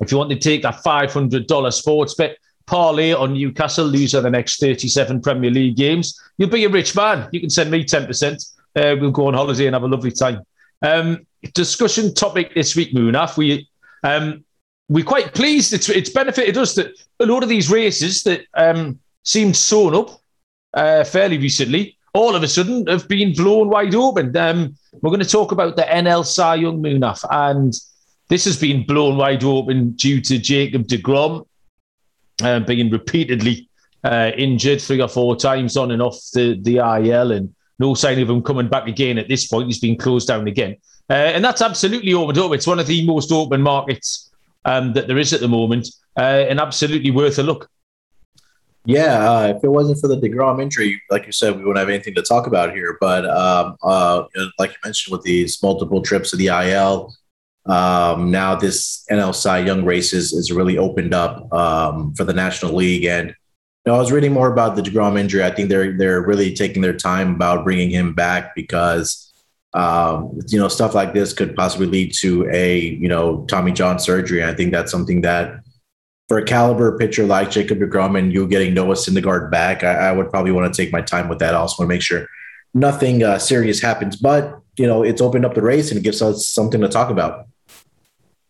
If 0.00 0.10
you 0.10 0.18
want 0.18 0.30
to 0.30 0.38
take 0.38 0.62
that 0.62 0.82
$500 0.84 1.72
sports 1.72 2.14
bet, 2.14 2.36
parlay 2.70 3.12
on 3.12 3.34
Newcastle, 3.34 3.84
lose 3.84 4.12
the 4.12 4.30
next 4.30 4.60
37 4.60 5.20
Premier 5.20 5.50
League 5.50 5.76
games, 5.76 6.18
you'll 6.38 6.48
be 6.48 6.64
a 6.64 6.68
rich 6.68 6.94
man. 6.94 7.28
You 7.32 7.40
can 7.40 7.50
send 7.50 7.68
me 7.68 7.84
10%. 7.84 8.54
Uh, 8.76 8.94
we'll 9.00 9.10
go 9.10 9.26
on 9.26 9.34
holiday 9.34 9.66
and 9.66 9.74
have 9.74 9.82
a 9.82 9.88
lovely 9.88 10.12
time. 10.12 10.42
Um, 10.80 11.26
discussion 11.52 12.14
topic 12.14 12.54
this 12.54 12.76
week, 12.76 12.94
Munaf. 12.94 13.36
We, 13.36 13.68
um, 14.04 14.44
we're 14.88 15.04
quite 15.04 15.34
pleased. 15.34 15.72
It's, 15.72 15.88
it's 15.88 16.10
benefited 16.10 16.56
us 16.56 16.76
that 16.76 16.96
a 17.18 17.26
lot 17.26 17.42
of 17.42 17.48
these 17.48 17.70
races 17.70 18.22
that 18.22 18.42
um, 18.54 19.00
seemed 19.24 19.56
sewn 19.56 19.96
up 19.96 20.20
uh, 20.72 21.02
fairly 21.02 21.38
recently, 21.38 21.98
all 22.14 22.36
of 22.36 22.44
a 22.44 22.48
sudden 22.48 22.86
have 22.86 23.08
been 23.08 23.32
blown 23.32 23.68
wide 23.68 23.96
open. 23.96 24.36
Um, 24.36 24.76
we're 25.02 25.10
going 25.10 25.20
to 25.20 25.28
talk 25.28 25.50
about 25.50 25.74
the 25.74 25.82
NL 25.82 26.24
Cy 26.24 26.54
Young 26.56 26.80
Munaf, 26.80 27.24
and 27.30 27.74
this 28.28 28.44
has 28.44 28.56
been 28.56 28.86
blown 28.86 29.16
wide 29.16 29.42
open 29.42 29.90
due 29.92 30.20
to 30.20 30.38
Jacob 30.38 30.86
deGrom 30.86 31.46
uh, 32.42 32.60
being 32.60 32.90
repeatedly 32.90 33.68
uh, 34.04 34.30
injured 34.36 34.80
three 34.80 35.00
or 35.00 35.08
four 35.08 35.36
times 35.36 35.76
on 35.76 35.90
and 35.90 36.02
off 36.02 36.18
the, 36.32 36.58
the 36.62 36.76
IL 36.76 37.32
and 37.32 37.54
no 37.78 37.94
sign 37.94 38.18
of 38.20 38.28
him 38.28 38.42
coming 38.42 38.68
back 38.68 38.86
again 38.86 39.18
at 39.18 39.28
this 39.28 39.46
point. 39.46 39.66
He's 39.66 39.80
been 39.80 39.96
closed 39.96 40.28
down 40.28 40.46
again. 40.46 40.76
Uh, 41.08 41.14
and 41.14 41.44
that's 41.44 41.62
absolutely 41.62 42.14
opened 42.14 42.38
up. 42.38 42.52
It's 42.52 42.66
one 42.66 42.78
of 42.78 42.86
the 42.86 43.04
most 43.04 43.32
open 43.32 43.62
markets 43.62 44.30
um, 44.64 44.92
that 44.92 45.08
there 45.08 45.18
is 45.18 45.32
at 45.32 45.40
the 45.40 45.48
moment 45.48 45.88
uh, 46.16 46.46
and 46.48 46.60
absolutely 46.60 47.10
worth 47.10 47.38
a 47.38 47.42
look. 47.42 47.68
Yeah, 48.86 49.30
uh, 49.30 49.52
if 49.56 49.62
it 49.62 49.68
wasn't 49.68 50.00
for 50.00 50.08
the 50.08 50.16
Degrom 50.16 50.62
injury, 50.62 51.02
like 51.10 51.26
you 51.26 51.32
said, 51.32 51.56
we 51.56 51.64
wouldn't 51.64 51.78
have 51.78 51.88
anything 51.88 52.14
to 52.14 52.22
talk 52.22 52.46
about 52.46 52.72
here. 52.72 52.96
But 53.00 53.26
um, 53.26 53.76
uh, 53.82 54.24
like 54.58 54.70
you 54.70 54.76
mentioned, 54.84 55.12
with 55.12 55.22
these 55.22 55.62
multiple 55.62 56.00
trips 56.00 56.30
to 56.30 56.36
the 56.36 56.46
IL, 56.46 57.14
um, 57.66 58.30
now 58.30 58.54
this 58.54 59.04
NL 59.10 59.34
Cy 59.34 59.60
Young 59.60 59.84
race 59.84 60.12
is, 60.12 60.32
is 60.32 60.50
really 60.50 60.78
opened 60.78 61.14
up 61.14 61.52
um, 61.52 62.14
for 62.14 62.24
the 62.24 62.32
National 62.32 62.74
League. 62.74 63.04
And 63.04 63.28
you 63.28 63.92
know, 63.92 63.94
I 63.94 63.98
was 63.98 64.12
reading 64.12 64.32
more 64.32 64.50
about 64.52 64.76
the 64.76 64.82
Degrom 64.82 65.18
injury. 65.18 65.44
I 65.44 65.50
think 65.50 65.68
they're 65.68 65.96
they're 65.96 66.22
really 66.22 66.54
taking 66.54 66.82
their 66.82 66.96
time 66.96 67.34
about 67.34 67.64
bringing 67.64 67.90
him 67.90 68.14
back 68.14 68.54
because 68.54 69.32
um, 69.72 70.38
you 70.48 70.58
know 70.58 70.68
stuff 70.68 70.94
like 70.94 71.14
this 71.14 71.32
could 71.32 71.54
possibly 71.54 71.86
lead 71.86 72.12
to 72.20 72.48
a 72.50 72.78
you 72.78 73.08
know 73.08 73.44
Tommy 73.46 73.72
John 73.72 73.98
surgery. 73.98 74.44
I 74.44 74.54
think 74.54 74.72
that's 74.72 74.90
something 74.90 75.20
that 75.22 75.60
for 76.28 76.38
a 76.38 76.44
caliber 76.44 76.96
pitcher 76.98 77.26
like 77.26 77.50
Jacob 77.50 77.78
Degrom 77.78 78.18
and 78.18 78.32
you 78.32 78.46
getting 78.46 78.72
Noah 78.72 78.94
Syndergaard 78.94 79.50
back, 79.50 79.82
I, 79.82 79.94
I 80.10 80.12
would 80.12 80.30
probably 80.30 80.52
want 80.52 80.72
to 80.72 80.82
take 80.82 80.92
my 80.92 81.00
time 81.00 81.28
with 81.28 81.40
that. 81.40 81.54
I 81.54 81.58
also 81.58 81.82
want 81.82 81.90
to 81.90 81.94
make 81.94 82.02
sure 82.02 82.28
nothing 82.72 83.24
uh, 83.24 83.38
serious 83.38 83.80
happens, 83.80 84.16
but 84.16 84.60
you 84.76 84.86
know 84.86 85.02
it's 85.02 85.20
opened 85.20 85.44
up 85.44 85.54
the 85.54 85.62
race 85.62 85.90
and 85.90 85.98
it 85.98 86.02
gives 86.02 86.22
us 86.22 86.48
something 86.48 86.80
to 86.80 86.88
talk 86.88 87.10
about. 87.10 87.46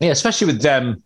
Yeah, 0.00 0.10
especially 0.10 0.46
with 0.46 0.62
them. 0.62 1.02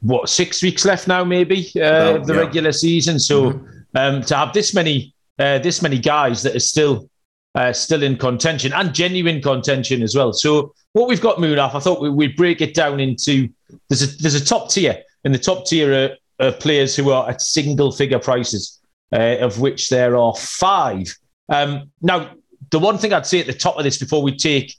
What 0.00 0.28
six 0.28 0.62
weeks 0.62 0.84
left 0.84 1.06
now, 1.08 1.24
maybe 1.24 1.70
uh, 1.76 2.16
of 2.16 2.26
the 2.26 2.34
yeah. 2.34 2.40
regular 2.40 2.72
season. 2.72 3.18
So 3.18 3.52
mm-hmm. 3.52 3.96
um, 3.96 4.22
to 4.22 4.36
have 4.36 4.52
this 4.52 4.74
many, 4.74 5.14
uh, 5.38 5.58
this 5.58 5.82
many 5.82 5.98
guys 5.98 6.42
that 6.42 6.56
are 6.56 6.60
still, 6.60 7.08
uh, 7.54 7.72
still 7.72 8.02
in 8.02 8.16
contention 8.16 8.72
and 8.72 8.94
genuine 8.94 9.42
contention 9.42 10.02
as 10.02 10.14
well. 10.14 10.32
So 10.32 10.74
what 10.92 11.08
we've 11.08 11.20
got, 11.20 11.36
Munaf, 11.36 11.74
I 11.74 11.80
thought 11.80 12.00
we, 12.00 12.10
would 12.10 12.36
break 12.36 12.60
it 12.60 12.74
down 12.74 12.98
into 12.98 13.48
there's 13.88 14.02
a 14.02 14.16
there's 14.18 14.34
a 14.34 14.44
top 14.44 14.70
tier, 14.70 15.02
and 15.24 15.32
the 15.34 15.38
top 15.38 15.66
tier 15.66 16.16
are, 16.40 16.46
are 16.46 16.52
players 16.52 16.96
who 16.96 17.10
are 17.10 17.28
at 17.28 17.40
single 17.40 17.92
figure 17.92 18.18
prices, 18.18 18.80
uh, 19.12 19.36
of 19.40 19.60
which 19.60 19.88
there 19.88 20.16
are 20.16 20.34
five. 20.34 21.14
Um, 21.48 21.90
now, 22.00 22.32
the 22.70 22.78
one 22.78 22.98
thing 22.98 23.12
I'd 23.12 23.26
say 23.26 23.40
at 23.40 23.46
the 23.46 23.52
top 23.52 23.76
of 23.76 23.84
this 23.84 23.98
before 23.98 24.22
we 24.22 24.36
take 24.36 24.74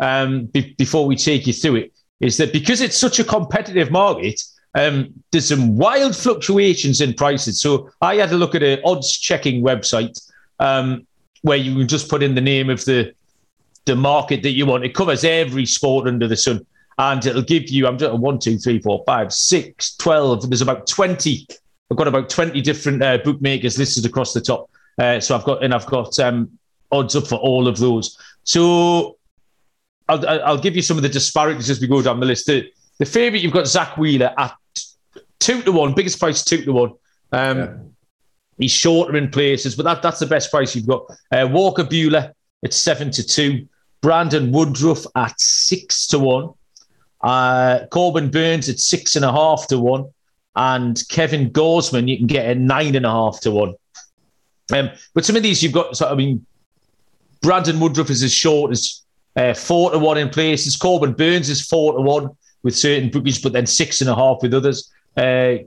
um, 0.00 0.46
be- 0.46 0.74
before 0.78 1.06
we 1.06 1.16
take 1.16 1.46
you 1.46 1.52
through 1.52 1.76
it 1.76 1.92
is 2.20 2.36
that 2.38 2.52
because 2.52 2.80
it's 2.80 2.96
such 2.96 3.18
a 3.18 3.24
competitive 3.24 3.90
market, 3.90 4.42
um, 4.74 5.12
there's 5.30 5.48
some 5.48 5.76
wild 5.76 6.14
fluctuations 6.14 7.00
in 7.00 7.14
prices. 7.14 7.60
So 7.60 7.90
I 8.00 8.16
had 8.16 8.32
a 8.32 8.36
look 8.36 8.54
at 8.54 8.62
an 8.62 8.80
odds 8.84 9.10
checking 9.12 9.62
website 9.62 10.20
um, 10.58 11.06
where 11.42 11.56
you 11.56 11.74
can 11.74 11.88
just 11.88 12.08
put 12.08 12.22
in 12.22 12.34
the 12.34 12.40
name 12.40 12.70
of 12.70 12.84
the 12.84 13.14
the 13.86 13.96
market 13.96 14.42
that 14.42 14.50
you 14.50 14.66
want. 14.66 14.84
It 14.84 14.94
covers 14.94 15.24
every 15.24 15.64
sport 15.64 16.08
under 16.08 16.26
the 16.26 16.36
sun, 16.36 16.66
and 16.98 17.24
it'll 17.24 17.42
give 17.42 17.70
you. 17.70 17.86
I'm 17.86 17.98
just 17.98 18.18
one, 18.18 18.38
two, 18.38 18.58
three, 18.58 18.80
four, 18.80 19.02
five, 19.06 19.32
six, 19.32 19.96
twelve. 19.96 20.48
There's 20.48 20.60
about 20.60 20.86
twenty. 20.86 21.46
I've 21.90 21.96
got 21.96 22.08
about 22.08 22.28
twenty 22.28 22.60
different 22.60 23.02
uh, 23.02 23.18
bookmakers 23.18 23.78
listed 23.78 24.04
across 24.04 24.34
the 24.34 24.40
top. 24.40 24.68
Uh, 24.98 25.20
so 25.20 25.36
I've 25.36 25.44
got 25.44 25.62
and 25.62 25.72
I've 25.72 25.86
got 25.86 26.18
um, 26.18 26.58
odds 26.90 27.14
up 27.16 27.26
for 27.26 27.36
all 27.36 27.68
of 27.68 27.78
those. 27.78 28.18
So 28.44 29.16
I'll, 30.08 30.28
I'll 30.28 30.58
give 30.58 30.76
you 30.76 30.82
some 30.82 30.96
of 30.96 31.02
the 31.02 31.08
disparities 31.08 31.70
as 31.70 31.80
we 31.80 31.86
go 31.86 32.02
down 32.02 32.20
the 32.20 32.26
list. 32.26 32.46
The, 32.46 32.70
the 32.98 33.06
favourite, 33.06 33.42
you've 33.42 33.52
got 33.52 33.66
Zack 33.66 33.96
Wheeler 33.96 34.32
at 34.38 34.56
two 35.40 35.62
to 35.62 35.72
one, 35.72 35.94
biggest 35.94 36.18
price 36.18 36.44
two 36.44 36.64
to 36.64 36.72
one. 36.72 36.92
Um, 37.32 37.58
yeah. 37.58 37.74
He's 38.58 38.70
shorter 38.70 39.16
in 39.16 39.30
places, 39.30 39.76
but 39.76 39.82
that, 39.84 40.02
that's 40.02 40.18
the 40.18 40.26
best 40.26 40.50
price 40.50 40.74
you've 40.74 40.86
got. 40.86 41.06
Uh, 41.30 41.48
Walker 41.50 41.84
Buehler 41.84 42.32
at 42.64 42.72
seven 42.72 43.10
to 43.10 43.22
two. 43.22 43.68
Brandon 44.00 44.52
Woodruff 44.52 45.04
at 45.14 45.38
six 45.40 46.06
to 46.08 46.18
one. 46.18 46.50
Uh, 47.20 47.86
Corbin 47.90 48.30
Burnes 48.30 48.68
at 48.68 48.78
six 48.78 49.16
and 49.16 49.24
a 49.24 49.32
half 49.32 49.66
to 49.68 49.78
one. 49.78 50.06
And 50.54 51.02
Kevin 51.08 51.50
Gausman, 51.50 52.08
you 52.08 52.16
can 52.16 52.26
get 52.26 52.46
at 52.46 52.56
nine 52.56 52.94
and 52.94 53.04
a 53.04 53.10
half 53.10 53.40
to 53.40 53.50
one. 53.50 53.74
Um, 54.72 54.90
but 55.12 55.24
some 55.24 55.36
of 55.36 55.42
these 55.42 55.62
you've 55.62 55.72
got, 55.72 55.96
so, 55.96 56.08
I 56.08 56.14
mean, 56.14 56.46
Brandon 57.42 57.78
Woodruff 57.78 58.08
is 58.08 58.22
as 58.22 58.32
short 58.32 58.72
as 58.72 59.02
uh, 59.36 59.54
four 59.54 59.90
to 59.90 59.98
one 59.98 60.18
in 60.18 60.28
places. 60.28 60.76
Corbin 60.76 61.12
Burnes 61.12 61.48
is 61.48 61.66
four 61.66 61.94
to 61.94 62.00
one 62.00 62.30
with 62.62 62.76
certain 62.76 63.10
bookies, 63.10 63.40
but 63.40 63.52
then 63.52 63.66
six 63.66 64.00
and 64.00 64.10
a 64.10 64.14
half 64.14 64.38
with 64.42 64.54
others. 64.54 64.92
Uh, 65.16 65.58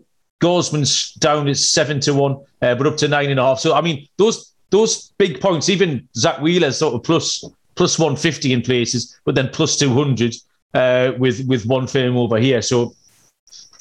Gausman's 0.41 1.13
down 1.13 1.47
at 1.47 1.57
seven 1.57 1.99
to 2.01 2.13
one, 2.13 2.37
uh, 2.61 2.75
but 2.75 2.87
up 2.87 2.97
to 2.97 3.07
nine 3.07 3.29
and 3.29 3.39
a 3.39 3.43
half. 3.43 3.59
So 3.59 3.75
I 3.75 3.81
mean, 3.81 4.07
those 4.17 4.53
those 4.69 5.11
big 5.17 5.41
points, 5.41 5.69
even 5.69 6.07
Zack 6.15 6.41
Wheeler 6.41 6.71
sort 6.71 6.95
of 6.95 7.03
plus 7.03 7.43
plus 7.75 7.99
one 7.99 8.15
fifty 8.15 8.53
in 8.53 8.61
places, 8.61 9.19
but 9.25 9.35
then 9.35 9.49
plus 9.49 9.77
two 9.77 9.93
hundred 9.93 10.35
uh, 10.73 11.11
with 11.17 11.45
with 11.47 11.65
one 11.65 11.87
firm 11.87 12.17
over 12.17 12.37
here. 12.37 12.61
So 12.61 12.95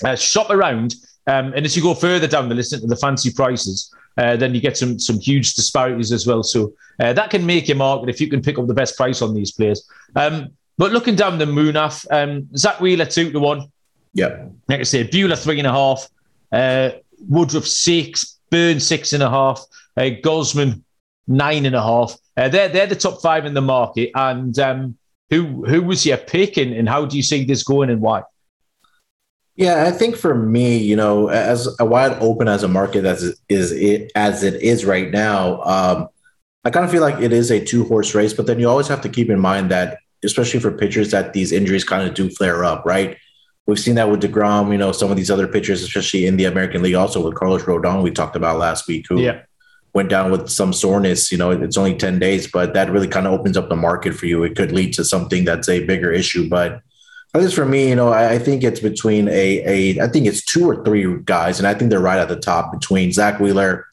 uh, 0.04 0.16
shop 0.16 0.50
around, 0.50 0.94
um, 1.26 1.52
and 1.54 1.64
as 1.64 1.76
you 1.76 1.82
go 1.82 1.94
further 1.94 2.26
down 2.26 2.48
the 2.48 2.54
list 2.54 2.72
into 2.72 2.86
the 2.86 2.96
fancy 2.96 3.32
prices, 3.32 3.92
uh, 4.18 4.36
then 4.36 4.54
you 4.54 4.60
get 4.60 4.76
some 4.76 4.98
some 4.98 5.18
huge 5.18 5.54
disparities 5.54 6.12
as 6.12 6.26
well. 6.26 6.42
So 6.42 6.74
uh, 7.00 7.12
that 7.12 7.30
can 7.30 7.46
make 7.46 7.68
your 7.68 7.76
market 7.76 8.08
if 8.08 8.20
you 8.20 8.28
can 8.28 8.42
pick 8.42 8.58
up 8.58 8.66
the 8.66 8.74
best 8.74 8.96
price 8.96 9.22
on 9.22 9.34
these 9.34 9.52
players. 9.52 9.88
Um, 10.16 10.50
but 10.76 10.92
looking 10.92 11.16
down 11.16 11.38
the 11.38 11.44
Munaf, 11.46 12.06
um, 12.10 12.48
Zack 12.56 12.80
Wheeler 12.80 13.06
two 13.06 13.32
to 13.32 13.40
one. 13.40 13.70
Yeah. 14.14 14.46
Like 14.68 14.80
I 14.80 14.84
say, 14.84 15.06
Buehler 15.06 15.42
three 15.42 15.58
and 15.58 15.66
a 15.66 15.72
half, 15.72 16.08
uh, 16.52 16.90
Woodruff 17.28 17.66
six, 17.66 18.38
Burn 18.50 18.80
six 18.80 19.12
and 19.12 19.22
a 19.22 19.30
half, 19.30 19.64
uh, 19.96 20.10
Gausman 20.22 20.82
nine 21.26 21.66
and 21.66 21.76
a 21.76 21.82
half. 21.82 22.16
Uh, 22.36 22.48
they're 22.48 22.68
they're 22.68 22.86
the 22.86 22.96
top 22.96 23.22
five 23.22 23.46
in 23.46 23.54
the 23.54 23.60
market. 23.60 24.10
And 24.14 24.58
um, 24.58 24.98
who 25.30 25.64
who 25.66 25.82
was 25.82 26.06
your 26.06 26.16
pick 26.16 26.56
and, 26.56 26.72
and 26.72 26.88
how 26.88 27.04
do 27.06 27.16
you 27.16 27.22
see 27.22 27.44
this 27.44 27.62
going 27.62 27.90
and 27.90 28.00
why? 28.00 28.22
Yeah, 29.58 29.86
I 29.86 29.90
think 29.90 30.14
for 30.14 30.36
me, 30.36 30.78
you 30.78 30.94
know, 30.94 31.30
as 31.30 31.68
a 31.80 31.84
wide 31.84 32.16
open 32.20 32.46
as 32.46 32.62
a 32.62 32.68
market 32.68 33.04
as 33.04 33.36
is 33.48 33.72
it 33.72 34.12
as 34.14 34.44
it 34.44 34.62
is 34.62 34.84
right 34.84 35.10
now, 35.10 35.60
um, 35.62 36.08
I 36.64 36.70
kind 36.70 36.84
of 36.84 36.92
feel 36.92 37.02
like 37.02 37.20
it 37.20 37.32
is 37.32 37.50
a 37.50 37.64
two 37.64 37.84
horse 37.84 38.14
race. 38.14 38.32
But 38.32 38.46
then 38.46 38.60
you 38.60 38.68
always 38.68 38.86
have 38.86 39.00
to 39.00 39.08
keep 39.08 39.28
in 39.28 39.40
mind 39.40 39.72
that, 39.72 39.98
especially 40.22 40.60
for 40.60 40.70
pitchers, 40.70 41.10
that 41.10 41.32
these 41.32 41.50
injuries 41.50 41.82
kind 41.82 42.08
of 42.08 42.14
do 42.14 42.30
flare 42.30 42.64
up, 42.64 42.84
right? 42.86 43.16
We've 43.66 43.80
seen 43.80 43.96
that 43.96 44.08
with 44.08 44.22
Degrom, 44.22 44.70
you 44.70 44.78
know, 44.78 44.92
some 44.92 45.10
of 45.10 45.16
these 45.16 45.28
other 45.30 45.48
pitchers, 45.48 45.82
especially 45.82 46.26
in 46.26 46.36
the 46.36 46.44
American 46.44 46.80
League, 46.80 46.94
also 46.94 47.20
with 47.24 47.34
Carlos 47.34 47.64
Rodon, 47.64 48.04
we 48.04 48.12
talked 48.12 48.36
about 48.36 48.60
last 48.60 48.86
week, 48.86 49.06
who 49.08 49.20
yeah. 49.20 49.40
went 49.92 50.08
down 50.08 50.30
with 50.30 50.48
some 50.48 50.72
soreness. 50.72 51.32
You 51.32 51.38
know, 51.38 51.50
it's 51.50 51.76
only 51.76 51.96
ten 51.96 52.20
days, 52.20 52.46
but 52.46 52.74
that 52.74 52.92
really 52.92 53.08
kind 53.08 53.26
of 53.26 53.32
opens 53.32 53.56
up 53.56 53.68
the 53.68 53.74
market 53.74 54.14
for 54.14 54.26
you. 54.26 54.44
It 54.44 54.54
could 54.54 54.70
lead 54.70 54.94
to 54.94 55.04
something 55.04 55.44
that's 55.44 55.68
a 55.68 55.84
bigger 55.84 56.12
issue, 56.12 56.48
but 56.48 56.80
at 57.34 57.42
least 57.42 57.54
for 57.54 57.66
me, 57.66 57.88
you 57.88 57.94
know, 57.94 58.08
I, 58.08 58.32
I, 58.32 58.38
think 58.38 58.64
it's 58.64 58.80
between 58.80 59.28
a 59.28 59.62
a 59.96 60.00
I 60.00 60.08
think 60.08 60.26
it's 60.26 60.44
two 60.44 60.68
or 60.68 60.82
three 60.82 61.18
guys, 61.24 61.58
and 61.58 61.68
I 61.68 61.74
think 61.74 61.90
they're 61.90 62.00
right 62.00 62.18
at 62.18 62.28
the 62.28 62.40
top 62.40 62.72
between 62.72 63.12
Zack 63.12 63.38
Wheeler, 63.38 63.86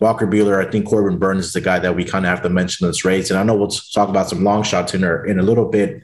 Walker 0.00 0.26
Buehler. 0.26 0.66
I 0.66 0.70
think 0.70 0.86
Corbin 0.86 1.18
Burnes 1.18 1.46
is 1.46 1.52
the 1.52 1.60
guy 1.60 1.78
that 1.80 1.94
we 1.94 2.04
kind 2.04 2.24
of 2.24 2.30
have 2.30 2.42
to 2.42 2.48
mention 2.48 2.86
in 2.86 2.90
this 2.90 3.04
race, 3.04 3.30
and 3.30 3.38
I 3.38 3.42
know 3.42 3.56
we'll 3.56 3.68
talk 3.68 4.08
about 4.08 4.30
some 4.30 4.42
long 4.42 4.62
shots 4.62 4.94
in 4.94 5.02
her 5.02 5.24
in 5.26 5.38
a 5.38 5.42
little 5.42 5.66
bit. 5.66 6.02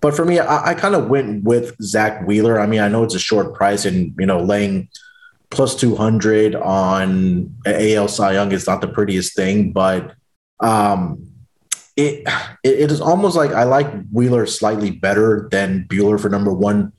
But 0.00 0.14
for 0.14 0.24
me, 0.24 0.40
I, 0.40 0.70
I 0.70 0.74
kind 0.74 0.94
of 0.96 1.08
went 1.08 1.44
with 1.44 1.76
Zack 1.80 2.26
Wheeler. 2.26 2.60
I 2.60 2.66
mean, 2.66 2.80
I 2.80 2.88
know 2.88 3.04
it's 3.04 3.14
a 3.14 3.20
short 3.20 3.54
price, 3.54 3.84
and 3.84 4.12
you 4.18 4.26
know, 4.26 4.40
laying 4.40 4.88
plus 5.50 5.76
two 5.76 5.94
hundred 5.94 6.56
on 6.56 7.54
AL 7.66 8.08
Cy 8.08 8.32
Young 8.32 8.50
is 8.50 8.66
not 8.66 8.80
the 8.80 8.88
prettiest 8.88 9.36
thing, 9.36 9.70
but 9.70 10.12
um, 10.58 11.24
it, 11.96 12.28
it 12.62 12.90
is 12.90 13.00
almost 13.00 13.36
like 13.36 13.52
I 13.52 13.64
like 13.64 13.90
Wheeler 14.10 14.46
slightly 14.46 14.90
better 14.90 15.48
than 15.50 15.86
Buehler 15.88 16.20
for 16.20 16.28
number 16.28 16.52
one. 16.52 16.92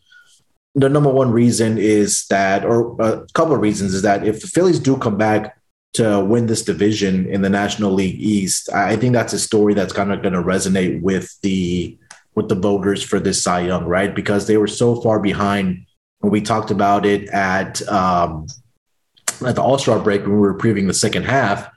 The 0.73 0.89
number 0.89 1.09
one 1.09 1.31
reason 1.31 1.77
is 1.77 2.25
that, 2.27 2.65
or 2.65 2.99
a 3.01 3.25
couple 3.33 3.55
of 3.55 3.61
reasons, 3.61 3.93
is 3.93 4.01
that 4.01 4.27
if 4.27 4.41
the 4.41 4.47
Phillies 4.47 4.79
do 4.79 4.97
come 4.97 5.17
back 5.17 5.57
to 5.93 6.23
win 6.23 6.45
this 6.47 6.63
division 6.63 7.27
in 7.27 7.41
the 7.41 7.49
National 7.49 7.91
League 7.91 8.19
East, 8.19 8.71
I 8.71 8.95
think 8.95 9.13
that's 9.13 9.33
a 9.33 9.39
story 9.39 9.73
that's 9.73 9.93
kind 9.93 10.11
of 10.11 10.21
going 10.21 10.33
to 10.33 10.41
resonate 10.41 11.01
with 11.01 11.39
the 11.41 11.97
with 12.35 12.49
the 12.49 12.55
voters 12.55 13.01
for 13.01 13.19
this 13.19 13.41
Cy 13.41 13.61
Young, 13.61 13.85
right? 13.85 14.13
Because 14.13 14.45
they 14.45 14.57
were 14.57 14.67
so 14.67 15.01
far 15.01 15.19
behind 15.19 15.85
when 16.19 16.31
we 16.31 16.41
talked 16.41 16.69
about 16.69 17.05
it 17.05 17.27
at 17.29 17.87
um, 17.87 18.47
at 19.45 19.55
the 19.55 19.61
All 19.61 19.77
Star 19.77 19.99
break 19.99 20.21
when 20.21 20.33
we 20.33 20.39
were 20.39 20.57
previewing 20.57 20.87
the 20.87 20.93
second 20.93 21.23
half 21.23 21.69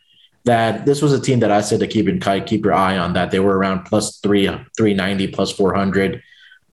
that 0.44 0.86
this 0.86 1.02
was 1.02 1.12
a 1.12 1.20
team 1.20 1.40
that 1.40 1.50
I 1.50 1.60
said 1.60 1.80
to 1.80 1.86
keep 1.86 2.08
in 2.08 2.20
keep 2.20 2.64
your 2.64 2.74
eye 2.74 2.96
on 2.96 3.12
that 3.12 3.30
they 3.30 3.40
were 3.40 3.58
around 3.58 3.84
plus 3.84 4.18
three 4.18 4.46
390 4.46 5.28
plus 5.28 5.52
400 5.52 6.22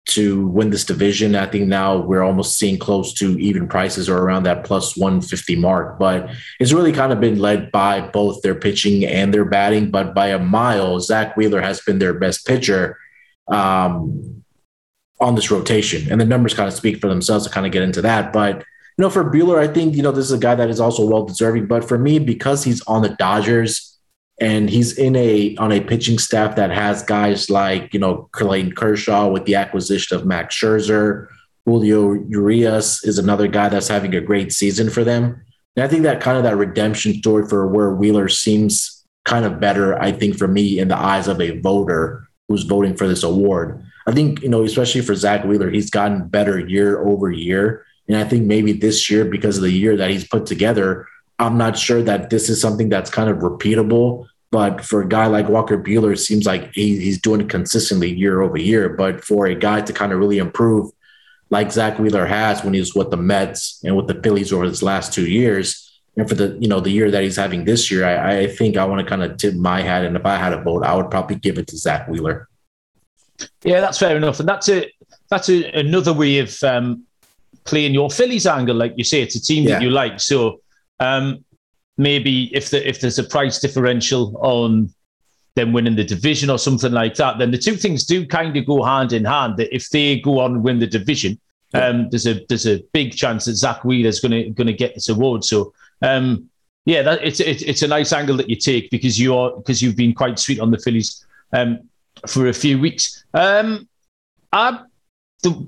to 0.08 0.48
win 0.48 0.70
this 0.70 0.86
division. 0.86 1.36
I 1.36 1.46
think 1.46 1.68
now 1.68 1.98
we're 1.98 2.24
almost 2.24 2.58
seeing 2.58 2.80
close 2.80 3.14
to 3.16 3.38
even 3.40 3.68
prices 3.68 4.08
or 4.08 4.18
around 4.18 4.44
that 4.44 4.64
plus 4.64 4.96
150 4.96 5.58
mark. 5.58 6.00
But 6.00 6.30
it's 6.60 6.72
really 6.72 6.94
kind 6.94 7.12
of 7.12 7.20
been 7.20 7.40
led 7.40 7.72
by 7.72 8.02
both 8.02 8.42
their 8.42 8.56
pitching 8.56 9.06
and 9.06 9.34
their 9.34 9.44
batting. 9.44 9.92
But 9.92 10.16
by 10.16 10.28
a 10.30 10.40
mile, 10.40 11.00
Zack 11.02 11.36
Wheeler 11.36 11.62
has 11.62 11.82
been 11.82 12.00
their 12.00 12.14
best 12.14 12.48
pitcher 12.48 12.98
um, 13.50 14.44
on 15.20 15.36
this 15.36 15.52
rotation. 15.52 16.10
And 16.10 16.22
the 16.22 16.26
numbers 16.26 16.54
kind 16.54 16.70
of 16.70 16.74
speak 16.74 17.02
for 17.02 17.10
themselves 17.10 17.46
to 17.46 17.52
kind 17.52 17.66
of 17.66 17.74
get 17.74 17.84
into 17.84 18.02
that. 18.02 18.32
But 18.32 18.64
you 18.98 19.04
know, 19.04 19.10
for 19.12 19.30
Buehler, 19.30 19.60
I 19.60 19.72
think, 19.72 19.96
you 19.96 20.02
know, 20.02 20.12
this 20.12 20.26
is 20.26 20.32
a 20.32 20.40
guy 20.40 20.56
that 20.56 20.70
is 20.70 20.80
also 20.80 21.06
well 21.06 21.26
deserving. 21.26 21.68
But 21.68 21.88
for 21.88 22.00
me, 22.00 22.18
because 22.18 22.64
he's 22.64 22.82
on 22.88 23.04
the 23.04 23.10
Dodgers 23.10 23.96
and 24.40 24.70
he's 24.70 24.98
in 24.98 25.16
a 25.16 25.56
on 25.58 25.72
a 25.72 25.82
pitching 25.82 26.18
staff 26.18 26.56
that 26.56 26.72
has 26.72 27.04
guys 27.04 27.50
like, 27.50 27.94
you 27.94 28.00
know, 28.00 28.28
Clayton 28.32 28.74
Kershaw 28.74 29.30
with 29.30 29.46
the 29.46 29.56
acquisition 29.56 30.18
of 30.18 30.26
Max 30.26 30.56
Scherzer, 30.56 31.28
Julio 31.66 32.14
Urias 32.14 33.04
is 33.04 33.20
another 33.20 33.48
guy 33.48 33.70
that's 33.70 33.88
having 33.88 34.16
a 34.16 34.22
great 34.22 34.52
season 34.52 34.90
for 34.90 35.04
them. 35.04 35.44
And 35.76 35.84
I 35.84 35.88
think 35.88 36.04
that 36.04 36.22
kind 36.22 36.38
of 36.38 36.44
that 36.44 36.58
redemption 36.58 37.14
story 37.16 37.48
for 37.48 37.68
where 37.68 37.92
Wheeler 37.94 38.30
seems 38.30 39.06
kind 39.26 39.46
of 39.46 39.60
better, 39.60 40.02
I 40.02 40.12
think, 40.12 40.38
for 40.38 40.48
me 40.48 40.80
in 40.80 40.88
the 40.88 40.98
eyes 40.98 41.28
of 41.28 41.40
a 41.40 41.60
voter 41.60 42.28
who's 42.48 42.64
voting 42.64 42.96
for 42.96 43.08
this 43.08 43.22
award. 43.22 43.84
I 44.08 44.14
think, 44.14 44.42
you 44.42 44.50
know, 44.50 44.64
especially 44.64 45.02
for 45.02 45.14
Zack 45.14 45.44
Wheeler, 45.44 45.70
he's 45.70 45.90
gotten 45.90 46.30
better 46.30 46.58
year 46.58 47.06
over 47.06 47.30
year. 47.30 47.86
And 48.08 48.18
I 48.18 48.24
think 48.24 48.46
maybe 48.46 48.74
this 48.74 49.10
year, 49.10 49.26
because 49.26 49.58
of 49.58 49.64
the 49.64 49.72
year 49.72 49.98
that 49.98 50.10
he's 50.10 50.28
put 50.28 50.46
together, 50.46 51.08
I'm 51.40 51.58
not 51.58 51.78
sure 51.78 52.02
that 52.04 52.30
this 52.30 52.50
is 52.50 52.60
something 52.62 52.90
that's 52.90 53.10
kind 53.10 53.30
of 53.30 53.38
repeatable. 53.38 54.28
But 54.50 54.82
for 54.82 55.02
a 55.02 55.08
guy 55.08 55.28
like 55.28 55.50
Walker 55.50 55.78
Buehler, 55.78 56.14
it 56.14 56.20
seems 56.20 56.46
like 56.46 56.74
he, 56.74 56.98
he's 57.00 57.20
doing 57.20 57.42
it 57.42 57.50
consistently 57.50 58.14
year 58.14 58.42
over 58.42 58.58
year. 58.58 58.90
But 58.90 59.24
for 59.24 59.46
a 59.46 59.56
guy 59.56 59.82
to 59.82 59.92
kind 59.92 60.14
of 60.14 60.20
really 60.20 60.38
improve, 60.38 60.92
like 61.50 61.72
Zack 61.72 62.00
Wheeler 62.00 62.26
has 62.26 62.64
when 62.64 62.74
he 62.74 62.80
was 62.80 62.96
with 62.96 63.12
the 63.12 63.18
Mets 63.18 63.82
and 63.84 63.96
with 63.96 64.08
the 64.08 64.22
Phillies 64.22 64.54
over 64.54 64.64
his 64.64 64.84
last 64.84 65.14
two 65.14 65.28
years, 65.28 65.84
and 66.16 66.28
for 66.28 66.36
the 66.36 66.58
you 66.60 66.68
know 66.68 66.80
the 66.80 66.90
year 66.90 67.12
that 67.12 67.24
he's 67.24 67.36
having 67.36 67.66
this 67.66 67.92
year, 67.92 68.06
I, 68.06 68.40
I 68.40 68.48
think 68.48 68.76
I 68.76 68.86
want 68.86 69.02
to 69.02 69.08
kind 69.08 69.24
of 69.24 69.38
tip 69.38 69.54
my 69.54 69.82
hat. 69.82 70.04
And 70.04 70.16
if 70.16 70.26
I 70.26 70.36
had 70.36 70.54
a 70.54 70.62
vote, 70.62 70.84
I 70.84 70.96
would 70.96 71.12
probably 71.12 71.36
give 71.36 71.58
it 71.58 71.68
to 71.68 71.78
Zack 71.78 72.08
Wheeler. 72.08 72.48
Yeah, 73.64 73.82
that's 73.82 74.00
fair 74.00 74.18
enough, 74.18 74.40
and 74.40 74.50
that's 74.50 74.68
a 74.68 74.92
that's 75.30 75.50
a, 75.50 75.72
another 75.72 76.14
way 76.14 76.40
of 76.40 76.64
um, 76.64 77.04
playing 77.68 77.94
your 77.94 78.10
Phillies 78.10 78.48
angle, 78.48 78.76
like 78.76 78.94
you 78.96 79.04
say, 79.04 79.22
it's 79.22 79.36
a 79.36 79.42
team 79.42 79.64
yeah. 79.64 79.74
that 79.74 79.82
you 79.84 79.92
like. 79.92 80.20
So 80.20 80.62
um, 81.00 81.44
maybe 81.98 82.56
if 82.56 82.70
the, 82.70 82.88
if 82.88 83.00
there's 83.00 83.20
a 83.20 83.24
price 83.24 83.60
differential 83.60 84.36
on 84.42 84.94
them 85.56 85.74
winning 85.74 85.96
the 85.96 86.04
division 86.04 86.50
or 86.50 86.58
something 86.58 86.92
like 86.92 87.16
that, 87.16 87.38
then 87.38 87.52
the 87.52 87.58
two 87.58 87.76
things 87.76 88.06
do 88.06 88.26
kind 88.26 88.56
of 88.56 88.66
go 88.66 88.84
hand 88.84 89.14
in 89.14 89.26
hand. 89.26 89.58
That 89.58 89.76
if 89.76 89.90
they 89.90 90.20
go 90.20 90.40
on 90.40 90.56
and 90.56 90.64
win 90.64 90.80
the 90.80 90.88
division, 90.88 91.40
um, 91.74 92.10
there's 92.10 92.26
a 92.26 92.46
there's 92.48 92.68
a 92.68 92.84
big 92.94 93.16
chance 93.16 93.46
that 93.46 93.56
Zack 93.56 93.84
Wheeler's 93.84 94.20
going 94.20 94.32
to 94.32 94.50
going 94.52 94.68
to 94.68 94.74
get 94.74 94.96
this 94.96 95.10
award. 95.10 95.44
So 95.44 95.74
um, 96.02 96.50
yeah, 96.86 97.02
that, 97.02 97.24
it's, 97.24 97.40
it's 97.40 97.64
it's 97.64 97.82
a 97.82 97.88
nice 97.88 98.14
angle 98.14 98.38
that 98.38 98.50
you 98.50 98.56
take 98.56 98.90
because 98.90 99.20
you 99.20 99.36
are 99.36 99.52
because 99.58 99.82
you've 99.82 99.98
been 99.98 100.14
quite 100.14 100.40
sweet 100.40 100.60
on 100.60 100.72
the 100.72 100.78
Phillies 100.78 101.26
um, 101.52 101.80
for 102.26 102.48
a 102.48 102.54
few 102.54 102.80
weeks. 102.80 103.26
Um, 103.34 103.90
I, 104.54 104.84
the 105.44 105.68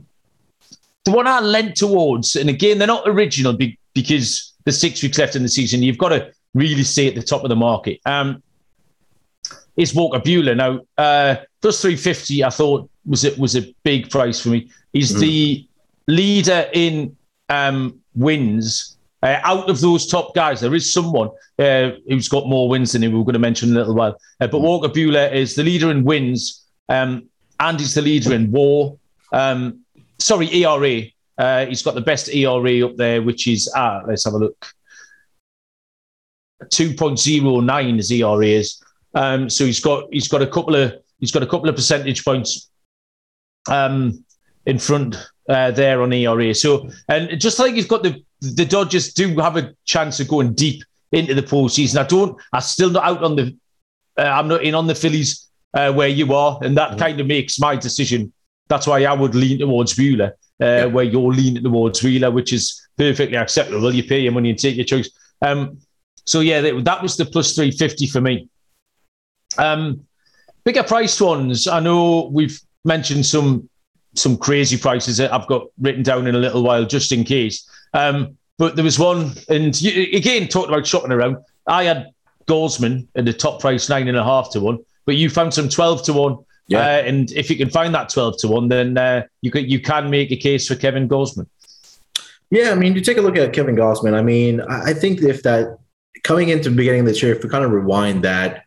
the 1.10 1.16
one 1.16 1.28
I 1.28 1.40
lent 1.40 1.76
towards, 1.76 2.36
and 2.36 2.50
again, 2.50 2.78
they're 2.78 2.88
not 2.88 3.04
original 3.08 3.58
because 3.94 4.54
the 4.66 4.72
six 4.72 5.02
weeks 5.02 5.18
left 5.18 5.36
in 5.36 5.44
the 5.44 5.50
season. 5.50 5.82
You've 5.82 5.98
got 5.98 6.10
to 6.10 6.32
really 6.54 6.84
stay 6.84 7.08
at 7.08 7.16
the 7.16 7.24
top 7.24 7.44
of 7.44 7.50
the 7.50 7.56
market. 7.56 8.00
Um, 8.06 8.44
is 9.76 9.96
Walker 9.96 10.20
Buehler 10.20 10.56
now 10.56 10.82
uh, 10.98 11.38
plus 11.62 11.82
three 11.82 11.96
fifty? 11.96 12.44
I 12.44 12.50
thought 12.50 12.90
was 13.06 13.24
it 13.24 13.38
was 13.38 13.56
a 13.56 13.74
big 13.84 14.10
price 14.10 14.40
for 14.40 14.50
me. 14.50 14.70
He's 14.94 15.14
mm. 15.14 15.20
the 15.20 15.68
leader 16.08 16.70
in 16.74 17.16
um, 17.50 18.00
wins. 18.14 18.98
Uh, 19.22 19.40
out 19.44 19.70
of 19.70 19.82
those 19.82 20.08
top 20.08 20.34
guys, 20.34 20.62
there 20.62 20.76
is 20.76 20.94
someone 20.94 21.30
uh, 21.58 21.92
who's 22.08 22.30
got 22.30 22.48
more 22.48 22.70
wins 22.70 22.94
than 22.94 23.04
him. 23.04 23.12
We 23.12 23.20
are 23.20 23.24
going 23.24 23.34
to 23.34 23.40
mention 23.40 23.70
in 23.70 23.76
a 23.76 23.80
little 23.80 23.96
while. 23.96 24.18
Uh, 24.40 24.48
but 24.48 24.60
Walker 24.60 24.88
Buehler 24.88 25.34
is 25.34 25.56
the 25.56 25.64
leader 25.64 25.92
in 25.92 26.04
wins, 26.04 26.66
um, 26.88 27.28
and 27.60 27.80
he's 27.80 27.96
the 27.96 28.02
leader 28.02 28.34
in 28.34 28.52
WAR. 28.52 28.96
Um, 29.34 29.82
sorry, 30.20 30.54
ERA. 30.54 31.04
Uh, 31.38 31.66
he's 31.66 31.82
got 31.82 31.96
the 31.96 32.02
best 32.02 32.30
ERA 32.30 32.86
up 32.86 32.96
there, 32.98 33.22
which 33.22 33.48
is 33.48 33.72
ah, 33.76 34.02
let's 34.08 34.26
have 34.26 34.34
a 34.34 34.38
look. 34.38 34.74
two 36.70 36.94
point 36.94 37.18
zero 37.18 37.60
nine 37.60 37.98
as 37.98 38.12
ERA 38.12 38.46
is. 38.46 38.82
Um, 39.16 39.50
so 39.50 39.66
he's 39.66 39.80
got 39.80 40.06
he's 40.12 40.28
got 40.28 40.42
a 40.42 40.48
couple 40.48 40.76
of 40.76 40.94
he's 41.20 41.32
got 41.32 41.44
a 41.44 41.48
couple 41.48 41.70
of 41.70 41.76
percentage 41.76 42.24
points 42.24 42.70
um, 43.70 44.24
in 44.66 44.78
front 44.78 45.16
uh, 45.48 45.72
there 45.72 46.02
on 46.02 46.14
ERA. 46.14 46.54
So 46.54 46.90
and 47.08 47.40
just 47.40 47.60
like 47.60 47.76
you've 47.76 47.88
got 47.88 48.04
the 48.04 48.24
the 48.42 48.66
Dodgers 48.66 49.14
do 49.14 49.38
have 49.38 49.58
a 49.58 49.74
chance 49.86 50.20
of 50.20 50.28
going 50.28 50.54
deep 50.54 50.84
into 51.12 51.34
the 51.34 51.42
postseason. 51.44 51.98
I 51.98 52.08
don't. 52.08 52.40
I'm 52.54 52.62
still 52.62 52.90
not 52.90 53.04
out 53.04 53.24
on 53.24 53.36
the. 53.36 53.56
Uh, 54.18 54.24
I'm 54.24 54.48
not 54.48 54.64
in 54.64 54.76
on 54.76 54.88
the 54.88 54.96
Phillies 54.96 55.48
uh, 55.74 55.92
where 55.94 56.08
you 56.08 56.34
are, 56.34 56.60
and 56.62 56.78
that 56.78 56.92
mm-hmm. 56.92 57.00
kind 57.00 57.20
of 57.20 57.28
makes 57.28 57.60
my 57.60 57.76
decision. 57.76 58.32
That's 58.70 58.88
why 58.88 59.04
I 59.04 59.14
would 59.14 59.36
lean 59.36 59.60
towards 59.60 59.96
Buehler, 59.96 60.30
uh, 60.30 60.66
yeah. 60.66 60.86
where 60.86 61.04
you're 61.04 61.34
leaning 61.34 61.64
towards 61.64 62.04
Wheeler, 62.04 62.32
which 62.32 62.54
is 62.54 62.88
perfectly 62.98 63.36
acceptable. 63.36 63.94
You 63.94 64.04
pay 64.04 64.20
your 64.20 64.32
money 64.32 64.52
and 64.52 64.60
take 64.60 64.76
your 64.76 64.86
choice. 64.86 65.10
Um, 65.42 65.80
so 66.26 66.42
yeah, 66.42 66.62
that, 66.62 66.86
that 66.86 67.02
was 67.02 67.18
the 67.18 67.26
plus 67.26 67.56
three 67.56 67.72
fifty 67.72 68.06
for 68.06 68.22
me. 68.22 68.48
Um, 69.58 70.06
bigger 70.64 70.84
priced 70.84 71.20
ones. 71.20 71.68
I 71.68 71.80
know 71.80 72.30
we've 72.32 72.60
mentioned 72.86 73.26
some 73.26 73.68
some 74.16 74.38
crazy 74.38 74.78
prices 74.78 75.18
that 75.18 75.34
I've 75.34 75.48
got 75.48 75.64
written 75.80 76.04
down 76.04 76.28
in 76.28 76.36
a 76.36 76.40
little 76.40 76.62
while, 76.62 76.86
just 76.86 77.12
in 77.12 77.24
case. 77.24 77.68
Um, 77.94 78.38
but 78.58 78.76
there 78.76 78.86
was 78.86 79.00
one, 79.00 79.34
and 79.48 79.80
you, 79.82 80.16
again, 80.16 80.48
talking 80.48 80.74
about 80.74 80.86
shopping 80.86 81.12
around. 81.12 81.38
I 81.66 81.86
had 81.86 82.12
Gausman 82.46 83.08
at 83.16 83.26
the 83.26 83.34
top 83.34 83.62
price 83.62 83.90
nine 83.90 84.08
and 84.08 84.18
a 84.18 84.24
half 84.24 84.52
to 84.52 84.60
one, 84.60 84.80
but 85.06 85.16
you 85.16 85.30
found 85.30 85.54
some 85.54 85.70
twelve 85.70 86.04
to 86.04 86.14
one. 86.14 86.38
Yeah. 86.70 86.80
Uh, 86.80 87.02
and 87.02 87.32
if 87.32 87.50
you 87.50 87.58
can 87.58 87.70
find 87.70 87.94
that 87.96 88.10
twelve 88.10 88.38
to 88.40 88.48
one, 88.48 88.70
then 88.70 88.98
uh, 88.98 89.24
you 89.42 89.52
can 89.52 89.68
you 89.68 89.82
can 89.82 90.10
make 90.10 90.32
a 90.32 90.38
case 90.38 90.68
for 90.68 90.76
Kevin 90.76 91.10
Gausman. 91.10 91.48
Yeah, 92.52 92.72
I 92.72 92.76
mean, 92.76 92.96
you 92.96 93.02
take 93.02 93.18
a 93.18 93.22
look 93.22 93.38
at 93.38 93.54
Kevin 93.54 93.76
Gausman. 93.76 94.14
I 94.14 94.22
mean, 94.22 94.62
I 94.62 94.94
think 94.94 95.22
if 95.22 95.44
that 95.44 95.78
coming 96.24 96.50
into 96.50 96.70
the 96.70 96.76
beginning 96.76 97.02
of 97.02 97.06
the 97.08 97.20
year, 97.20 97.36
if 97.36 97.44
we 97.44 97.50
kind 97.50 97.66
of 97.66 97.72
rewind 97.72 98.24
that, 98.24 98.66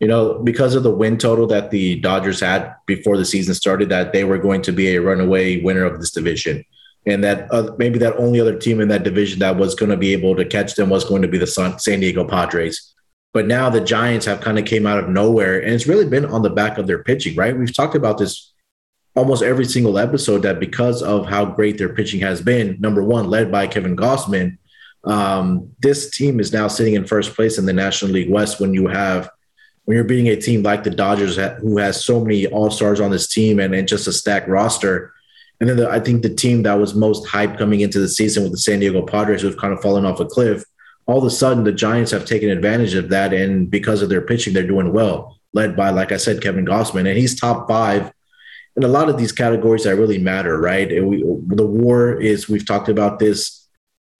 you 0.00 0.08
know, 0.08 0.38
because 0.38 0.74
of 0.74 0.82
the 0.82 0.90
win 0.90 1.16
total 1.18 1.46
that 1.48 1.70
the 1.70 2.00
Dodgers 2.00 2.40
had 2.40 2.74
before 2.86 3.16
the 3.16 3.24
season 3.24 3.54
started, 3.54 3.88
that 3.88 4.12
they 4.12 4.24
were 4.24 4.38
going 4.38 4.62
to 4.62 4.72
be 4.72 4.94
a 4.94 5.00
runaway 5.00 5.60
winner 5.60 5.84
of 5.84 6.00
this 6.00 6.10
division. 6.10 6.64
And 7.06 7.24
that 7.24 7.52
uh, 7.52 7.74
maybe 7.78 7.98
that 8.00 8.16
only 8.16 8.40
other 8.40 8.58
team 8.58 8.80
in 8.80 8.88
that 8.88 9.04
division 9.04 9.38
that 9.40 9.56
was 9.56 9.74
going 9.74 9.90
to 9.90 9.96
be 9.96 10.12
able 10.12 10.36
to 10.36 10.44
catch 10.44 10.74
them 10.74 10.90
was 10.90 11.04
going 11.04 11.22
to 11.22 11.28
be 11.28 11.38
the 11.38 11.46
San 11.46 12.00
Diego 12.00 12.24
Padres. 12.24 12.94
But 13.32 13.46
now 13.46 13.70
the 13.70 13.80
Giants 13.80 14.26
have 14.26 14.40
kind 14.40 14.58
of 14.58 14.64
came 14.64 14.86
out 14.86 14.98
of 14.98 15.08
nowhere, 15.08 15.60
and 15.60 15.72
it's 15.72 15.86
really 15.86 16.08
been 16.08 16.24
on 16.24 16.42
the 16.42 16.50
back 16.50 16.78
of 16.78 16.86
their 16.86 17.02
pitching, 17.02 17.36
right? 17.36 17.56
We've 17.56 17.74
talked 17.74 17.94
about 17.94 18.18
this 18.18 18.52
almost 19.14 19.42
every 19.42 19.64
single 19.64 19.98
episode 19.98 20.42
that 20.42 20.60
because 20.60 21.02
of 21.02 21.26
how 21.26 21.44
great 21.44 21.78
their 21.78 21.94
pitching 21.94 22.20
has 22.20 22.40
been, 22.40 22.76
number 22.80 23.02
one, 23.02 23.28
led 23.28 23.50
by 23.50 23.66
Kevin 23.66 23.96
Gausman, 23.96 24.58
um, 25.04 25.70
this 25.80 26.10
team 26.10 26.40
is 26.40 26.52
now 26.52 26.68
sitting 26.68 26.94
in 26.94 27.06
first 27.06 27.34
place 27.34 27.58
in 27.58 27.66
the 27.66 27.72
National 27.72 28.12
League 28.12 28.30
West 28.30 28.60
when 28.60 28.74
you 28.74 28.86
have 28.88 29.30
when 29.84 29.96
you're 29.96 30.04
beating 30.04 30.28
a 30.28 30.36
team 30.36 30.62
like 30.62 30.84
the 30.84 30.90
Dodgers 30.90 31.36
who 31.36 31.78
has 31.78 32.04
so 32.04 32.20
many 32.22 32.46
all 32.46 32.70
stars 32.70 33.00
on 33.00 33.10
this 33.10 33.26
team 33.26 33.58
and, 33.58 33.74
and 33.74 33.88
just 33.88 34.06
a 34.06 34.12
stacked 34.12 34.46
roster. 34.46 35.12
And 35.58 35.68
then 35.68 35.78
the, 35.78 35.90
I 35.90 35.98
think 36.00 36.22
the 36.22 36.34
team 36.34 36.62
that 36.62 36.74
was 36.74 36.94
most 36.94 37.26
hyped 37.26 37.58
coming 37.58 37.80
into 37.80 37.98
the 37.98 38.08
season 38.08 38.44
with 38.44 38.52
the 38.52 38.58
San 38.58 38.78
Diego 38.78 39.02
Padres, 39.02 39.42
who've 39.42 39.56
kind 39.56 39.72
of 39.72 39.80
fallen 39.80 40.04
off 40.04 40.20
a 40.20 40.26
cliff, 40.26 40.64
all 41.10 41.18
of 41.18 41.24
a 41.24 41.30
sudden 41.30 41.64
the 41.64 41.72
Giants 41.72 42.10
have 42.12 42.24
taken 42.24 42.50
advantage 42.50 42.94
of 42.94 43.08
that. 43.08 43.32
And 43.32 43.70
because 43.70 44.02
of 44.02 44.08
their 44.08 44.20
pitching, 44.20 44.54
they're 44.54 44.66
doing 44.66 44.92
well, 44.92 45.38
led 45.52 45.76
by, 45.76 45.90
like 45.90 46.12
I 46.12 46.16
said, 46.16 46.42
Kevin 46.42 46.66
Gausman. 46.66 47.08
And 47.08 47.18
he's 47.18 47.38
top 47.38 47.68
five 47.68 48.12
in 48.76 48.84
a 48.84 48.88
lot 48.88 49.08
of 49.08 49.18
these 49.18 49.32
categories 49.32 49.84
that 49.84 49.96
really 49.96 50.18
matter, 50.18 50.60
right? 50.60 50.88
We, 51.04 51.22
the 51.48 51.66
war 51.66 52.14
is, 52.14 52.48
we've 52.48 52.66
talked 52.66 52.88
about 52.88 53.18
this 53.18 53.68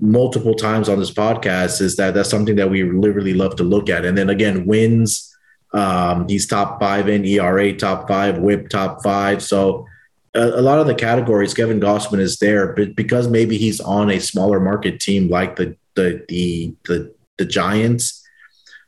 multiple 0.01 0.55
times 0.55 0.89
on 0.89 0.99
this 0.99 1.13
podcast 1.13 1.81
is 1.81 1.97
that 1.97 2.15
that's 2.15 2.31
something 2.31 2.57
that 2.57 2.71
we 2.71 2.83
literally 2.85 3.35
love 3.35 3.57
to 3.57 3.63
look 3.63 3.89
at. 3.89 4.05
And 4.05 4.17
then 4.17 4.31
again, 4.31 4.67
wins, 4.67 5.35
um, 5.73 6.27
he's 6.29 6.47
top 6.47 6.81
five 6.81 7.09
in 7.09 7.25
ERA, 7.25 7.73
top 7.75 8.09
five, 8.09 8.39
whip, 8.39 8.69
top 8.69 9.03
five. 9.03 9.43
So 9.43 9.87
a, 10.35 10.41
a, 10.41 10.63
lot 10.63 10.79
of 10.79 10.87
the 10.87 10.95
categories, 10.95 11.55
Kevin 11.55 11.81
Gausman 11.81 12.19
is 12.19 12.39
there, 12.39 12.73
but 12.73 12.97
because 12.97 13.29
maybe 13.29 13.59
he's 13.59 13.81
on 13.81 14.11
a 14.11 14.19
smaller 14.19 14.59
market 14.59 15.01
team 15.01 15.29
like 15.29 15.57
the 15.57 15.77
the 15.95 16.25
the 16.29 16.75
the, 16.85 17.15
the 17.39 17.45
Giants. 17.45 18.17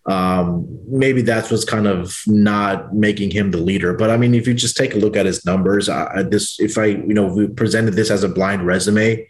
Um, 0.06 0.66
maybe 0.88 1.22
that's 1.22 1.50
what's 1.50 1.64
kind 1.64 1.86
of 1.86 2.16
not 2.26 2.92
making 2.92 3.30
him 3.30 3.52
the 3.52 3.58
leader. 3.58 3.94
But 3.94 4.10
I 4.10 4.16
mean, 4.16 4.34
if 4.34 4.48
you 4.48 4.54
just 4.54 4.76
take 4.76 4.94
a 4.94 4.98
look 4.98 5.16
at 5.16 5.26
his 5.26 5.44
numbers, 5.44 5.88
I, 5.88 6.24
this 6.24 6.58
if 6.58 6.76
I 6.76 6.86
you 6.86 7.14
know 7.14 7.26
we 7.26 7.48
presented 7.48 7.94
this 7.94 8.10
as 8.10 8.24
a 8.24 8.28
blind 8.28 8.66
resume, 8.66 9.26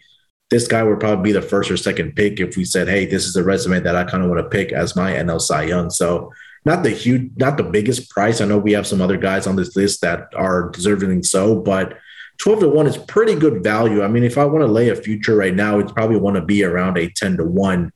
this 0.49 0.67
guy 0.67 0.83
would 0.83 0.99
probably 0.99 1.23
be 1.23 1.31
the 1.31 1.41
first 1.41 1.69
or 1.69 1.77
second 1.77 2.15
pick 2.15 2.39
if 2.39 2.57
we 2.57 2.65
said, 2.65 2.87
hey, 2.87 3.05
this 3.05 3.25
is 3.25 3.35
a 3.35 3.43
resume 3.43 3.79
that 3.81 3.95
I 3.95 4.03
kind 4.03 4.23
of 4.23 4.29
want 4.29 4.43
to 4.43 4.49
pick 4.49 4.71
as 4.71 4.95
my 4.95 5.13
NL 5.13 5.41
Cy 5.41 5.63
Young. 5.63 5.89
So 5.89 6.31
not 6.65 6.83
the 6.83 6.91
huge, 6.91 7.31
not 7.37 7.57
the 7.57 7.63
biggest 7.63 8.09
price. 8.09 8.39
I 8.39 8.45
know 8.45 8.57
we 8.57 8.73
have 8.73 8.87
some 8.87 9.01
other 9.01 9.17
guys 9.17 9.47
on 9.47 9.55
this 9.55 9.75
list 9.75 10.01
that 10.01 10.29
are 10.35 10.69
deserving 10.69 11.23
so, 11.23 11.55
but 11.55 11.97
12 12.39 12.59
to 12.61 12.69
1 12.69 12.87
is 12.87 12.97
pretty 12.97 13.35
good 13.35 13.63
value. 13.63 14.03
I 14.03 14.07
mean, 14.07 14.23
if 14.23 14.37
I 14.37 14.45
want 14.45 14.63
to 14.63 14.71
lay 14.71 14.89
a 14.89 14.95
future 14.95 15.35
right 15.35 15.53
now, 15.53 15.79
it's 15.79 15.91
probably 15.91 16.17
want 16.17 16.35
to 16.35 16.41
be 16.41 16.63
around 16.63 16.97
a 16.97 17.09
10 17.09 17.37
to 17.37 17.45
1 17.45 17.91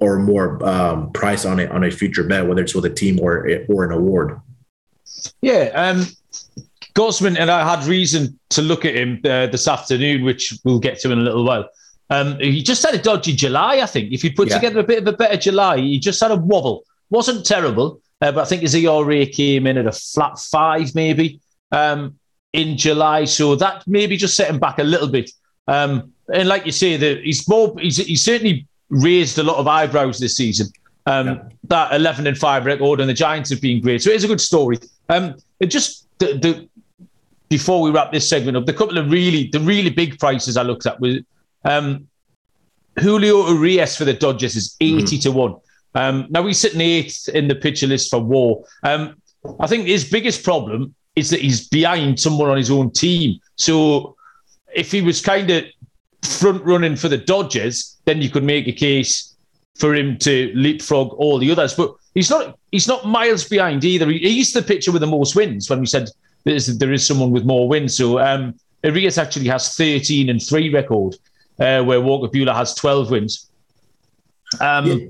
or 0.00 0.18
more 0.18 0.64
um, 0.66 1.12
price 1.12 1.44
on 1.44 1.60
it 1.60 1.70
on 1.70 1.84
a 1.84 1.90
future 1.90 2.24
bet, 2.24 2.46
whether 2.46 2.62
it's 2.62 2.74
with 2.74 2.84
a 2.84 2.90
team 2.90 3.20
or 3.20 3.48
or 3.68 3.84
an 3.84 3.92
award. 3.92 4.40
Yeah, 5.40 5.70
um, 5.74 6.06
Gausman 6.94 7.38
and 7.38 7.50
I 7.50 7.68
had 7.68 7.86
reason 7.86 8.38
to 8.50 8.62
look 8.62 8.84
at 8.84 8.94
him 8.94 9.20
uh, 9.24 9.46
this 9.46 9.68
afternoon, 9.68 10.24
which 10.24 10.54
we'll 10.64 10.78
get 10.78 11.00
to 11.00 11.12
in 11.12 11.18
a 11.18 11.22
little 11.22 11.44
while. 11.44 11.68
Um, 12.10 12.38
he 12.38 12.62
just 12.62 12.84
had 12.84 12.94
a 12.94 13.02
dodgy 13.02 13.34
July, 13.34 13.80
I 13.80 13.86
think. 13.86 14.12
If 14.12 14.22
he 14.22 14.30
put 14.30 14.48
yeah. 14.48 14.56
together 14.56 14.80
a 14.80 14.84
bit 14.84 14.98
of 14.98 15.06
a 15.06 15.16
better 15.16 15.36
July, 15.36 15.78
he 15.78 15.98
just 15.98 16.20
had 16.20 16.30
a 16.30 16.36
wobble. 16.36 16.84
Wasn't 17.10 17.46
terrible, 17.46 18.00
uh, 18.20 18.32
but 18.32 18.42
I 18.42 18.44
think 18.44 18.62
his 18.62 18.74
ERA 18.74 19.26
came 19.26 19.66
in 19.66 19.78
at 19.78 19.86
a 19.86 19.92
flat 19.92 20.38
five, 20.38 20.94
maybe 20.94 21.40
um, 21.72 22.18
in 22.54 22.78
July. 22.78 23.24
So 23.26 23.54
that 23.56 23.86
maybe 23.86 24.16
just 24.16 24.36
set 24.36 24.48
him 24.48 24.58
back 24.58 24.78
a 24.78 24.84
little 24.84 25.08
bit. 25.08 25.30
Um, 25.68 26.12
and 26.32 26.48
like 26.48 26.64
you 26.64 26.72
say, 26.72 26.96
that 26.96 27.22
he's 27.22 27.46
more 27.46 27.74
he's, 27.78 27.98
he's 27.98 28.24
certainly 28.24 28.66
raised 28.88 29.38
a 29.38 29.42
lot 29.42 29.56
of 29.56 29.66
eyebrows 29.68 30.18
this 30.18 30.36
season. 30.36 30.68
Um, 31.06 31.26
yeah. 31.26 31.42
That 31.64 31.94
11 31.94 32.26
and 32.26 32.38
5 32.38 32.64
record, 32.64 33.00
and 33.00 33.10
the 33.10 33.14
Giants 33.14 33.50
have 33.50 33.60
been 33.60 33.82
great. 33.82 34.02
So 34.02 34.10
it 34.10 34.16
is 34.16 34.24
a 34.24 34.28
good 34.28 34.40
story. 34.40 34.78
Um, 35.10 35.36
it 35.60 35.66
just 35.66 36.06
the, 36.18 36.38
the 36.38 36.68
before 37.50 37.82
we 37.82 37.90
wrap 37.90 38.10
this 38.10 38.28
segment 38.28 38.56
up, 38.56 38.64
the 38.64 38.72
couple 38.72 38.96
of 38.96 39.10
really 39.10 39.48
the 39.48 39.60
really 39.60 39.90
big 39.90 40.18
prices 40.18 40.56
I 40.56 40.62
looked 40.62 40.86
at 40.86 40.98
was 41.00 41.18
um, 41.64 42.08
Julio 42.98 43.48
Urias 43.48 43.96
for 43.96 44.04
the 44.04 44.14
Dodgers 44.14 44.56
is 44.56 44.76
mm-hmm. 44.80 44.98
80 45.00 45.18
mm. 45.18 45.22
to 45.22 45.30
1. 45.32 45.56
Um, 45.96 46.26
now 46.30 46.44
he's 46.46 46.58
sitting 46.58 46.80
eighth 46.80 47.28
in 47.28 47.48
the 47.48 47.54
pitcher 47.54 47.86
list 47.86 48.10
for 48.10 48.18
war. 48.18 48.64
Um, 48.82 49.16
I 49.60 49.66
think 49.66 49.86
his 49.86 50.08
biggest 50.08 50.42
problem 50.42 50.94
is 51.16 51.30
that 51.30 51.40
he's 51.40 51.68
behind 51.68 52.18
someone 52.18 52.50
on 52.50 52.56
his 52.56 52.70
own 52.70 52.90
team. 52.90 53.40
So 53.56 54.16
if 54.74 54.90
he 54.90 55.00
was 55.00 55.20
kind 55.20 55.50
of 55.50 55.64
front 56.22 56.64
running 56.64 56.96
for 56.96 57.08
the 57.08 57.18
Dodgers, 57.18 57.96
then 58.04 58.20
you 58.20 58.30
could 58.30 58.44
make 58.44 58.66
a 58.66 58.72
case 58.72 59.34
for 59.76 59.94
him 59.94 60.18
to 60.18 60.52
leapfrog 60.54 61.12
all 61.14 61.38
the 61.38 61.50
others. 61.50 61.74
But 61.74 61.94
he's 62.14 62.30
not 62.30 62.58
he's 62.72 62.88
not 62.88 63.06
miles 63.06 63.48
behind 63.48 63.84
either. 63.84 64.08
He's 64.10 64.52
the 64.52 64.62
pitcher 64.62 64.92
with 64.92 65.00
the 65.00 65.06
most 65.06 65.36
wins 65.36 65.70
when 65.70 65.80
we 65.80 65.86
said 65.86 66.08
there's, 66.44 66.66
there 66.78 66.92
is 66.92 67.06
someone 67.06 67.30
with 67.30 67.44
more 67.44 67.68
wins. 67.68 67.96
So 67.96 68.18
um, 68.18 68.54
Urias 68.82 69.18
actually 69.18 69.48
has 69.48 69.74
13 69.76 70.28
and 70.28 70.42
3 70.42 70.72
record, 70.72 71.16
uh, 71.58 71.82
where 71.82 72.00
Walker 72.00 72.28
Buehler 72.28 72.54
has 72.54 72.74
12 72.74 73.10
wins. 73.10 73.50
Um, 74.60 74.86
yeah. 74.86 75.06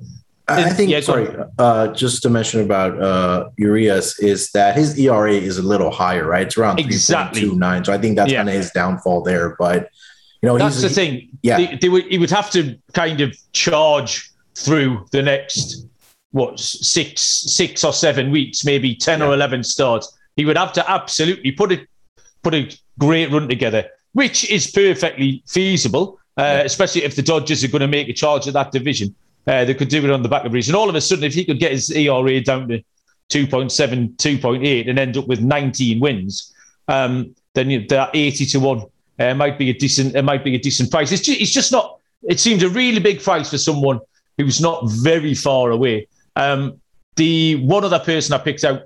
I 0.46 0.70
think, 0.70 0.90
yeah, 0.90 1.00
sorry, 1.00 1.34
uh, 1.58 1.88
just 1.88 2.22
to 2.22 2.30
mention 2.30 2.60
about 2.60 3.00
uh, 3.00 3.48
Urias 3.56 4.18
is 4.18 4.50
that 4.50 4.76
his 4.76 4.98
ERA 4.98 5.32
is 5.32 5.56
a 5.56 5.62
little 5.62 5.90
higher, 5.90 6.26
right? 6.26 6.46
It's 6.46 6.58
around 6.58 6.78
exactly. 6.80 7.42
3.29. 7.42 7.86
So 7.86 7.92
I 7.92 7.98
think 7.98 8.16
that's 8.16 8.30
yeah. 8.30 8.38
kind 8.38 8.50
of 8.50 8.54
his 8.54 8.70
downfall 8.72 9.22
there. 9.22 9.56
But, 9.58 9.88
you 10.42 10.48
know, 10.48 10.58
that's 10.58 10.82
the 10.82 10.90
thing. 10.90 11.30
Yeah. 11.42 11.56
They, 11.56 11.78
they 11.80 11.88
would, 11.88 12.04
he 12.06 12.18
would 12.18 12.30
have 12.30 12.50
to 12.50 12.76
kind 12.92 13.22
of 13.22 13.34
charge 13.52 14.30
through 14.54 15.06
the 15.12 15.22
next, 15.22 15.86
what, 16.32 16.60
six, 16.60 17.22
six 17.22 17.82
or 17.82 17.94
seven 17.94 18.30
weeks, 18.30 18.66
maybe 18.66 18.94
10 18.94 19.20
yeah. 19.20 19.26
or 19.26 19.32
11 19.32 19.64
starts 19.64 20.14
he 20.36 20.44
would 20.44 20.56
have 20.56 20.72
to 20.72 20.90
absolutely 20.90 21.52
put 21.52 21.72
a 21.72 21.86
put 22.42 22.54
a 22.54 22.70
great 22.98 23.30
run 23.30 23.48
together, 23.48 23.88
which 24.12 24.48
is 24.50 24.70
perfectly 24.70 25.42
feasible, 25.46 26.18
uh, 26.36 26.62
especially 26.64 27.04
if 27.04 27.16
the 27.16 27.22
Dodgers 27.22 27.64
are 27.64 27.68
going 27.68 27.80
to 27.80 27.88
make 27.88 28.08
a 28.08 28.12
charge 28.12 28.46
of 28.46 28.52
that 28.54 28.70
division. 28.70 29.14
Uh, 29.46 29.64
they 29.64 29.74
could 29.74 29.88
do 29.88 30.02
it 30.04 30.10
on 30.10 30.22
the 30.22 30.28
back 30.28 30.44
of 30.44 30.52
reason. 30.52 30.74
All 30.74 30.88
of 30.88 30.94
a 30.94 31.00
sudden, 31.00 31.24
if 31.24 31.34
he 31.34 31.44
could 31.44 31.58
get 31.58 31.72
his 31.72 31.90
ERA 31.90 32.40
down 32.40 32.68
to 32.68 32.82
2.7, 33.30 34.16
2.8 34.16 34.88
and 34.88 34.98
end 34.98 35.16
up 35.16 35.26
with 35.26 35.40
19 35.40 36.00
wins, 36.00 36.54
um, 36.88 37.34
then 37.54 37.70
you 37.70 37.86
that 37.88 38.10
80 38.14 38.46
to 38.46 38.60
1 38.60 38.82
uh, 39.20 39.34
might 39.34 39.58
be 39.58 39.70
a 39.70 39.74
decent 39.74 40.14
it 40.16 40.22
might 40.22 40.44
be 40.44 40.54
a 40.54 40.58
decent 40.58 40.90
price. 40.90 41.12
It's 41.12 41.22
just, 41.22 41.40
it's 41.40 41.52
just 41.52 41.72
not 41.72 41.98
it 42.22 42.40
seems 42.40 42.62
a 42.62 42.68
really 42.68 43.00
big 43.00 43.22
price 43.22 43.50
for 43.50 43.58
someone 43.58 44.00
who's 44.38 44.60
not 44.60 44.90
very 44.90 45.34
far 45.34 45.70
away. 45.70 46.08
Um, 46.36 46.80
the 47.16 47.56
one 47.56 47.84
other 47.84 48.00
person 48.00 48.34
I 48.34 48.38
picked 48.38 48.64
out 48.64 48.82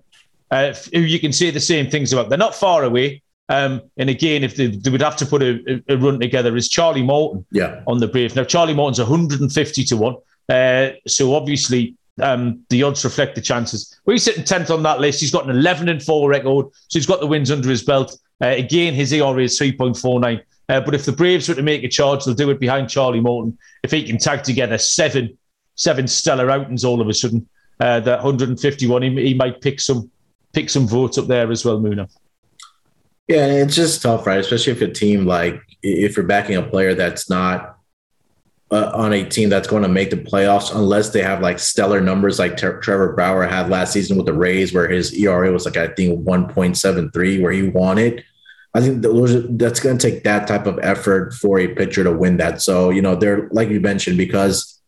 uh, 0.50 0.74
who 0.92 1.00
you 1.00 1.20
can 1.20 1.32
say 1.32 1.50
the 1.50 1.60
same 1.60 1.90
things 1.90 2.12
about. 2.12 2.28
They're 2.28 2.38
not 2.38 2.54
far 2.54 2.84
away. 2.84 3.22
Um, 3.50 3.82
and 3.96 4.10
again, 4.10 4.44
if 4.44 4.56
they, 4.56 4.66
they, 4.66 4.90
would 4.90 5.00
have 5.00 5.16
to 5.16 5.26
put 5.26 5.42
a, 5.42 5.82
a, 5.88 5.96
run 5.96 6.20
together, 6.20 6.54
is 6.56 6.68
Charlie 6.68 7.02
Morton 7.02 7.46
yeah. 7.50 7.82
on 7.86 7.98
the 7.98 8.06
Brave. 8.06 8.36
Now, 8.36 8.44
Charlie 8.44 8.74
Morton's 8.74 8.98
150 8.98 9.84
to 9.84 9.96
1. 9.96 10.16
Uh, 10.48 10.90
so 11.06 11.34
obviously, 11.34 11.94
um, 12.20 12.60
the 12.68 12.82
odds 12.82 13.04
reflect 13.04 13.34
the 13.34 13.40
chances. 13.40 13.98
Well, 14.04 14.12
he's 14.12 14.24
sitting 14.24 14.44
10th 14.44 14.70
on 14.70 14.82
that 14.82 15.00
list. 15.00 15.20
He's 15.20 15.30
got 15.30 15.44
an 15.44 15.50
11 15.50 15.88
and 15.88 16.02
4 16.02 16.28
record, 16.28 16.66
so 16.72 16.98
he's 16.98 17.06
got 17.06 17.20
the 17.20 17.26
wins 17.26 17.50
under 17.50 17.68
his 17.68 17.82
belt. 17.82 18.18
Uh, 18.42 18.48
again, 18.48 18.94
his 18.94 19.12
ERA 19.12 19.42
is 19.42 19.58
3.49. 19.58 20.42
Uh, 20.68 20.80
but 20.80 20.94
if 20.94 21.04
the 21.04 21.12
Braves 21.12 21.48
were 21.48 21.54
to 21.54 21.62
make 21.62 21.82
a 21.82 21.88
charge, 21.88 22.24
they'll 22.24 22.34
do 22.34 22.50
it 22.50 22.60
behind 22.60 22.90
Charlie 22.90 23.20
Morton. 23.20 23.56
If 23.82 23.90
he 23.90 24.02
can 24.02 24.18
tag 24.18 24.42
together 24.42 24.78
seven, 24.78 25.36
seven 25.76 26.06
stellar 26.06 26.50
outings 26.50 26.84
all 26.84 27.00
of 27.00 27.08
a 27.08 27.14
sudden, 27.14 27.48
uh, 27.80 28.00
that 28.00 28.22
151, 28.22 29.02
he, 29.02 29.28
he 29.28 29.34
might 29.34 29.60
pick 29.60 29.80
some 29.80 30.10
pick 30.52 30.70
some 30.70 30.88
votes 30.88 31.18
up 31.18 31.26
there 31.26 31.50
as 31.50 31.64
well, 31.64 31.78
Muna. 31.78 32.08
Yeah, 33.28 33.46
it's 33.46 33.76
just 33.76 34.02
tough, 34.02 34.26
right? 34.26 34.40
Especially 34.40 34.72
if 34.72 34.80
a 34.80 34.88
team 34.88 35.26
like 35.26 35.60
if 35.82 36.16
you're 36.16 36.26
backing 36.26 36.56
a 36.56 36.62
player 36.62 36.94
that's 36.94 37.30
not 37.30 37.77
uh, 38.70 38.90
on 38.94 39.12
a 39.12 39.24
team 39.24 39.48
that's 39.48 39.68
going 39.68 39.82
to 39.82 39.88
make 39.88 40.10
the 40.10 40.16
playoffs, 40.16 40.74
unless 40.74 41.10
they 41.10 41.22
have 41.22 41.40
like 41.40 41.58
stellar 41.58 42.00
numbers 42.00 42.38
like 42.38 42.56
Ter- 42.56 42.80
Trevor 42.80 43.14
Bauer 43.14 43.46
had 43.46 43.70
last 43.70 43.92
season 43.92 44.16
with 44.16 44.26
the 44.26 44.32
Rays, 44.32 44.72
where 44.72 44.88
his 44.88 45.12
ERA 45.14 45.50
was 45.52 45.64
like 45.64 45.76
I 45.76 45.88
think 45.88 46.24
1.73, 46.24 47.42
where 47.42 47.52
he 47.52 47.62
it. 48.02 48.24
I 48.74 48.80
think 48.82 49.02
that's 49.58 49.80
going 49.80 49.96
to 49.96 50.10
take 50.10 50.24
that 50.24 50.46
type 50.46 50.66
of 50.66 50.78
effort 50.82 51.32
for 51.32 51.58
a 51.58 51.74
pitcher 51.74 52.04
to 52.04 52.12
win 52.12 52.36
that. 52.36 52.60
So 52.60 52.90
you 52.90 53.00
know, 53.00 53.14
they're 53.14 53.48
like 53.50 53.70
you 53.70 53.80
mentioned 53.80 54.18
because 54.18 54.78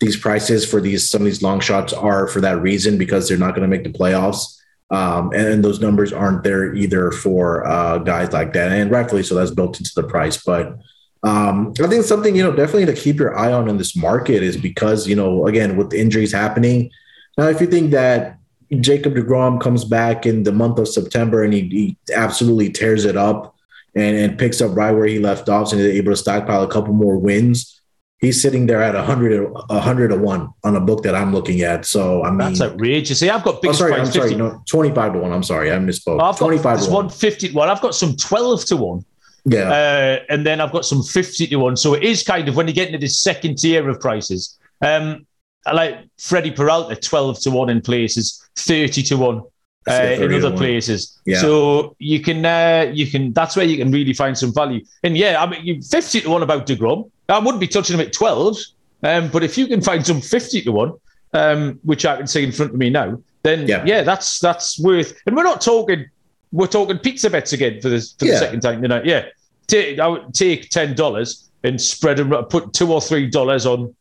these 0.00 0.16
prices 0.16 0.68
for 0.68 0.80
these 0.80 1.08
some 1.08 1.22
of 1.22 1.24
these 1.24 1.42
long 1.42 1.60
shots 1.60 1.92
are 1.92 2.28
for 2.28 2.40
that 2.42 2.60
reason 2.60 2.98
because 2.98 3.28
they're 3.28 3.38
not 3.38 3.54
going 3.54 3.68
to 3.68 3.74
make 3.76 3.84
the 3.84 3.98
playoffs. 3.98 4.60
Um, 4.88 5.32
and, 5.34 5.64
those 5.64 5.80
numbers 5.80 6.12
aren't 6.12 6.44
there 6.44 6.72
either 6.72 7.10
for 7.10 7.66
uh, 7.66 7.98
guys 7.98 8.32
like 8.32 8.52
that, 8.52 8.70
and 8.70 8.88
rightfully 8.88 9.24
so. 9.24 9.34
That's 9.34 9.50
built 9.50 9.80
into 9.80 9.90
the 9.96 10.04
price, 10.04 10.40
but 10.44 10.78
um, 11.22 11.72
I 11.82 11.86
think 11.86 12.04
something 12.04 12.36
you 12.36 12.42
know 12.42 12.54
definitely 12.54 12.86
to 12.86 12.94
keep 12.94 13.16
your 13.16 13.36
eye 13.36 13.52
on 13.52 13.68
in 13.68 13.78
this 13.78 13.96
market 13.96 14.42
is 14.42 14.56
because 14.56 15.06
you 15.06 15.16
know 15.16 15.46
again 15.46 15.76
with 15.76 15.92
injuries 15.92 16.32
happening. 16.32 16.90
Now, 17.38 17.48
if 17.48 17.60
you 17.60 17.66
think 17.66 17.90
that 17.90 18.38
Jacob 18.80 19.14
Degrom 19.14 19.60
comes 19.60 19.84
back 19.84 20.26
in 20.26 20.42
the 20.42 20.52
month 20.52 20.78
of 20.78 20.88
September 20.88 21.44
and 21.44 21.52
he, 21.52 21.60
he 21.68 21.96
absolutely 22.14 22.70
tears 22.70 23.04
it 23.04 23.16
up 23.16 23.54
and, 23.94 24.16
and 24.16 24.38
picks 24.38 24.60
up 24.60 24.76
right 24.76 24.92
where 24.92 25.06
he 25.06 25.18
left 25.18 25.48
off 25.48 25.72
and 25.72 25.80
is 25.80 25.94
able 25.94 26.12
to 26.12 26.16
stockpile 26.16 26.62
a 26.62 26.68
couple 26.68 26.92
more 26.92 27.16
wins, 27.16 27.80
he's 28.18 28.40
sitting 28.40 28.66
there 28.66 28.82
at 28.82 28.94
100, 28.94 29.52
100 29.52 30.08
to 30.08 30.16
1 30.16 30.48
on 30.64 30.76
a 30.76 30.80
book 30.80 31.02
that 31.04 31.14
I'm 31.14 31.32
looking 31.32 31.60
at. 31.60 31.86
So, 31.86 32.24
I 32.24 32.30
mean, 32.30 32.38
that's 32.38 32.60
outrageous. 32.60 33.20
See, 33.20 33.30
I've 33.30 33.44
got 33.44 33.62
big 33.62 33.70
oh, 33.70 33.74
sorry, 33.74 33.94
I'm 33.94 34.06
sorry, 34.06 34.34
no, 34.34 34.62
25 34.68 35.12
to 35.14 35.18
1. 35.20 35.32
I'm 35.32 35.42
sorry, 35.42 35.70
I 35.70 35.76
misspoke. 35.76 36.20
I've 36.20 36.38
25 36.38 36.64
got, 36.64 36.84
to 36.84 36.90
1. 36.90 36.90
150 36.90 37.52
well, 37.52 37.70
I've 37.70 37.80
got 37.80 37.94
some 37.94 38.16
12 38.16 38.64
to 38.66 38.76
1. 38.76 39.04
Yeah. 39.46 39.70
Uh, 39.70 40.24
and 40.28 40.44
then 40.44 40.60
I've 40.60 40.72
got 40.72 40.84
some 40.84 41.02
50 41.02 41.46
to 41.46 41.56
1. 41.56 41.76
So 41.76 41.94
it 41.94 42.02
is 42.02 42.22
kind 42.22 42.48
of 42.48 42.56
when 42.56 42.66
you 42.66 42.74
get 42.74 42.88
into 42.88 42.98
this 42.98 43.18
second 43.20 43.58
tier 43.58 43.88
of 43.88 44.00
prices. 44.00 44.58
Um, 44.82 45.26
I 45.64 45.72
like 45.72 45.98
Freddie 46.18 46.50
Peralta, 46.50 46.96
12 46.96 47.40
to 47.40 47.50
1 47.50 47.70
in 47.70 47.80
places, 47.80 48.46
30 48.56 49.02
to 49.04 49.16
1. 49.16 49.42
Uh, 49.88 50.16
in 50.18 50.34
other 50.34 50.50
places, 50.50 51.16
yeah. 51.26 51.38
so 51.38 51.94
you 52.00 52.18
can 52.18 52.44
uh, 52.44 52.90
you 52.92 53.06
can 53.06 53.32
that's 53.32 53.54
where 53.54 53.64
you 53.64 53.76
can 53.76 53.92
really 53.92 54.12
find 54.12 54.36
some 54.36 54.52
value. 54.52 54.84
And 55.04 55.16
yeah, 55.16 55.40
I 55.40 55.48
mean, 55.48 55.80
fifty 55.80 56.20
to 56.22 56.28
one 56.28 56.42
about 56.42 56.66
Degrom. 56.66 57.08
I 57.28 57.38
wouldn't 57.38 57.60
be 57.60 57.68
touching 57.68 57.94
him 57.94 58.04
at 58.04 58.12
12. 58.12 58.56
Um, 59.04 59.28
but 59.28 59.44
if 59.44 59.56
you 59.56 59.68
can 59.68 59.80
find 59.80 60.04
some 60.04 60.20
50 60.20 60.62
to 60.62 60.72
1, 60.72 60.92
um, 61.34 61.78
which 61.84 62.04
I 62.04 62.16
can 62.16 62.26
see 62.26 62.42
in 62.42 62.50
front 62.50 62.72
of 62.72 62.78
me 62.78 62.90
now, 62.90 63.22
then 63.42 63.68
yeah. 63.68 63.84
yeah, 63.84 64.02
that's 64.02 64.40
that's 64.40 64.80
worth. 64.80 65.16
And 65.26 65.36
we're 65.36 65.44
not 65.44 65.60
talking, 65.60 66.06
we're 66.52 66.66
talking 66.66 66.98
pizza 66.98 67.30
bets 67.30 67.52
again 67.52 67.80
for 67.80 67.88
this 67.88 68.12
for 68.12 68.24
yeah. 68.24 68.32
the 68.32 68.38
second 68.38 68.60
time 68.60 68.82
tonight. 68.82 69.04
Yeah, 69.04 69.26
take, 69.66 69.98
I 69.98 70.06
would 70.06 70.34
take 70.34 70.70
ten 70.70 70.94
dollars 70.94 71.50
and 71.64 71.80
spread 71.80 72.18
them, 72.18 72.30
put 72.44 72.72
two 72.72 72.92
or 72.92 73.00
three 73.00 73.28
dollars 73.28 73.66
on, 73.66 73.94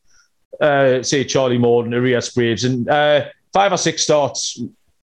uh, 0.62 1.02
say 1.02 1.24
Charlie 1.24 1.58
Morton, 1.58 1.92
Urias 1.92 2.30
Braves, 2.30 2.64
and 2.64 2.88
uh, 2.90 3.26
five 3.54 3.72
or 3.72 3.78
six 3.78 4.04
starts 4.04 4.62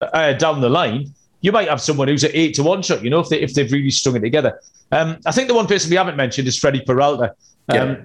uh, 0.01 0.33
down 0.33 0.61
the 0.61 0.69
line. 0.69 1.13
You 1.41 1.51
might 1.51 1.67
have 1.67 1.81
someone 1.81 2.07
who's 2.07 2.23
at 2.23 2.31
eight 2.33 2.55
to 2.55 2.63
one 2.63 2.81
shot. 2.81 3.03
You 3.03 3.09
know, 3.09 3.19
if 3.19 3.29
they 3.29 3.39
if 3.39 3.53
they've 3.53 3.71
really 3.71 3.91
strung 3.91 4.15
it 4.15 4.21
together. 4.21 4.59
Um, 4.91 5.17
I 5.25 5.31
think 5.31 5.47
the 5.47 5.55
one 5.55 5.67
person 5.67 5.89
we 5.89 5.95
haven't 5.95 6.15
mentioned 6.15 6.47
is 6.47 6.57
Freddie 6.57 6.81
Peralta. 6.81 7.33
Um, 7.69 7.77
yeah. 7.77 7.95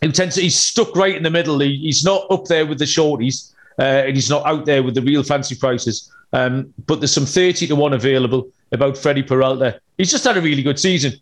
He 0.00 0.12
tends 0.12 0.34
to, 0.34 0.42
he's 0.42 0.58
stuck 0.58 0.94
right 0.96 1.14
in 1.14 1.22
the 1.22 1.30
middle. 1.30 1.60
He, 1.60 1.78
he's 1.78 2.04
not 2.04 2.26
up 2.30 2.44
there 2.44 2.66
with 2.66 2.78
the 2.78 2.84
shorties, 2.84 3.54
uh, 3.78 3.82
and 3.82 4.14
he's 4.14 4.28
not 4.28 4.44
out 4.44 4.66
there 4.66 4.82
with 4.82 4.94
the 4.94 5.02
real 5.02 5.22
fancy 5.22 5.54
prices. 5.54 6.12
Um, 6.34 6.74
but 6.86 7.00
there's 7.00 7.12
some 7.12 7.26
30 7.26 7.68
to 7.68 7.76
1 7.76 7.92
available 7.92 8.50
about 8.72 8.98
Freddie 8.98 9.22
Peralta. 9.22 9.80
He's 9.96 10.10
just 10.10 10.24
had 10.24 10.36
a 10.36 10.40
really 10.40 10.64
good 10.64 10.80
season. 10.80 11.12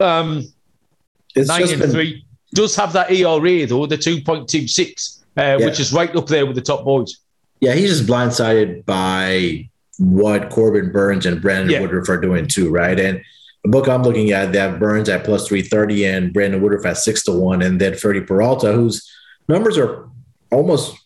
Um, 0.00 0.52
it's 1.36 1.48
9 1.48 1.62
and 1.62 1.80
been... 1.80 1.90
3. 1.90 2.26
Does 2.52 2.74
have 2.74 2.92
that 2.94 3.12
ERA, 3.12 3.66
though, 3.66 3.86
the 3.86 3.96
2.26, 3.96 5.20
uh, 5.36 5.40
yeah. 5.40 5.56
which 5.64 5.78
is 5.78 5.92
right 5.92 6.14
up 6.16 6.26
there 6.26 6.46
with 6.46 6.56
the 6.56 6.62
top 6.62 6.84
boys. 6.84 7.18
Yeah, 7.60 7.74
he's 7.74 7.90
just 7.90 8.08
blindsided 8.08 8.84
by 8.84 9.68
what 9.98 10.50
Corbin 10.50 10.90
Burnes 10.90 11.26
and 11.26 11.40
Brandon 11.40 11.70
yeah. 11.70 11.80
Woodruff 11.80 12.08
are 12.08 12.20
doing, 12.20 12.48
too, 12.48 12.70
right? 12.70 12.98
And 12.98 13.22
the 13.62 13.70
book 13.70 13.88
I'm 13.88 14.02
looking 14.02 14.32
at, 14.32 14.52
they 14.52 14.58
have 14.58 14.80
Burnes 14.80 15.08
at 15.08 15.22
plus 15.22 15.46
330 15.46 16.06
and 16.06 16.32
Brandon 16.32 16.60
Woodruff 16.60 16.84
at 16.86 16.98
six 16.98 17.22
to 17.24 17.32
one, 17.32 17.62
and 17.62 17.80
then 17.80 17.94
Freddie 17.96 18.20
Peralta, 18.20 18.72
whose 18.72 19.08
numbers 19.46 19.78
are 19.78 20.08
almost 20.50 20.96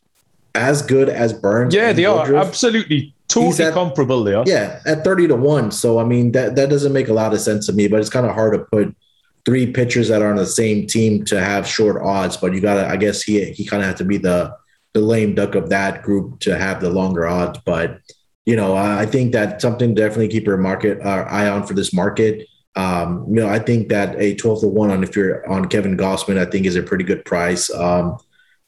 as 0.55 0.81
good 0.81 1.11
as 1.11 1.35
Burnes. 1.35 1.75
Yeah, 1.75 1.93
they 1.93 2.07
Woodruff. 2.07 2.31
are 2.31 2.37
absolutely 2.37 3.15
totally 3.29 3.65
at, 3.65 3.75
comparable. 3.75 4.25
They 4.25 4.35
are. 4.35 4.45
Yeah, 4.47 4.81
at 4.87 5.05
30 5.05 5.29
to 5.29 5.37
one. 5.37 5.71
So 5.71 5.99
I 5.99 6.05
mean 6.05 6.33
that 6.33 6.57
that 6.57 6.71
doesn't 6.71 6.93
make 6.93 7.09
a 7.09 7.15
lot 7.15 7.33
of 7.33 7.41
sense 7.41 7.67
to 7.67 7.73
me, 7.73 7.89
but 7.89 8.01
it's 8.01 8.11
kind 8.11 8.27
of 8.27 8.35
hard 8.35 8.55
to 8.55 8.61
put 8.61 8.97
three 9.45 9.73
pitchers 9.73 10.09
that 10.09 10.21
are 10.21 10.31
on 10.31 10.37
the 10.37 10.47
same 10.47 10.87
team 10.87 11.25
to 11.25 11.41
have 11.41 11.67
short 11.67 12.03
odds. 12.03 12.37
But 12.37 12.53
you 12.53 12.61
gotta, 12.61 12.87
I 12.87 12.97
guess 12.97 13.23
he 13.23 13.45
he 13.53 13.65
kind 13.65 13.83
of 13.83 13.89
had 13.89 13.97
to 13.99 14.05
be 14.05 14.19
the 14.19 14.55
the 14.95 15.01
lame 15.01 15.35
duck 15.35 15.55
of 15.55 15.69
that 15.71 16.03
group 16.03 16.41
to 16.41 16.59
have 16.59 16.81
the 16.81 16.91
longer 16.91 17.27
odds. 17.27 17.59
But 17.65 18.01
you 18.45 18.57
know, 18.57 18.75
I 18.75 19.05
think 19.05 19.33
that 19.33 19.61
something 19.61 19.95
definitely 19.95 20.29
keep 20.29 20.47
your 20.47 20.57
market 20.57 21.01
uh, 21.05 21.27
eye 21.29 21.49
on 21.49 21.67
for 21.67 21.75
this 21.75 21.93
market. 21.93 22.49
Um, 22.77 23.27
you 23.29 23.37
know, 23.37 23.49
I 23.49 23.59
think 23.59 23.89
that 23.89 24.19
a 24.19 24.35
12 24.37 24.61
to 24.61 24.69
1 24.69 24.91
on 24.91 25.03
if 25.03 25.17
you're 25.17 25.47
on 25.51 25.69
Kevin 25.69 25.97
Gausman, 25.97 26.39
I 26.39 26.49
think 26.49 26.65
is 26.65 26.77
a 26.77 26.83
pretty 26.83 27.05
good 27.05 27.25
price. 27.25 27.71
Um, 27.71 28.17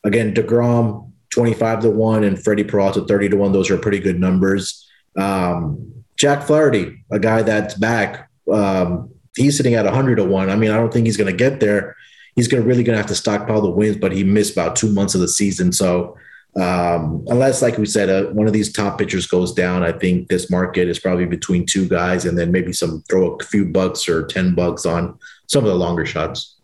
again, 0.04 0.34
DeGrom 0.34 1.09
25 1.30 1.80
to 1.80 1.90
1 1.90 2.24
and 2.24 2.42
Freddie 2.42 2.64
Peralta 2.64 3.04
30 3.04 3.30
to 3.30 3.36
1. 3.36 3.52
Those 3.52 3.70
are 3.70 3.78
pretty 3.78 4.00
good 4.00 4.18
numbers. 4.18 4.88
Um, 5.16 6.04
Jack 6.16 6.42
Flaherty, 6.42 7.04
a 7.10 7.18
guy 7.18 7.42
that's 7.42 7.74
back, 7.74 8.28
um, 8.52 9.10
he's 9.36 9.56
sitting 9.56 9.74
at 9.74 9.84
100 9.84 10.16
to 10.16 10.24
1. 10.24 10.50
I 10.50 10.56
mean, 10.56 10.70
I 10.70 10.76
don't 10.76 10.92
think 10.92 11.06
he's 11.06 11.16
going 11.16 11.30
to 11.30 11.36
get 11.36 11.60
there. 11.60 11.96
He's 12.36 12.48
to 12.48 12.60
really 12.60 12.84
going 12.84 12.94
to 12.94 12.98
have 12.98 13.06
to 13.06 13.14
stockpile 13.14 13.60
the 13.60 13.70
wins, 13.70 13.96
but 13.96 14.12
he 14.12 14.24
missed 14.24 14.52
about 14.52 14.76
two 14.76 14.92
months 14.92 15.14
of 15.14 15.20
the 15.20 15.28
season. 15.28 15.72
So 15.72 16.16
um, 16.56 17.24
unless, 17.28 17.62
like 17.62 17.78
we 17.78 17.86
said, 17.86 18.08
uh, 18.08 18.30
one 18.32 18.46
of 18.46 18.52
these 18.52 18.72
top 18.72 18.98
pitchers 18.98 19.26
goes 19.26 19.52
down, 19.52 19.82
I 19.82 19.92
think 19.92 20.28
this 20.28 20.50
market 20.50 20.88
is 20.88 20.98
probably 20.98 21.26
between 21.26 21.64
two 21.64 21.88
guys, 21.88 22.24
and 22.24 22.36
then 22.36 22.50
maybe 22.50 22.72
some 22.72 23.02
throw 23.08 23.36
a 23.36 23.44
few 23.44 23.64
bucks 23.64 24.08
or 24.08 24.26
ten 24.26 24.54
bucks 24.54 24.84
on 24.84 25.18
some 25.46 25.64
of 25.64 25.70
the 25.70 25.76
longer 25.76 26.04
shots. 26.04 26.56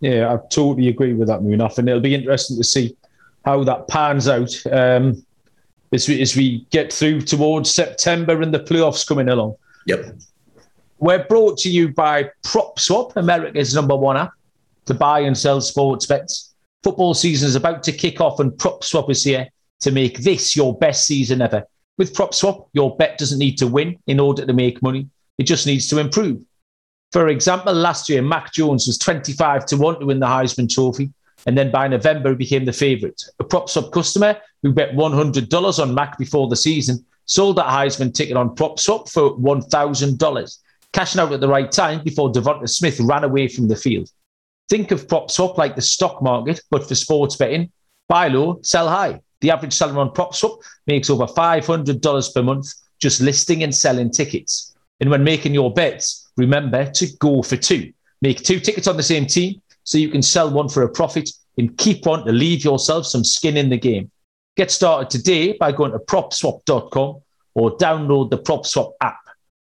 Yeah, 0.00 0.32
I 0.32 0.38
totally 0.48 0.88
agree 0.88 1.14
with 1.14 1.28
that, 1.28 1.40
Munaf, 1.40 1.78
and 1.78 1.88
it'll 1.88 2.00
be 2.00 2.14
interesting 2.14 2.56
to 2.56 2.64
see 2.64 2.96
how 3.44 3.64
that 3.64 3.88
pans 3.88 4.28
out 4.28 4.54
um, 4.72 5.24
as 5.92 6.08
we 6.08 6.20
as 6.20 6.36
we 6.36 6.66
get 6.70 6.92
through 6.92 7.22
towards 7.22 7.70
September 7.70 8.40
and 8.40 8.52
the 8.52 8.60
playoffs 8.60 9.06
coming 9.06 9.28
along. 9.28 9.56
Yep. 9.86 10.16
We're 10.98 11.24
brought 11.24 11.58
to 11.58 11.70
you 11.70 11.88
by 11.88 12.30
PropSwap, 12.44 13.16
America's 13.16 13.74
number 13.74 13.96
one 13.96 14.16
app 14.16 14.32
to 14.86 14.94
buy 14.94 15.20
and 15.20 15.36
sell 15.36 15.60
sports 15.60 16.06
bets. 16.06 16.54
Football 16.82 17.14
season 17.14 17.48
is 17.48 17.56
about 17.56 17.82
to 17.84 17.92
kick 17.92 18.20
off, 18.20 18.40
and 18.40 18.52
PropSwap 18.52 19.10
is 19.10 19.24
here 19.24 19.48
to 19.80 19.90
make 19.90 20.18
this 20.18 20.56
your 20.56 20.76
best 20.78 21.06
season 21.06 21.42
ever. 21.42 21.64
With 21.98 22.14
PropSwap, 22.14 22.68
your 22.72 22.96
bet 22.96 23.18
doesn't 23.18 23.38
need 23.38 23.58
to 23.58 23.66
win 23.66 23.98
in 24.06 24.20
order 24.20 24.46
to 24.46 24.52
make 24.52 24.82
money, 24.82 25.08
it 25.38 25.44
just 25.44 25.66
needs 25.66 25.88
to 25.88 25.98
improve. 25.98 26.40
For 27.10 27.28
example, 27.28 27.74
last 27.74 28.08
year, 28.08 28.22
Mac 28.22 28.52
Jones 28.52 28.86
was 28.86 28.96
25 28.98 29.66
to 29.66 29.76
1 29.76 30.00
to 30.00 30.06
win 30.06 30.20
the 30.20 30.26
Heisman 30.26 30.68
Trophy, 30.72 31.10
and 31.46 31.58
then 31.58 31.70
by 31.70 31.88
November, 31.88 32.30
he 32.30 32.36
became 32.36 32.64
the 32.64 32.72
favourite. 32.72 33.20
A 33.40 33.44
PropSwap 33.44 33.92
customer 33.92 34.36
who 34.62 34.72
bet 34.72 34.94
$100 34.94 35.78
on 35.82 35.94
Mac 35.94 36.18
before 36.18 36.48
the 36.48 36.56
season 36.56 37.04
sold 37.24 37.56
that 37.56 37.66
Heisman 37.66 38.14
ticket 38.14 38.36
on 38.36 38.54
PropSwap 38.54 39.10
for 39.10 39.36
$1,000, 39.38 40.58
cashing 40.92 41.20
out 41.20 41.32
at 41.32 41.40
the 41.40 41.48
right 41.48 41.70
time 41.70 42.02
before 42.04 42.32
Devonta 42.32 42.68
Smith 42.68 43.00
ran 43.00 43.24
away 43.24 43.48
from 43.48 43.68
the 43.68 43.76
field. 43.76 44.10
Think 44.68 44.90
of 44.90 45.06
PropSwap 45.06 45.58
like 45.58 45.74
the 45.74 45.82
stock 45.82 46.22
market, 46.22 46.60
but 46.70 46.86
for 46.86 46.94
sports 46.94 47.36
betting. 47.36 47.70
Buy 48.08 48.28
low, 48.28 48.60
sell 48.62 48.88
high. 48.88 49.20
The 49.40 49.50
average 49.50 49.72
seller 49.72 49.98
on 49.98 50.10
PropSwap 50.10 50.58
makes 50.86 51.10
over 51.10 51.26
$500 51.26 52.34
per 52.34 52.42
month 52.42 52.72
just 53.00 53.20
listing 53.20 53.64
and 53.64 53.74
selling 53.74 54.10
tickets. 54.10 54.74
And 55.00 55.10
when 55.10 55.24
making 55.24 55.54
your 55.54 55.72
bets, 55.72 56.30
remember 56.36 56.88
to 56.92 57.06
go 57.18 57.42
for 57.42 57.56
two. 57.56 57.92
Make 58.20 58.44
two 58.44 58.60
tickets 58.60 58.86
on 58.86 58.96
the 58.96 59.02
same 59.02 59.26
team 59.26 59.60
so 59.84 59.98
you 59.98 60.08
can 60.08 60.22
sell 60.22 60.50
one 60.50 60.68
for 60.68 60.82
a 60.82 60.88
profit 60.88 61.28
and 61.58 61.76
keep 61.78 62.06
one 62.06 62.24
to 62.24 62.32
leave 62.32 62.64
yourself 62.64 63.06
some 63.06 63.24
skin 63.24 63.56
in 63.56 63.68
the 63.68 63.78
game. 63.78 64.10
Get 64.56 64.70
started 64.70 65.10
today 65.10 65.56
by 65.58 65.72
going 65.72 65.92
to 65.92 65.98
propswap.com 65.98 67.20
or 67.54 67.76
download 67.76 68.30
the 68.30 68.38
PropSwap 68.38 68.92
app. 69.00 69.18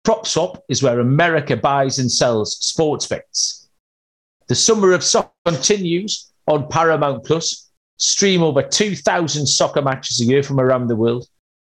PropSwap 0.05 0.59
is 0.69 0.83
where 0.83 0.99
America 0.99 1.57
buys 1.57 1.99
and 1.99 2.11
sells 2.11 2.57
sports 2.57 3.07
bets. 3.07 3.67
The 4.47 4.55
summer 4.55 4.93
of 4.93 5.03
soccer 5.03 5.31
continues 5.45 6.31
on 6.47 6.69
Paramount 6.69 7.25
Plus. 7.25 7.71
stream 7.97 8.43
over 8.43 8.61
2,000 8.61 9.47
soccer 9.47 9.81
matches 9.81 10.21
a 10.21 10.25
year 10.25 10.43
from 10.43 10.59
around 10.59 10.87
the 10.87 10.95
world. 10.95 11.27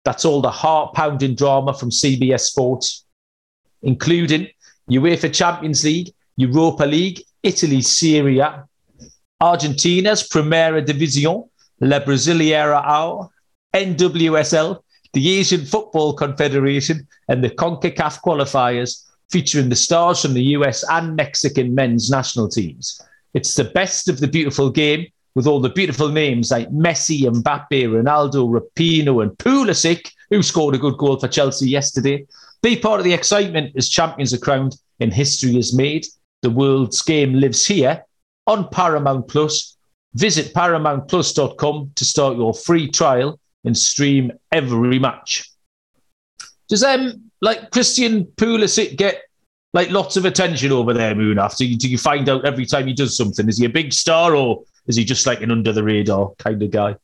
That's 0.06 0.24
all 0.24 0.42
the 0.42 0.52
heart 0.52 0.94
pounding 0.94 1.36
drama 1.36 1.74
from 1.74 1.90
CBS 1.90 2.42
Sports, 2.42 3.06
including 3.82 4.48
UEFA 4.90 5.34
Champions 5.34 5.84
League, 5.84 6.14
Europa 6.38 6.84
League, 6.84 7.22
Italy's 7.44 7.88
Serie 7.88 8.40
A, 8.40 8.66
Argentina's 9.40 10.28
Primera 10.28 10.82
División, 10.86 11.50
La 11.80 12.00
Brasileira 12.00 12.82
A, 12.86 13.30
NWSL, 13.76 14.80
the 15.14 15.40
Asian 15.40 15.66
Football 15.66 16.14
Confederation, 16.14 17.08
and 17.28 17.44
the 17.44 17.50
CONCACAF 17.50 18.22
qualifiers, 18.22 19.06
featuring 19.32 19.70
the 19.70 19.76
stars 19.76 20.22
from 20.22 20.34
the 20.34 20.44
US 20.58 20.84
and 20.90 21.16
Mexican 21.16 21.74
men's 21.74 22.10
national 22.10 22.50
teams. 22.50 23.02
It's 23.34 23.56
the 23.56 23.64
best 23.64 24.10
of 24.10 24.20
the 24.20 24.28
beautiful 24.28 24.70
game 24.70 25.08
with 25.36 25.48
all 25.48 25.62
the 25.62 25.70
beautiful 25.70 26.10
names 26.10 26.52
like 26.52 26.70
Messi, 26.70 27.22
Mbappe, 27.22 27.70
Ronaldo, 27.70 28.50
Rapinoe, 28.50 29.24
and 29.24 29.32
Pulisic, 29.38 30.12
who 30.30 30.44
scored 30.44 30.76
a 30.76 30.78
good 30.78 30.98
goal 30.98 31.18
for 31.18 31.30
Chelsea 31.30 31.70
yesterday. 31.70 32.26
Be 32.62 32.76
part 32.76 33.00
of 33.00 33.06
the 33.06 33.14
excitement 33.14 33.74
as 33.76 33.90
champions 33.90 34.34
are 34.34 34.38
crowned 34.38 34.76
and 35.00 35.14
history 35.14 35.58
is 35.58 35.74
made. 35.74 36.06
The 36.42 36.50
world's 36.50 37.02
game 37.02 37.34
lives 37.34 37.66
here 37.66 38.04
on 38.48 38.68
Paramount 38.70 39.28
Plus. 39.28 39.78
Visit 40.14 40.54
paramountplus.com 40.54 41.92
to 41.96 42.06
start 42.06 42.38
your 42.38 42.54
free 42.54 42.90
trial 42.90 43.40
and 43.64 43.78
stream 43.78 44.32
every 44.52 45.00
match. 45.00 45.50
Does 46.68 46.84
um 46.84 47.32
like 47.42 47.72
Christian 47.72 48.26
Pulisic 48.26 48.98
get 48.98 49.24
like 49.74 49.90
lots 49.90 50.18
of 50.18 50.26
attention 50.26 50.72
over 50.72 50.94
there, 50.94 51.16
Moon? 51.16 51.40
After 51.40 51.64
do 51.66 51.90
you 51.90 51.98
find 51.98 52.28
out 52.28 52.46
every 52.46 52.66
time 52.66 52.88
he 52.88 52.94
does 52.94 53.16
something? 53.16 53.48
Is 53.48 53.58
he 53.58 53.66
a 53.66 53.70
big 53.70 53.94
star 53.94 54.36
or 54.36 54.64
is 54.88 54.96
he 54.96 55.06
just 55.06 55.26
like 55.26 55.42
an 55.42 55.52
under 55.52 55.72
the 55.72 55.84
radar 55.84 56.32
kind 56.40 56.62
of 56.62 56.72
guy? 56.72 56.96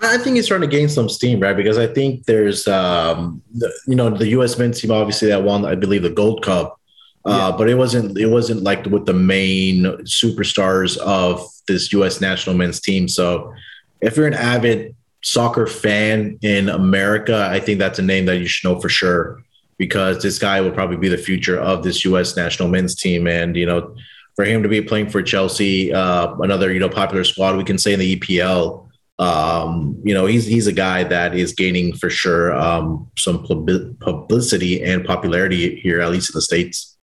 I 0.00 0.16
think 0.18 0.36
he's 0.36 0.46
trying 0.46 0.60
to 0.60 0.68
gain 0.68 0.88
some 0.88 1.08
steam, 1.08 1.40
right? 1.40 1.56
Because 1.56 1.76
I 1.76 1.86
think 1.86 2.24
there's, 2.24 2.68
um, 2.68 3.42
the, 3.52 3.72
you 3.88 3.96
know, 3.96 4.10
the 4.10 4.28
U.S. 4.28 4.56
men's 4.56 4.80
team 4.80 4.92
obviously 4.92 5.28
that 5.28 5.42
won, 5.42 5.64
I 5.64 5.74
believe, 5.74 6.02
the 6.02 6.10
Gold 6.10 6.42
Cup, 6.42 6.77
uh, 7.24 7.50
yeah. 7.50 7.56
but 7.56 7.68
it 7.68 7.74
wasn't 7.74 8.18
it 8.18 8.28
wasn't 8.28 8.62
like 8.62 8.84
with 8.86 9.06
the 9.06 9.14
main 9.14 9.84
superstars 10.04 10.96
of 10.98 11.46
this 11.66 11.92
U.S. 11.92 12.20
national 12.20 12.56
men's 12.56 12.80
team. 12.80 13.08
So, 13.08 13.52
if 14.00 14.16
you're 14.16 14.26
an 14.26 14.34
avid 14.34 14.94
soccer 15.22 15.66
fan 15.66 16.38
in 16.42 16.68
America, 16.68 17.48
I 17.50 17.60
think 17.60 17.78
that's 17.78 17.98
a 17.98 18.02
name 18.02 18.26
that 18.26 18.38
you 18.38 18.46
should 18.46 18.68
know 18.68 18.80
for 18.80 18.88
sure 18.88 19.42
because 19.78 20.22
this 20.22 20.38
guy 20.38 20.60
will 20.60 20.72
probably 20.72 20.96
be 20.96 21.08
the 21.08 21.18
future 21.18 21.58
of 21.58 21.82
this 21.82 22.04
U.S. 22.04 22.36
national 22.36 22.68
men's 22.68 22.94
team, 22.94 23.26
and 23.26 23.56
you 23.56 23.66
know 23.66 23.94
for 24.36 24.44
him 24.44 24.62
to 24.62 24.68
be 24.68 24.80
playing 24.80 25.08
for 25.08 25.22
Chelsea, 25.22 25.92
uh, 25.92 26.34
another 26.36 26.72
you 26.72 26.78
know 26.78 26.88
popular 26.88 27.24
squad, 27.24 27.56
we 27.56 27.64
can 27.64 27.78
say 27.78 27.92
in 27.92 28.00
the 28.00 28.16
EPL. 28.16 28.88
Um, 29.18 30.00
you 30.04 30.14
know, 30.14 30.26
he's 30.26 30.46
he's 30.46 30.68
a 30.68 30.72
guy 30.72 31.02
that 31.04 31.34
is 31.34 31.52
gaining 31.52 31.92
for 31.92 32.08
sure 32.08 32.54
um, 32.54 33.10
some 33.18 33.42
publicity 33.42 34.82
and 34.84 35.04
popularity 35.04 35.80
here, 35.80 36.00
at 36.00 36.10
least 36.10 36.30
in 36.30 36.36
the 36.36 36.42
states. 36.42 36.97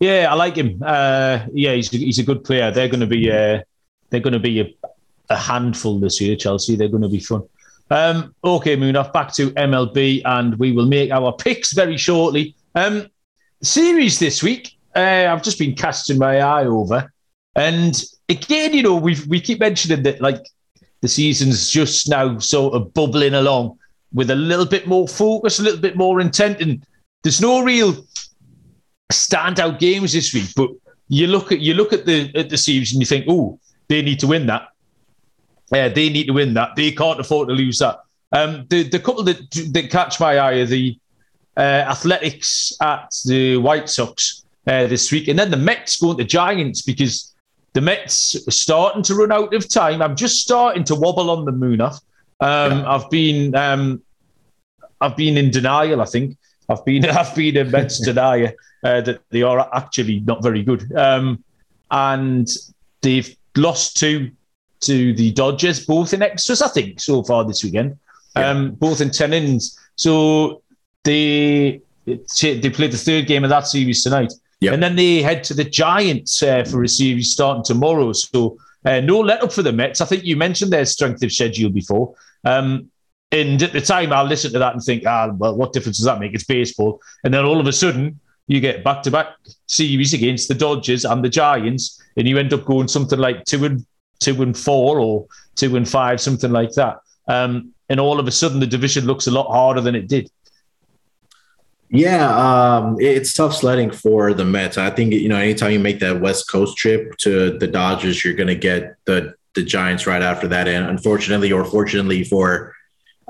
Yeah, 0.00 0.28
I 0.30 0.34
like 0.34 0.56
him. 0.56 0.80
Uh, 0.84 1.40
yeah, 1.52 1.74
he's 1.74 1.90
he's 1.90 2.18
a 2.18 2.22
good 2.22 2.44
player. 2.44 2.70
They're 2.70 2.88
going 2.88 3.00
to 3.00 3.06
be 3.06 3.30
uh, 3.30 3.62
they're 4.10 4.20
going 4.20 4.32
to 4.32 4.38
be 4.38 4.60
a, 4.60 4.74
a, 5.28 5.36
handful 5.36 5.98
this 5.98 6.20
year. 6.20 6.36
Chelsea. 6.36 6.76
They're 6.76 6.88
going 6.88 7.02
to 7.02 7.08
be 7.08 7.20
fun. 7.20 7.42
Um, 7.90 8.34
okay, 8.44 8.76
Munaf, 8.76 9.12
back 9.12 9.32
to 9.34 9.50
MLB, 9.52 10.22
and 10.24 10.56
we 10.58 10.72
will 10.72 10.86
make 10.86 11.10
our 11.10 11.32
picks 11.38 11.72
very 11.72 11.96
shortly. 11.96 12.54
Um, 12.74 13.08
series 13.60 14.20
this 14.20 14.40
week 14.40 14.78
uh, 14.98 15.28
I've 15.30 15.42
just 15.42 15.58
been 15.58 15.74
casting 15.74 16.18
my 16.18 16.40
eye 16.40 16.66
over, 16.66 17.12
and 17.54 18.02
again, 18.28 18.74
you 18.74 18.82
know, 18.82 18.96
we 18.96 19.16
we 19.28 19.40
keep 19.40 19.60
mentioning 19.60 20.02
that 20.02 20.20
like 20.20 20.44
the 21.00 21.08
season's 21.08 21.70
just 21.70 22.08
now 22.08 22.38
sort 22.38 22.74
of 22.74 22.92
bubbling 22.94 23.34
along 23.34 23.78
with 24.12 24.30
a 24.30 24.34
little 24.34 24.66
bit 24.66 24.86
more 24.86 25.06
focus, 25.06 25.58
a 25.58 25.62
little 25.62 25.80
bit 25.80 25.96
more 25.96 26.20
intent, 26.20 26.60
and 26.60 26.84
there's 27.22 27.40
no 27.40 27.62
real 27.62 27.94
standout 29.12 29.78
games 29.78 30.12
this 30.12 30.32
week. 30.34 30.50
But 30.56 30.70
you 31.08 31.26
look 31.26 31.52
at 31.52 31.60
you 31.60 31.74
look 31.74 31.92
at 31.92 32.06
the 32.06 32.30
at 32.34 32.50
the 32.50 32.58
series 32.58 32.92
and 32.92 33.00
you 33.00 33.06
think, 33.06 33.26
oh, 33.28 33.58
they 33.88 34.02
need 34.02 34.20
to 34.20 34.26
win 34.26 34.46
that. 34.46 34.68
Uh, 35.72 35.88
they 35.88 36.08
need 36.08 36.26
to 36.26 36.32
win 36.32 36.54
that. 36.54 36.76
They 36.76 36.92
can't 36.92 37.20
afford 37.20 37.48
to 37.48 37.54
lose 37.54 37.78
that. 37.78 38.00
Um, 38.32 38.66
the 38.68 38.82
the 38.82 38.98
couple 38.98 39.22
that 39.24 39.50
that 39.72 39.90
catch 39.90 40.20
my 40.20 40.38
eye 40.38 40.54
are 40.54 40.66
the 40.66 40.98
uh, 41.56 41.84
Athletics 41.88 42.72
at 42.80 43.14
the 43.24 43.56
White 43.56 43.88
Sox 43.88 44.44
uh, 44.66 44.86
this 44.86 45.10
week. 45.10 45.28
And 45.28 45.38
then 45.38 45.50
the 45.50 45.56
Mets 45.56 45.96
going 45.96 46.18
to 46.18 46.24
Giants 46.24 46.82
because 46.82 47.34
the 47.72 47.80
Mets 47.80 48.36
are 48.46 48.52
starting 48.52 49.02
to 49.04 49.14
run 49.14 49.32
out 49.32 49.52
of 49.54 49.68
time. 49.68 50.00
I'm 50.00 50.16
just 50.16 50.40
starting 50.40 50.84
to 50.84 50.94
wobble 50.94 51.30
on 51.30 51.44
the 51.44 51.52
Munaf. 51.52 52.00
Um, 52.40 52.78
yeah. 52.78 52.94
I've 52.94 53.10
been 53.10 53.54
um, 53.54 54.02
I've 55.00 55.16
been 55.16 55.36
in 55.36 55.50
denial. 55.50 56.00
I 56.00 56.04
think 56.04 56.36
I've 56.68 56.84
been 56.84 57.04
I've 57.08 57.34
been 57.34 57.56
a 57.56 57.64
Mets 57.64 58.00
denier 58.00 58.54
uh, 58.84 59.00
that 59.02 59.20
they 59.30 59.42
are 59.42 59.68
actually 59.74 60.20
not 60.20 60.42
very 60.42 60.62
good. 60.62 60.94
Um, 60.96 61.42
and 61.90 62.48
they've 63.02 63.34
lost 63.56 63.96
two 63.96 64.30
to 64.80 65.14
the 65.14 65.32
Dodgers, 65.32 65.84
both 65.84 66.12
in 66.12 66.22
extras, 66.22 66.62
I 66.62 66.68
think, 66.68 67.00
so 67.00 67.22
far 67.22 67.44
this 67.44 67.64
weekend. 67.64 67.98
Yeah. 68.36 68.50
Um, 68.50 68.72
both 68.72 69.00
in 69.00 69.10
ten 69.10 69.32
innings. 69.32 69.78
So 69.96 70.62
they 71.04 71.80
they 72.06 72.70
played 72.70 72.92
the 72.92 72.98
third 72.98 73.26
game 73.26 73.44
of 73.44 73.50
that 73.50 73.66
series 73.66 74.02
tonight. 74.02 74.32
Yep. 74.60 74.74
And 74.74 74.82
then 74.82 74.96
they 74.96 75.22
head 75.22 75.44
to 75.44 75.54
the 75.54 75.64
Giants 75.64 76.42
uh, 76.42 76.64
for 76.64 76.82
a 76.82 76.88
series 76.88 77.30
starting 77.30 77.62
tomorrow. 77.64 78.12
So 78.12 78.58
uh, 78.84 79.00
no 79.00 79.20
let 79.20 79.42
up 79.42 79.52
for 79.52 79.62
the 79.62 79.72
Mets. 79.72 80.00
I 80.00 80.06
think 80.06 80.24
you 80.24 80.36
mentioned 80.36 80.72
their 80.72 80.84
strength 80.84 81.22
of 81.22 81.32
schedule 81.32 81.70
before. 81.70 82.14
Um, 82.44 82.90
and 83.30 83.62
at 83.62 83.72
the 83.72 83.80
time, 83.80 84.12
I'll 84.12 84.24
listen 84.24 84.52
to 84.52 84.58
that 84.58 84.72
and 84.72 84.82
think, 84.82 85.04
ah, 85.06 85.30
well, 85.36 85.54
what 85.54 85.72
difference 85.72 85.98
does 85.98 86.06
that 86.06 86.18
make? 86.18 86.32
It's 86.34 86.44
baseball. 86.44 87.00
And 87.24 87.34
then 87.34 87.44
all 87.44 87.60
of 87.60 87.66
a 87.66 87.72
sudden, 87.72 88.18
you 88.46 88.60
get 88.60 88.82
back 88.82 89.02
to 89.02 89.10
back 89.10 89.28
series 89.66 90.14
against 90.14 90.48
the 90.48 90.54
Dodgers 90.54 91.04
and 91.04 91.22
the 91.22 91.28
Giants, 91.28 92.02
and 92.16 92.26
you 92.26 92.38
end 92.38 92.54
up 92.54 92.64
going 92.64 92.88
something 92.88 93.18
like 93.18 93.44
two 93.44 93.64
and 93.66 93.84
two 94.20 94.42
and 94.42 94.56
four 94.56 94.98
or 94.98 95.26
two 95.56 95.76
and 95.76 95.88
five, 95.88 96.20
something 96.20 96.50
like 96.50 96.72
that. 96.72 97.00
Um, 97.28 97.74
and 97.90 98.00
all 98.00 98.18
of 98.18 98.26
a 98.26 98.30
sudden, 98.30 98.60
the 98.60 98.66
division 98.66 99.04
looks 99.04 99.26
a 99.26 99.30
lot 99.30 99.48
harder 99.48 99.82
than 99.82 99.94
it 99.94 100.08
did. 100.08 100.30
Yeah, 101.90 102.28
um, 102.78 102.96
it's 102.98 103.34
tough 103.34 103.54
sledding 103.54 103.90
for 103.90 104.32
the 104.32 104.44
Mets. 104.44 104.78
I 104.78 104.90
think 104.90 105.12
you 105.12 105.28
know 105.28 105.36
anytime 105.36 105.72
you 105.72 105.78
make 105.78 106.00
that 106.00 106.20
West 106.20 106.50
Coast 106.50 106.78
trip 106.78 107.16
to 107.18 107.58
the 107.58 107.66
Dodgers, 107.66 108.24
you're 108.24 108.34
going 108.34 108.48
to 108.48 108.54
get 108.54 108.96
the 109.04 109.34
the 109.54 109.62
Giants 109.62 110.06
right 110.06 110.22
after 110.22 110.48
that. 110.48 110.68
And 110.68 110.86
unfortunately, 110.86 111.52
or 111.52 111.64
fortunately 111.64 112.24
for 112.24 112.74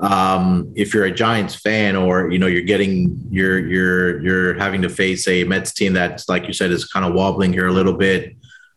um, 0.01 0.71
if 0.75 0.93
you're 0.93 1.05
a 1.05 1.11
Giants 1.11 1.55
fan, 1.55 1.95
or 1.95 2.31
you 2.31 2.39
know 2.39 2.47
you're 2.47 2.61
getting 2.61 3.19
you're 3.29 3.59
you're 3.59 4.21
you're 4.21 4.53
having 4.55 4.81
to 4.83 4.89
face 4.89 5.27
a 5.27 5.43
Mets 5.43 5.73
team 5.73 5.93
that's 5.93 6.29
like 6.29 6.47
you 6.47 6.53
said 6.53 6.71
is 6.71 6.85
kind 6.85 7.05
of 7.05 7.13
wobbling 7.13 7.53
here 7.53 7.67
a 7.67 7.73
little 7.73 7.93
bit. 7.93 8.35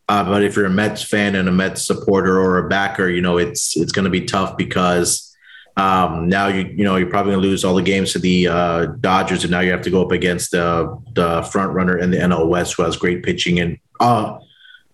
Uh, 0.09 0.25
but 0.25 0.43
if 0.43 0.57
you're 0.57 0.67
a 0.67 0.71
Mets 0.71 1.03
fan 1.03 1.37
and 1.37 1.49
a 1.49 1.53
Mets 1.53 1.87
supporter 1.87 2.41
or 2.41 2.59
a 2.59 2.69
backer, 2.69 3.09
you 3.09 3.21
know 3.21 3.39
it's 3.39 3.77
it's 3.77 3.93
going 3.93 4.05
to 4.05 4.11
be 4.11 4.25
tough 4.25 4.57
because 4.57 5.35
um, 5.77 6.29
now 6.29 6.49
you 6.49 6.65
you 6.77 6.85
know 6.85 6.97
you're 6.97 7.09
probably 7.09 7.33
gonna 7.33 7.43
lose 7.43 7.65
all 7.65 7.75
the 7.75 7.83
games 7.83 8.13
to 8.13 8.19
the 8.19 8.49
uh, 8.49 8.87
Dodgers, 9.01 9.45
and 9.45 9.51
now 9.51 9.61
you 9.61 9.71
have 9.71 9.83
to 9.83 9.91
go 9.91 10.05
up 10.05 10.13
against 10.13 10.55
uh, 10.55 10.95
the 11.15 11.43
front 11.51 11.73
runner 11.73 11.97
in 11.97 12.11
the 12.11 12.19
NL 12.19 12.49
West, 12.49 12.75
who 12.75 12.83
has 12.83 12.97
great 12.97 13.23
pitching, 13.23 13.61
and 13.61 13.79
uh, 14.01 14.39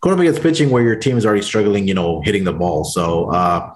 going 0.01 0.15
up 0.15 0.21
against 0.21 0.43
pitching 0.43 0.71
where 0.71 0.83
your 0.83 0.97
team 0.97 1.17
is 1.17 1.27
already 1.27 1.43
struggling, 1.43 1.89
you 1.89 1.95
know, 1.95 2.21
hitting 2.21 2.45
the 2.45 2.53
ball. 2.53 2.85
So, 2.85 3.31
uh, 3.31 3.75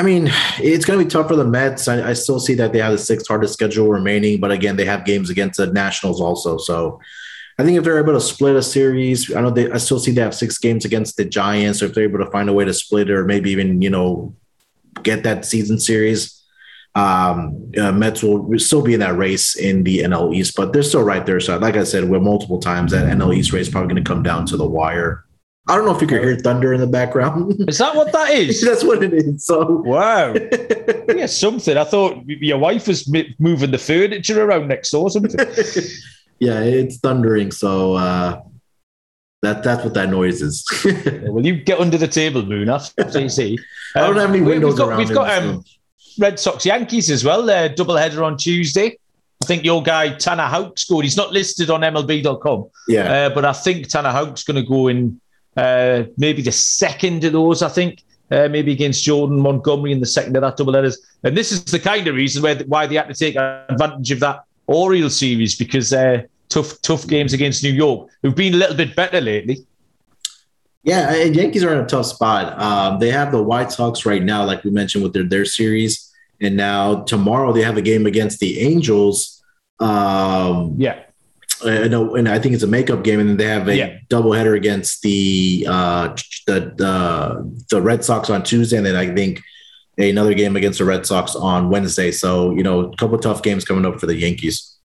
I 0.00 0.02
mean, 0.02 0.30
it's 0.58 0.86
gonna 0.86 1.04
be 1.04 1.10
tough 1.10 1.28
for 1.28 1.36
the 1.36 1.44
Mets. 1.44 1.86
I, 1.86 2.08
I 2.08 2.12
still 2.14 2.40
see 2.40 2.54
that 2.54 2.72
they 2.72 2.78
have 2.78 2.92
the 2.92 2.98
sixth 2.98 3.28
hardest 3.28 3.52
schedule 3.52 3.86
remaining, 3.86 4.40
but 4.40 4.50
again, 4.50 4.76
they 4.76 4.86
have 4.86 5.04
games 5.04 5.28
against 5.28 5.58
the 5.58 5.66
Nationals 5.66 6.20
also. 6.20 6.56
So. 6.56 7.00
I 7.58 7.62
think 7.62 7.76
if 7.76 7.84
they're 7.84 7.98
able 7.98 8.14
to 8.14 8.22
split 8.22 8.56
a 8.56 8.62
series, 8.62 9.34
I 9.36 9.42
know 9.42 9.50
they. 9.50 9.70
I 9.70 9.76
still 9.76 9.98
see 9.98 10.12
they 10.12 10.22
have 10.22 10.34
six 10.34 10.56
games 10.56 10.86
against 10.86 11.18
the 11.18 11.26
Giants. 11.26 11.80
So 11.80 11.84
if 11.84 11.92
they're 11.92 12.04
able 12.04 12.24
to 12.24 12.30
find 12.30 12.48
a 12.48 12.54
way 12.54 12.64
to 12.64 12.72
split, 12.72 13.10
or 13.10 13.26
maybe 13.26 13.50
even 13.50 13.82
you 13.82 13.90
know 13.90 14.34
get 15.02 15.24
that 15.24 15.44
season 15.44 15.78
series, 15.78 16.42
um, 16.94 17.70
uh, 17.78 17.92
Mets 17.92 18.22
will 18.22 18.58
still 18.58 18.80
be 18.80 18.94
in 18.94 19.00
that 19.00 19.18
race 19.18 19.56
in 19.56 19.84
the 19.84 19.98
NL 19.98 20.34
East, 20.34 20.56
but 20.56 20.72
they're 20.72 20.82
still 20.82 21.02
right 21.02 21.26
there. 21.26 21.38
So, 21.38 21.58
like 21.58 21.76
I 21.76 21.84
said, 21.84 22.04
we're 22.04 22.20
multiple 22.20 22.60
times 22.60 22.92
that 22.92 23.06
NL 23.14 23.36
East 23.36 23.52
race 23.52 23.68
probably 23.68 23.92
going 23.92 24.02
to 24.02 24.08
come 24.08 24.22
down 24.22 24.46
to 24.46 24.56
the 24.56 24.66
wire. 24.66 25.26
I 25.70 25.76
don't 25.76 25.84
know 25.84 25.94
if 25.94 26.02
you 26.02 26.08
can 26.08 26.20
hear 26.20 26.36
thunder 26.36 26.74
in 26.74 26.80
the 26.80 26.86
background. 26.88 27.54
Is 27.68 27.78
that 27.78 27.94
what 27.94 28.10
that 28.10 28.30
is? 28.30 28.60
That's 28.64 28.82
what 28.82 29.04
it 29.04 29.14
is. 29.14 29.44
So 29.44 29.64
wow, 29.86 30.34
yeah, 31.08 31.26
something. 31.26 31.76
I 31.76 31.84
thought 31.84 32.24
your 32.26 32.58
wife 32.58 32.88
was 32.88 33.08
moving 33.38 33.70
the 33.70 33.78
furniture 33.78 34.44
around 34.44 34.66
next 34.66 34.90
door. 34.90 35.08
Something. 35.10 35.38
yeah, 36.40 36.58
it's 36.62 36.98
thundering. 36.98 37.52
So 37.52 37.94
uh, 37.94 38.42
that 39.42 39.62
that's 39.62 39.84
what 39.84 39.94
that 39.94 40.10
noise 40.10 40.42
is. 40.42 40.66
well, 41.28 41.46
you 41.46 41.54
get 41.54 41.78
under 41.78 41.96
the 41.96 42.08
table, 42.08 42.44
Moon. 42.44 42.68
After 42.68 43.28
see. 43.28 43.56
Um, 43.94 44.02
I 44.02 44.06
don't 44.08 44.16
have 44.16 44.30
any 44.30 44.40
windows 44.40 44.72
we've 44.72 44.78
got, 44.78 44.88
around. 44.88 44.98
We've 44.98 45.14
got 45.14 45.40
um, 45.40 45.64
Red 46.18 46.40
Sox 46.40 46.66
Yankees 46.66 47.12
as 47.12 47.24
well. 47.24 47.48
Uh, 47.48 47.68
double 47.68 47.96
header 47.96 48.24
on 48.24 48.36
Tuesday. 48.36 48.98
I 49.40 49.46
think 49.46 49.64
your 49.64 49.84
guy 49.84 50.14
Tanner 50.14 50.48
Houck 50.48 50.80
scored. 50.80 51.04
He's 51.04 51.16
not 51.16 51.30
listed 51.30 51.70
on 51.70 51.82
MLB.com. 51.82 52.70
Yeah, 52.88 53.12
uh, 53.12 53.30
but 53.30 53.44
I 53.44 53.52
think 53.52 53.86
Tanner 53.86 54.10
Houck's 54.10 54.42
going 54.42 54.56
to 54.56 54.68
go 54.68 54.88
in 54.88 55.20
uh, 55.56 56.04
maybe 56.16 56.42
the 56.42 56.52
second 56.52 57.24
of 57.24 57.32
those. 57.32 57.62
I 57.62 57.68
think 57.68 58.02
uh, 58.30 58.48
maybe 58.48 58.72
against 58.72 59.04
Jordan 59.04 59.40
Montgomery 59.40 59.92
in 59.92 60.00
the 60.00 60.06
second 60.06 60.36
of 60.36 60.42
that 60.42 60.56
double 60.56 60.74
headers. 60.74 60.98
And 61.24 61.36
this 61.36 61.52
is 61.52 61.64
the 61.64 61.78
kind 61.78 62.06
of 62.06 62.14
reason 62.14 62.42
where, 62.42 62.56
why 62.64 62.86
they 62.86 62.96
had 62.96 63.08
to 63.08 63.14
take 63.14 63.36
advantage 63.36 64.10
of 64.12 64.20
that 64.20 64.44
Orioles 64.66 65.18
series 65.18 65.56
because 65.56 65.92
uh, 65.92 66.22
tough 66.48 66.80
tough 66.82 67.06
games 67.06 67.32
against 67.32 67.62
New 67.64 67.72
York, 67.72 68.08
who've 68.22 68.34
been 68.34 68.54
a 68.54 68.56
little 68.56 68.76
bit 68.76 68.94
better 68.94 69.20
lately. 69.20 69.66
Yeah, 70.82 71.12
and 71.12 71.34
Yankees 71.36 71.64
are 71.64 71.72
in 71.72 71.84
a 71.84 71.86
tough 71.86 72.06
spot. 72.06 72.58
Um, 72.58 72.98
they 73.00 73.10
have 73.10 73.32
the 73.32 73.42
White 73.42 73.70
Sox 73.72 74.06
right 74.06 74.22
now, 74.22 74.44
like 74.44 74.64
we 74.64 74.70
mentioned 74.70 75.02
with 75.02 75.12
their 75.12 75.24
their 75.24 75.44
series, 75.44 76.10
and 76.40 76.56
now 76.56 77.02
tomorrow 77.02 77.52
they 77.52 77.62
have 77.62 77.76
a 77.76 77.82
game 77.82 78.06
against 78.06 78.38
the 78.38 78.60
Angels. 78.60 79.42
Um, 79.80 80.74
yeah, 80.78 81.00
uh, 81.62 81.88
no, 81.88 82.14
and 82.14 82.28
I 82.28 82.38
think 82.38 82.54
it's 82.54 82.62
a 82.62 82.66
makeup 82.68 83.02
game, 83.04 83.20
and 83.20 83.28
then 83.28 83.36
they 83.36 83.46
have 83.46 83.68
a 83.68 83.76
Yeah. 83.76 83.98
doubleheader 84.08 84.56
against 84.56 85.02
the 85.02 85.66
uh, 85.68 86.14
the 86.46 86.72
the 86.76 87.62
the 87.70 87.82
Red 87.82 88.04
Sox 88.04 88.30
on 88.30 88.42
Tuesday, 88.42 88.76
and 88.76 88.86
then 88.86 88.96
I 88.96 89.12
think 89.14 89.40
another 89.98 90.34
game 90.34 90.56
against 90.56 90.78
the 90.78 90.84
Red 90.84 91.04
Sox 91.06 91.34
on 91.36 91.68
Wednesday. 91.70 92.10
So 92.10 92.52
you 92.52 92.62
know, 92.62 92.80
a 92.80 92.96
couple 92.96 93.14
of 93.16 93.22
tough 93.22 93.42
games 93.42 93.64
coming 93.64 93.84
up 93.86 94.00
for 94.00 94.06
the 94.06 94.16
Yankees. 94.16 94.76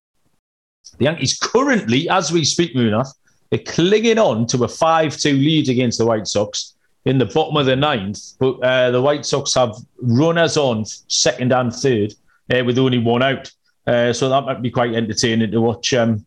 The 0.98 1.04
Yankees 1.04 1.38
currently, 1.38 2.08
as 2.08 2.32
we 2.32 2.44
speak, 2.44 2.74
Munaf, 2.74 3.08
they're 3.50 3.60
clinging 3.60 4.18
on 4.18 4.46
to 4.48 4.64
a 4.64 4.68
5 4.68 5.16
2 5.16 5.32
lead 5.32 5.68
against 5.68 5.98
the 5.98 6.06
White 6.06 6.26
Sox 6.26 6.74
in 7.04 7.18
the 7.18 7.26
bottom 7.26 7.56
of 7.56 7.66
the 7.66 7.76
ninth. 7.76 8.20
But 8.38 8.54
uh, 8.62 8.90
the 8.90 9.00
White 9.02 9.24
Sox 9.26 9.54
have 9.54 9.74
runners 10.00 10.56
on 10.56 10.84
second 11.08 11.52
and 11.52 11.72
third 11.72 12.14
uh, 12.52 12.64
with 12.64 12.78
only 12.78 12.98
one 12.98 13.22
out. 13.22 13.50
Uh, 13.86 14.12
so 14.12 14.28
that 14.28 14.44
might 14.44 14.62
be 14.62 14.70
quite 14.70 14.94
entertaining 14.94 15.50
to 15.52 15.60
watch 15.60 15.94
um, 15.94 16.26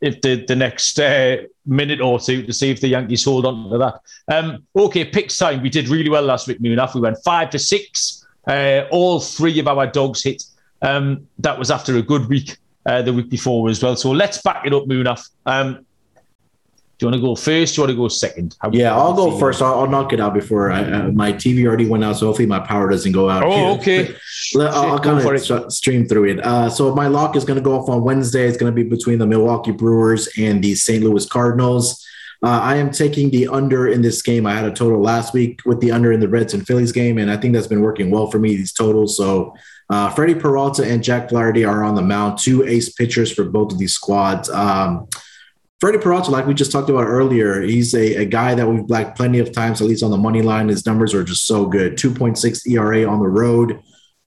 if 0.00 0.20
the, 0.20 0.44
the 0.46 0.56
next 0.56 0.98
uh, 0.98 1.38
minute 1.66 2.00
or 2.00 2.18
two 2.20 2.42
to 2.44 2.52
see 2.52 2.70
if 2.70 2.80
the 2.80 2.88
Yankees 2.88 3.24
hold 3.24 3.46
on 3.46 3.70
to 3.70 3.78
that. 3.78 4.00
Um, 4.28 4.64
okay, 4.76 5.04
picks 5.04 5.36
time. 5.36 5.62
We 5.62 5.70
did 5.70 5.88
really 5.88 6.10
well 6.10 6.22
last 6.22 6.46
week, 6.46 6.60
Munaf. 6.60 6.94
We 6.94 7.00
went 7.00 7.18
five 7.24 7.50
to 7.50 7.58
six. 7.58 8.26
Uh, 8.46 8.82
all 8.90 9.20
three 9.20 9.58
of 9.58 9.68
our 9.68 9.86
dogs 9.86 10.22
hit. 10.22 10.42
Um, 10.82 11.28
that 11.38 11.58
was 11.58 11.70
after 11.70 11.96
a 11.96 12.02
good 12.02 12.28
week 12.28 12.56
uh, 12.86 13.02
the 13.02 13.12
week 13.12 13.30
before 13.30 13.68
as 13.68 13.82
well. 13.82 13.96
So 13.96 14.10
let's 14.10 14.40
back 14.42 14.66
it 14.66 14.72
up, 14.72 14.84
Munaf. 14.84 15.28
Um, 15.46 15.86
do 17.02 17.06
you 17.06 17.10
want 17.10 17.20
to 17.20 17.26
go 17.26 17.34
first? 17.34 17.74
Do 17.74 17.80
you 17.80 17.86
want 17.88 17.90
to 17.96 17.96
go 17.96 18.06
second? 18.06 18.54
How- 18.60 18.70
Yeah, 18.70 18.94
I'll 18.96 19.12
go 19.12 19.36
first. 19.36 19.60
I'll, 19.60 19.80
I'll 19.80 19.88
knock 19.88 20.12
it 20.12 20.20
out 20.20 20.34
before 20.34 20.70
I, 20.70 20.82
uh, 20.84 21.10
my 21.10 21.32
TV 21.32 21.66
already 21.66 21.88
went 21.88 22.04
out, 22.04 22.16
so 22.16 22.26
hopefully 22.26 22.46
my 22.46 22.60
power 22.60 22.88
doesn't 22.88 23.10
go 23.10 23.28
out. 23.28 23.42
Oh, 23.42 23.74
okay. 23.78 24.14
Let- 24.54 24.72
I'll, 24.72 24.92
I'll 24.92 24.98
kind 25.00 25.18
of 25.18 25.72
stream 25.72 26.06
through 26.06 26.26
it. 26.26 26.38
Uh, 26.46 26.70
so 26.70 26.94
my 26.94 27.08
lock 27.08 27.34
is 27.34 27.44
going 27.44 27.56
to 27.56 27.62
go 27.62 27.74
off 27.76 27.88
on 27.88 28.04
Wednesday. 28.04 28.46
It's 28.46 28.56
going 28.56 28.72
to 28.72 28.76
be 28.84 28.88
between 28.88 29.18
the 29.18 29.26
Milwaukee 29.26 29.72
Brewers 29.72 30.28
and 30.38 30.62
the 30.62 30.76
St. 30.76 31.02
Louis 31.02 31.26
Cardinals. 31.26 32.06
Uh, 32.44 32.60
I 32.62 32.76
am 32.76 32.92
taking 32.92 33.30
the 33.30 33.48
under 33.48 33.88
in 33.88 34.00
this 34.02 34.22
game. 34.22 34.46
I 34.46 34.54
had 34.54 34.64
a 34.64 34.72
total 34.72 35.00
last 35.00 35.34
week 35.34 35.60
with 35.64 35.80
the 35.80 35.90
under 35.90 36.12
in 36.12 36.20
the 36.20 36.28
Reds 36.28 36.54
and 36.54 36.64
Phillies 36.64 36.92
game, 36.92 37.18
and 37.18 37.32
I 37.32 37.36
think 37.36 37.52
that's 37.54 37.66
been 37.66 37.82
working 37.82 38.12
well 38.12 38.30
for 38.30 38.38
me. 38.38 38.54
These 38.54 38.72
totals. 38.72 39.16
So 39.16 39.54
uh, 39.90 40.08
Freddie 40.10 40.36
Peralta 40.36 40.84
and 40.84 41.02
Jack 41.02 41.30
Flaherty 41.30 41.64
are 41.64 41.82
on 41.82 41.94
the 41.96 42.02
mound, 42.02 42.38
two 42.38 42.64
ace 42.64 42.88
pitchers 42.92 43.32
for 43.32 43.44
both 43.44 43.72
of 43.72 43.78
these 43.78 43.94
squads. 43.94 44.48
Um, 44.50 45.08
Freddie 45.82 45.98
Peralta, 45.98 46.30
like 46.30 46.46
we 46.46 46.54
just 46.54 46.70
talked 46.70 46.90
about 46.90 47.08
earlier, 47.08 47.60
he's 47.60 47.92
a, 47.92 48.22
a 48.22 48.24
guy 48.24 48.54
that 48.54 48.68
we've 48.68 48.86
blacked 48.86 49.16
plenty 49.16 49.40
of 49.40 49.50
times, 49.50 49.80
at 49.80 49.88
least 49.88 50.04
on 50.04 50.12
the 50.12 50.16
money 50.16 50.40
line. 50.40 50.68
His 50.68 50.86
numbers 50.86 51.12
are 51.12 51.24
just 51.24 51.44
so 51.44 51.66
good 51.66 51.94
2.6 51.96 52.68
ERA 52.68 53.04
on 53.04 53.18
the 53.18 53.26
road, 53.26 53.82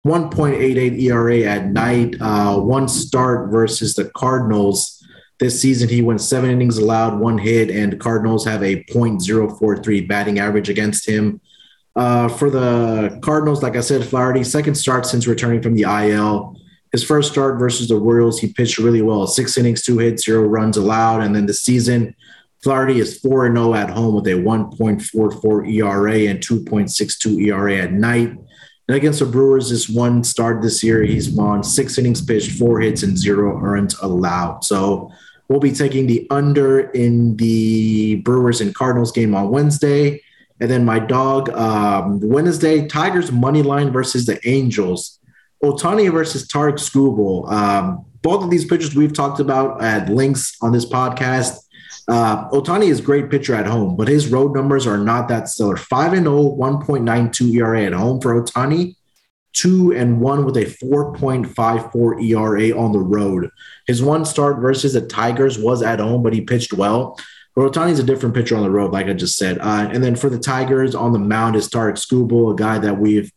1.88 0.06 1.02
ERA 1.02 1.44
at 1.44 1.68
night, 1.68 2.18
uh, 2.20 2.60
one 2.60 2.90
start 2.90 3.52
versus 3.52 3.94
the 3.94 4.10
Cardinals. 4.10 5.02
This 5.40 5.62
season, 5.62 5.88
he 5.88 6.02
went 6.02 6.20
seven 6.20 6.50
innings 6.50 6.78
allowed, 6.78 7.22
one 7.22 7.38
hit, 7.38 7.72
and 7.72 7.94
the 7.94 7.98
Cardinals 7.98 8.44
have 8.44 8.62
a 8.62 8.84
.043 8.84 10.10
batting 10.10 10.40
average 10.40 10.68
against 10.68 11.08
him. 11.08 11.40
Uh, 11.96 12.28
for 12.28 12.50
the 12.50 13.18
Cardinals, 13.24 13.64
like 13.64 13.78
I 13.78 13.80
said, 13.80 14.04
Flaherty, 14.04 14.44
second 14.44 14.76
start 14.76 15.06
since 15.06 15.26
returning 15.26 15.62
from 15.62 15.76
the 15.76 15.84
IL. 15.84 16.60
His 16.96 17.04
first 17.04 17.30
start 17.30 17.60
versus 17.60 17.90
the 17.90 17.98
Royals, 17.98 18.40
he 18.40 18.54
pitched 18.54 18.78
really 18.78 19.02
well. 19.02 19.28
Six 19.28 19.58
innings, 19.58 19.82
two 19.82 19.98
hits, 19.98 20.24
zero 20.24 20.44
runs 20.44 20.78
allowed. 20.78 21.24
And 21.24 21.36
then 21.36 21.46
the 21.46 21.54
season, 21.54 22.16
Flaherty 22.64 23.02
is 23.02 23.20
4 23.20 23.54
0 23.54 23.74
at 23.74 23.90
home 23.90 24.16
with 24.16 24.26
a 24.28 24.36
1.44 24.36 25.74
ERA 25.74 26.20
and 26.30 26.40
2.62 26.40 27.48
ERA 27.48 27.80
at 27.80 27.92
night. 27.92 28.30
And 28.88 28.96
against 28.96 29.20
the 29.20 29.26
Brewers, 29.26 29.72
this 29.72 29.90
one 29.90 30.24
start 30.24 30.62
this 30.62 30.82
year, 30.86 31.04
he's 31.04 31.30
won 31.30 31.66
six 31.66 31.98
innings 31.98 32.24
pitched, 32.24 32.58
four 32.58 32.80
hits, 32.80 33.04
and 33.04 33.18
zero 33.18 33.58
runs 33.58 34.00
allowed. 34.00 34.64
So 34.64 35.12
we'll 35.50 35.60
be 35.60 35.74
taking 35.74 36.08
the 36.08 36.26
under 36.30 36.92
in 36.92 37.36
the 37.36 38.22
Brewers 38.22 38.62
and 38.62 38.74
Cardinals 38.74 39.12
game 39.12 39.36
on 39.36 39.50
Wednesday. 39.50 40.22
And 40.62 40.72
then 40.72 40.86
my 40.86 41.00
dog, 41.00 41.50
um, 41.50 42.22
Wednesday, 42.22 42.88
Tigers 42.88 43.34
money 43.34 43.64
line 43.64 43.92
versus 43.92 44.26
the 44.26 44.40
Angels. 44.48 45.20
Ohtani 45.64 46.12
versus 46.12 46.48
Tarik 46.48 46.76
Skubal. 46.76 47.52
Um, 47.52 48.06
both 48.22 48.44
of 48.44 48.50
these 48.50 48.66
pitchers 48.66 48.96
we've 48.96 49.14
talked 49.14 49.40
about 49.40 49.84
at 49.84 50.10
links 50.10 50.56
on 50.62 50.72
this 50.72 50.86
podcast. 50.86 51.58
Uh, 52.08 52.50
Ohtani 52.50 52.88
is 52.88 53.00
a 53.00 53.04
great 53.04 53.30
pitcher 53.30 53.56
at 53.56 53.66
home, 53.66 53.96
but 53.96 54.08
his 54.08 54.28
road 54.28 54.56
numbers 54.56 54.86
are 54.86 54.98
not 54.98 55.28
that 55.28 55.50
stellar. 55.50 55.78
5 55.78 56.14
and 56.14 56.26
0, 56.26 56.56
1.92 56.56 57.56
ERA 57.56 57.84
at 57.84 57.94
home 57.94 58.22
for 58.22 58.42
Ohtani, 58.42 58.96
2 59.54 59.94
and 59.94 60.20
1 60.20 60.46
with 60.46 60.58
a 60.58 60.66
4.54 60.66 62.24
ERA 62.24 62.78
on 62.78 62.92
the 62.92 63.00
road. 63.00 63.50
His 63.88 64.04
one 64.04 64.26
start 64.26 64.60
versus 64.60 64.94
the 64.94 65.02
Tigers 65.02 65.58
was 65.58 65.82
at 65.82 66.00
home, 66.00 66.22
but 66.22 66.34
he 66.34 66.42
pitched 66.42 66.74
well. 66.74 67.18
But 67.56 67.72
Ohtani's 67.72 68.00
a 68.00 68.04
different 68.04 68.36
pitcher 68.36 68.58
on 68.58 68.64
the 68.64 68.70
road, 68.70 68.92
like 68.92 69.08
I 69.08 69.14
just 69.14 69.38
said. 69.38 69.60
Uh, 69.60 69.90
and 69.92 70.04
then 70.04 70.16
for 70.16 70.30
the 70.30 70.40
Tigers 70.40 70.94
on 70.94 71.14
the 71.14 71.20
mound 71.20 71.56
is 71.56 71.70
Tarik 71.70 71.96
Skubal, 71.96 72.52
a 72.52 72.56
guy 72.56 72.80
that 72.80 73.00
we've 73.00 73.32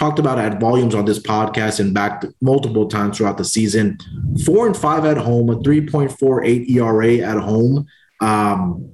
talked 0.00 0.18
about 0.18 0.38
at 0.38 0.58
volumes 0.58 0.94
on 0.94 1.04
this 1.04 1.18
podcast 1.18 1.78
and 1.78 1.92
back 1.92 2.24
multiple 2.40 2.88
times 2.88 3.18
throughout 3.18 3.36
the 3.36 3.44
season. 3.44 3.98
Four 4.46 4.66
and 4.66 4.74
five 4.74 5.04
at 5.04 5.18
home, 5.18 5.50
a 5.50 5.56
3.48 5.56 6.70
ERA 6.70 7.18
at 7.18 7.36
home. 7.36 7.86
Um, 8.22 8.90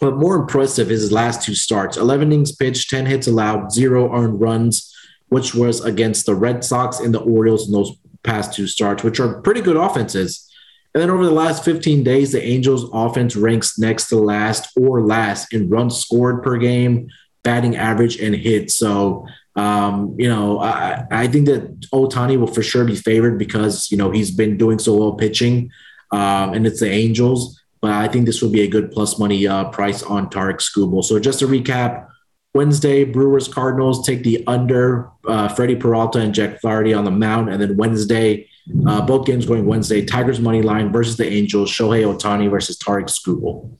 but 0.00 0.16
more 0.16 0.36
impressive 0.36 0.88
is 0.88 1.00
his 1.02 1.12
last 1.12 1.42
two 1.42 1.56
starts 1.56 1.96
11 1.96 2.30
innings 2.30 2.52
pitched, 2.52 2.90
10 2.90 3.06
hits 3.06 3.26
allowed, 3.26 3.72
zero 3.72 4.14
earned 4.16 4.40
runs, 4.40 4.94
which 5.30 5.52
was 5.52 5.84
against 5.84 6.26
the 6.26 6.36
Red 6.36 6.62
Sox 6.64 7.00
and 7.00 7.12
the 7.12 7.20
Orioles 7.20 7.66
in 7.66 7.72
those 7.72 7.96
past 8.22 8.54
two 8.54 8.68
starts, 8.68 9.02
which 9.02 9.18
are 9.18 9.42
pretty 9.42 9.60
good 9.60 9.76
offenses. 9.76 10.48
And 10.94 11.02
then 11.02 11.10
over 11.10 11.24
the 11.24 11.32
last 11.32 11.64
15 11.64 12.04
days, 12.04 12.30
the 12.30 12.42
Angels 12.42 12.88
offense 12.92 13.34
ranks 13.34 13.80
next 13.80 14.08
to 14.08 14.16
last 14.16 14.70
or 14.76 15.02
last 15.02 15.52
in 15.52 15.68
runs 15.68 15.98
scored 15.98 16.44
per 16.44 16.56
game, 16.56 17.08
batting 17.42 17.76
average, 17.76 18.20
and 18.20 18.34
hits. 18.34 18.76
So, 18.76 19.26
um, 19.56 20.14
you 20.18 20.28
know, 20.28 20.60
I, 20.60 21.04
I 21.10 21.26
think 21.26 21.46
that 21.46 21.80
Ohtani 21.92 22.38
will 22.38 22.46
for 22.46 22.62
sure 22.62 22.84
be 22.84 22.94
favored 22.94 23.38
because, 23.38 23.90
you 23.90 23.96
know, 23.96 24.10
he's 24.10 24.30
been 24.30 24.56
doing 24.56 24.78
so 24.78 24.96
well 24.96 25.14
pitching 25.14 25.70
um, 26.12 26.54
and 26.54 26.66
it's 26.66 26.80
the 26.80 26.90
Angels. 26.90 27.60
But 27.80 27.92
I 27.92 28.08
think 28.08 28.26
this 28.26 28.42
will 28.42 28.50
be 28.50 28.60
a 28.60 28.68
good 28.68 28.92
plus 28.92 29.18
money 29.18 29.46
uh, 29.46 29.64
price 29.70 30.02
on 30.02 30.28
Tarik 30.28 30.58
Skubal. 30.58 31.02
So 31.02 31.18
just 31.18 31.38
to 31.38 31.46
recap, 31.46 32.06
Wednesday, 32.52 33.04
Brewers 33.04 33.48
Cardinals 33.48 34.06
take 34.06 34.22
the 34.22 34.44
under 34.46 35.08
uh, 35.26 35.48
Freddie 35.48 35.76
Peralta 35.76 36.18
and 36.18 36.34
Jack 36.34 36.60
Flaherty 36.60 36.92
on 36.92 37.04
the 37.04 37.10
mound. 37.10 37.48
And 37.48 37.62
then 37.62 37.76
Wednesday, 37.76 38.48
uh, 38.86 39.00
both 39.00 39.24
games 39.24 39.46
going 39.46 39.66
Wednesday, 39.66 40.04
Tigers 40.04 40.40
money 40.40 40.60
line 40.60 40.92
versus 40.92 41.16
the 41.16 41.26
Angels, 41.26 41.70
Shohei 41.70 42.04
Ohtani 42.04 42.50
versus 42.50 42.76
Tarik 42.76 43.06
Skubal. 43.06 43.78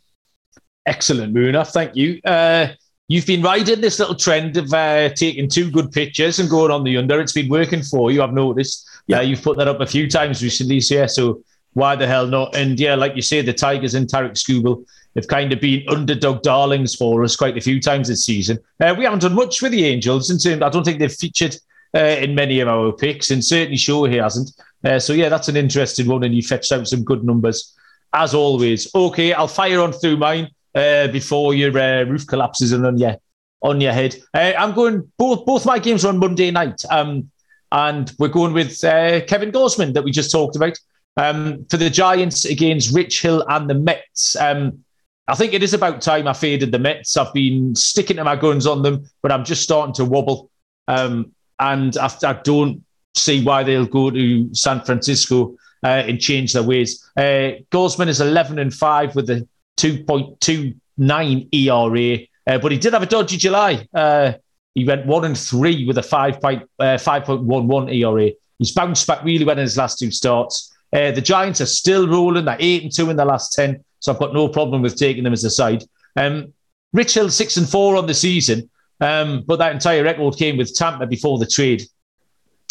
Excellent, 0.86 1.34
Munaf. 1.34 1.72
Thank 1.72 1.94
you. 1.94 2.20
Uh, 2.24 2.68
you've 3.11 3.26
been 3.26 3.42
riding 3.42 3.80
this 3.80 3.98
little 3.98 4.14
trend 4.14 4.56
of 4.56 4.72
uh, 4.72 5.08
taking 5.11 5.48
two 5.48 5.68
good 5.68 5.90
pictures 5.90 6.38
and 6.38 6.48
going 6.48 6.70
on 6.70 6.84
the 6.84 6.96
under. 6.96 7.20
It's 7.20 7.32
been 7.32 7.48
working 7.48 7.82
for 7.82 8.12
you, 8.12 8.22
I've 8.22 8.32
noticed. 8.32 8.88
Yeah. 9.08 9.18
Uh, 9.18 9.22
you've 9.22 9.42
put 9.42 9.58
that 9.58 9.66
up 9.66 9.80
a 9.80 9.86
few 9.86 10.08
times 10.08 10.44
recently, 10.44 10.80
so 10.80 10.94
yeah, 10.94 11.06
so 11.06 11.42
why 11.72 11.96
the 11.96 12.06
hell 12.06 12.28
not? 12.28 12.54
And 12.54 12.78
yeah, 12.78 12.94
like 12.94 13.16
you 13.16 13.22
say, 13.22 13.42
the 13.42 13.52
Tigers 13.52 13.94
and 13.94 14.08
Tarik 14.08 14.34
Skubal 14.34 14.86
have 15.16 15.26
kind 15.26 15.52
of 15.52 15.61
been 15.61 15.82
underdog 15.88 16.42
darlings 16.42 16.94
for 16.94 17.24
us 17.24 17.34
quite 17.34 17.56
a 17.56 17.61
few 17.61 17.80
times 17.80 18.06
this 18.06 18.24
season. 18.24 18.61
Uh, 18.78 18.94
we 18.96 19.02
haven't 19.02 19.22
done 19.22 19.34
much 19.34 19.61
with 19.61 19.72
the 19.72 19.84
Angels 19.86 20.30
in 20.30 20.38
terms, 20.38 20.62
I 20.62 20.68
don't 20.68 20.84
think 20.84 21.00
they've 21.00 21.12
featured 21.12 21.56
uh, 21.96 21.98
in 21.98 22.36
many 22.36 22.61
of 22.61 22.68
our 22.68 22.92
picks, 22.92 23.32
and 23.32 23.44
certainly 23.44 23.76
Shohei 23.76 24.22
hasn't. 24.22 24.52
Uh, 24.84 25.00
so 25.00 25.14
yeah, 25.14 25.28
that's 25.28 25.48
an 25.48 25.56
interesting 25.56 26.06
one, 26.06 26.22
and 26.22 26.32
you 26.32 26.42
fetched 26.42 26.70
out 26.70 26.86
some 26.86 27.02
good 27.02 27.24
numbers 27.24 27.74
as 28.12 28.34
always. 28.34 28.88
Okay, 28.94 29.32
I'll 29.32 29.48
fire 29.48 29.80
on 29.80 29.92
through 29.92 30.16
mine 30.16 30.48
uh, 30.74 31.08
before 31.08 31.54
your 31.54 31.76
uh, 31.78 32.04
roof 32.04 32.26
collapses 32.26 32.72
and 32.72 32.86
on 32.86 32.98
your 32.98 33.16
on 33.62 33.80
your 33.80 33.92
head. 33.92 34.16
Uh, 34.34 34.52
I'm 34.58 34.74
going. 34.74 35.10
Both 35.18 35.44
both 35.46 35.66
my 35.66 35.78
games 35.78 36.04
are 36.04 36.08
on 36.08 36.18
Monday 36.18 36.50
night, 36.50 36.82
um, 36.90 37.30
and 37.72 38.10
we're 38.18 38.28
going 38.28 38.52
with 38.52 38.82
uh, 38.84 39.20
Kevin 39.26 39.52
Gausman 39.52 39.94
that 39.94 40.04
we 40.04 40.10
just 40.10 40.30
talked 40.30 40.56
about 40.56 40.78
um, 41.16 41.66
for 41.70 41.76
the 41.76 41.90
Giants 41.90 42.44
against 42.44 42.94
Rich 42.94 43.22
Hill 43.22 43.44
and 43.48 43.68
the 43.68 43.74
Mets. 43.74 44.36
Um, 44.36 44.84
I 45.28 45.34
think 45.34 45.52
it 45.52 45.62
is 45.62 45.74
about 45.74 46.00
time 46.00 46.26
I 46.26 46.32
faded 46.32 46.72
the 46.72 46.78
Mets. 46.78 47.16
I've 47.16 47.32
been 47.32 47.76
sticking 47.76 48.16
to 48.16 48.24
my 48.24 48.36
guns 48.36 48.66
on 48.66 48.82
them, 48.82 49.08
but 49.22 49.30
I'm 49.30 49.44
just 49.44 49.62
starting 49.62 49.94
to 49.94 50.04
wobble, 50.04 50.50
um, 50.88 51.32
and 51.58 51.96
I, 51.98 52.10
I 52.24 52.32
don't 52.44 52.84
see 53.14 53.42
why 53.44 53.62
they'll 53.62 53.86
go 53.86 54.10
to 54.10 54.54
San 54.54 54.80
Francisco 54.80 55.56
uh, 55.84 56.04
and 56.06 56.20
change 56.20 56.52
their 56.52 56.62
ways. 56.62 57.08
Uh, 57.16 57.60
Gausman 57.70 58.08
is 58.08 58.20
11 58.20 58.58
and 58.58 58.72
5 58.72 59.14
with 59.14 59.30
a 59.30 59.46
2.29 59.81 61.49
ERA, 61.55 62.18
uh, 62.47 62.59
but 62.59 62.72
he 62.72 62.78
did 62.78 62.93
have 62.93 63.03
a 63.03 63.07
dodgy 63.07 63.37
July. 63.37 63.87
Uh, 63.95 64.33
he 64.74 64.85
went 64.85 65.07
one 65.07 65.24
and 65.24 65.39
three 65.39 65.87
with 65.87 65.99
a 65.99 66.03
5.11 66.03 66.62
uh, 66.78 66.85
5.11 66.97 67.95
ERA. 67.95 68.31
He's 68.59 68.72
bounced 68.72 69.07
back 69.07 69.24
really 69.24 69.45
well 69.45 69.57
in 69.59 69.62
his 69.62 69.78
last 69.78 69.99
two 69.99 70.11
starts. 70.11 70.76
Uh, 70.93 71.11
the 71.12 71.20
Giants 71.20 71.61
are 71.61 71.66
still 71.66 72.09
rolling. 72.09 72.45
They're 72.45 72.57
eight 72.59 72.83
and 72.83 72.93
two 72.93 73.11
in 73.11 73.16
the 73.16 73.24
last 73.24 73.55
ten, 73.55 73.83
so 74.01 74.12
I've 74.12 74.18
got 74.18 74.35
no 74.35 74.49
problem 74.49 74.83
with 74.83 74.97
taking 74.97 75.24
them 75.24 75.33
as 75.33 75.45
a 75.45 75.51
side. 75.51 75.85
Um, 76.16 76.53
Rich 76.93 77.14
Hill 77.14 77.31
six 77.31 77.57
and 77.57 77.68
four 77.68 77.97
on 77.97 78.07
the 78.07 78.14
season, 78.14 78.68
um, 79.01 79.45
but 79.47 79.61
that 79.61 79.72
entire 79.72 80.03
record 80.03 80.37
came 80.37 80.57
with 80.57 80.74
Tampa 80.74 81.07
before 81.07 81.39
the 81.39 81.47
trade. 81.47 81.85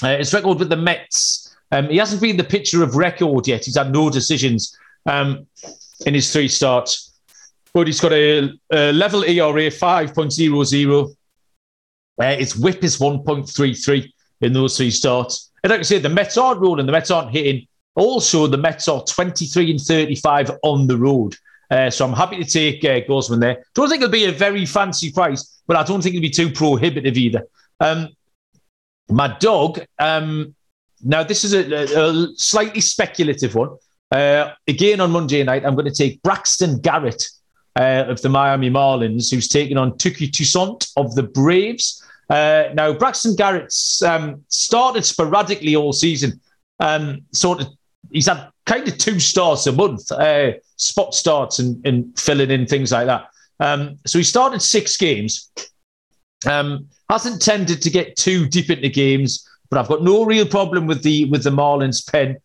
Uh, 0.04 0.18
his 0.18 0.34
record 0.34 0.60
with 0.60 0.70
the 0.70 0.78
Mets, 0.78 1.56
um, 1.72 1.90
he 1.90 1.98
hasn't 1.98 2.22
been 2.22 2.38
the 2.38 2.44
pitcher 2.44 2.84
of 2.84 2.96
record 2.96 3.48
yet. 3.48 3.66
He's 3.66 3.78
had 3.78 3.92
no 3.92 4.10
decisions 4.10 4.78
um, 5.06 5.48
in 6.06 6.14
his 6.14 6.32
three 6.32 6.48
starts, 6.48 7.20
but 7.74 7.88
he's 7.88 8.00
got 8.00 8.14
a, 8.14 8.52
a 8.72 8.92
level 8.94 9.24
ERA 9.24 9.70
five 9.72 10.14
point 10.14 10.34
zero 10.34 10.64
zero. 10.64 11.10
Uh, 12.22 12.36
his 12.36 12.58
WHIP 12.58 12.84
is 12.84 13.00
one 13.00 13.24
point 13.24 13.50
three 13.50 13.74
three 13.74 14.14
in 14.42 14.54
those 14.54 14.78
three 14.78 14.92
starts. 14.92 15.52
And 15.64 15.72
like 15.72 15.80
I 15.80 15.84
said, 15.84 16.04
the 16.04 16.10
Mets 16.10 16.38
aren't 16.38 16.62
rolling. 16.62 16.86
The 16.86 16.92
Mets 16.92 17.12
aren't 17.12 17.32
hitting. 17.32 17.68
Also, 17.96 18.48
the 18.48 18.58
Mets 18.58 18.88
are 18.88 19.04
23 19.04 19.72
and 19.72 19.82
35 19.82 20.52
on 20.64 20.88
the 20.88 20.98
road. 20.98 21.36
Uh, 21.70 21.90
so 21.90 22.06
I'm 22.06 22.14
happy 22.14 22.42
to 22.42 22.50
take 22.50 22.84
uh, 22.86 23.06
Gausman 23.08 23.40
there. 23.40 23.64
Don't 23.76 23.90
think 23.90 24.02
it'll 24.02 24.12
be 24.12 24.26
a 24.26 24.32
very 24.32 24.66
fancy 24.66 25.12
price, 25.12 25.62
but 25.68 25.78
I 25.78 25.84
don't 25.84 26.02
think 26.02 26.16
it'll 26.16 26.24
be 26.24 26.30
too 26.30 26.50
prohibitive 26.50 27.18
either. 27.18 27.44
Um, 27.80 28.10
my 29.10 29.36
dog, 29.40 29.82
um, 30.00 30.56
now 31.04 31.24
this 31.24 31.44
is 31.44 31.54
a, 31.54 31.72
a, 31.74 32.10
a 32.10 32.28
slightly 32.36 32.82
speculative 32.82 33.56
one. 33.56 33.78
Uh, 34.12 34.54
again 34.68 35.00
on 35.00 35.12
Monday 35.12 35.44
night, 35.44 35.66
I'm 35.66 35.76
going 35.76 35.86
to 35.86 35.94
take 35.94 36.22
Braxton 36.24 36.80
Garrett 36.80 37.30
uh, 37.76 38.06
of 38.08 38.22
the 38.22 38.30
Miami 38.30 38.70
Marlins, 38.70 39.32
who's 39.32 39.48
taking 39.48 39.78
on 39.78 39.94
Touki 39.94 40.32
Toussaint 40.32 40.90
of 40.98 41.16
the 41.16 41.24
Braves. 41.24 42.04
Uh, 42.30 42.66
now, 42.74 42.94
Braxton 42.94 43.36
Garrett's 43.36 44.04
um, 44.04 44.44
started 44.50 45.06
sporadically 45.06 45.76
all 45.76 45.94
season. 45.94 46.40
Um, 46.80 47.22
sort 47.34 47.62
of, 47.62 47.68
he's 48.12 48.28
had 48.28 48.50
kind 48.66 48.88
of 48.88 48.98
two 48.98 49.20
starts 49.20 49.68
a 49.68 49.72
month, 49.72 50.12
uh, 50.12 50.54
spot 50.78 51.14
starts 51.14 51.60
and, 51.60 51.86
and, 51.86 52.18
filling 52.18 52.52
in 52.52 52.66
things 52.66 52.92
like 52.92 53.08
that. 53.08 53.30
Um, 53.60 53.98
so 54.06 54.20
he 54.20 54.24
started 54.24 54.62
six 54.62 54.96
games. 54.96 55.52
Um, 56.46 56.88
hasn't 57.10 57.42
tended 57.42 57.82
to 57.82 57.90
get 57.90 58.16
too 58.16 58.48
deep 58.48 58.70
into 58.70 58.90
games, 58.90 59.48
but 59.70 59.80
I've 59.80 59.88
got 59.88 60.04
no 60.04 60.24
real 60.24 60.46
problem 60.46 60.88
with 60.88 61.04
the 61.04 61.26
with 61.26 61.44
the 61.44 61.50
Marlins 61.50 62.10
pen. 62.10 62.38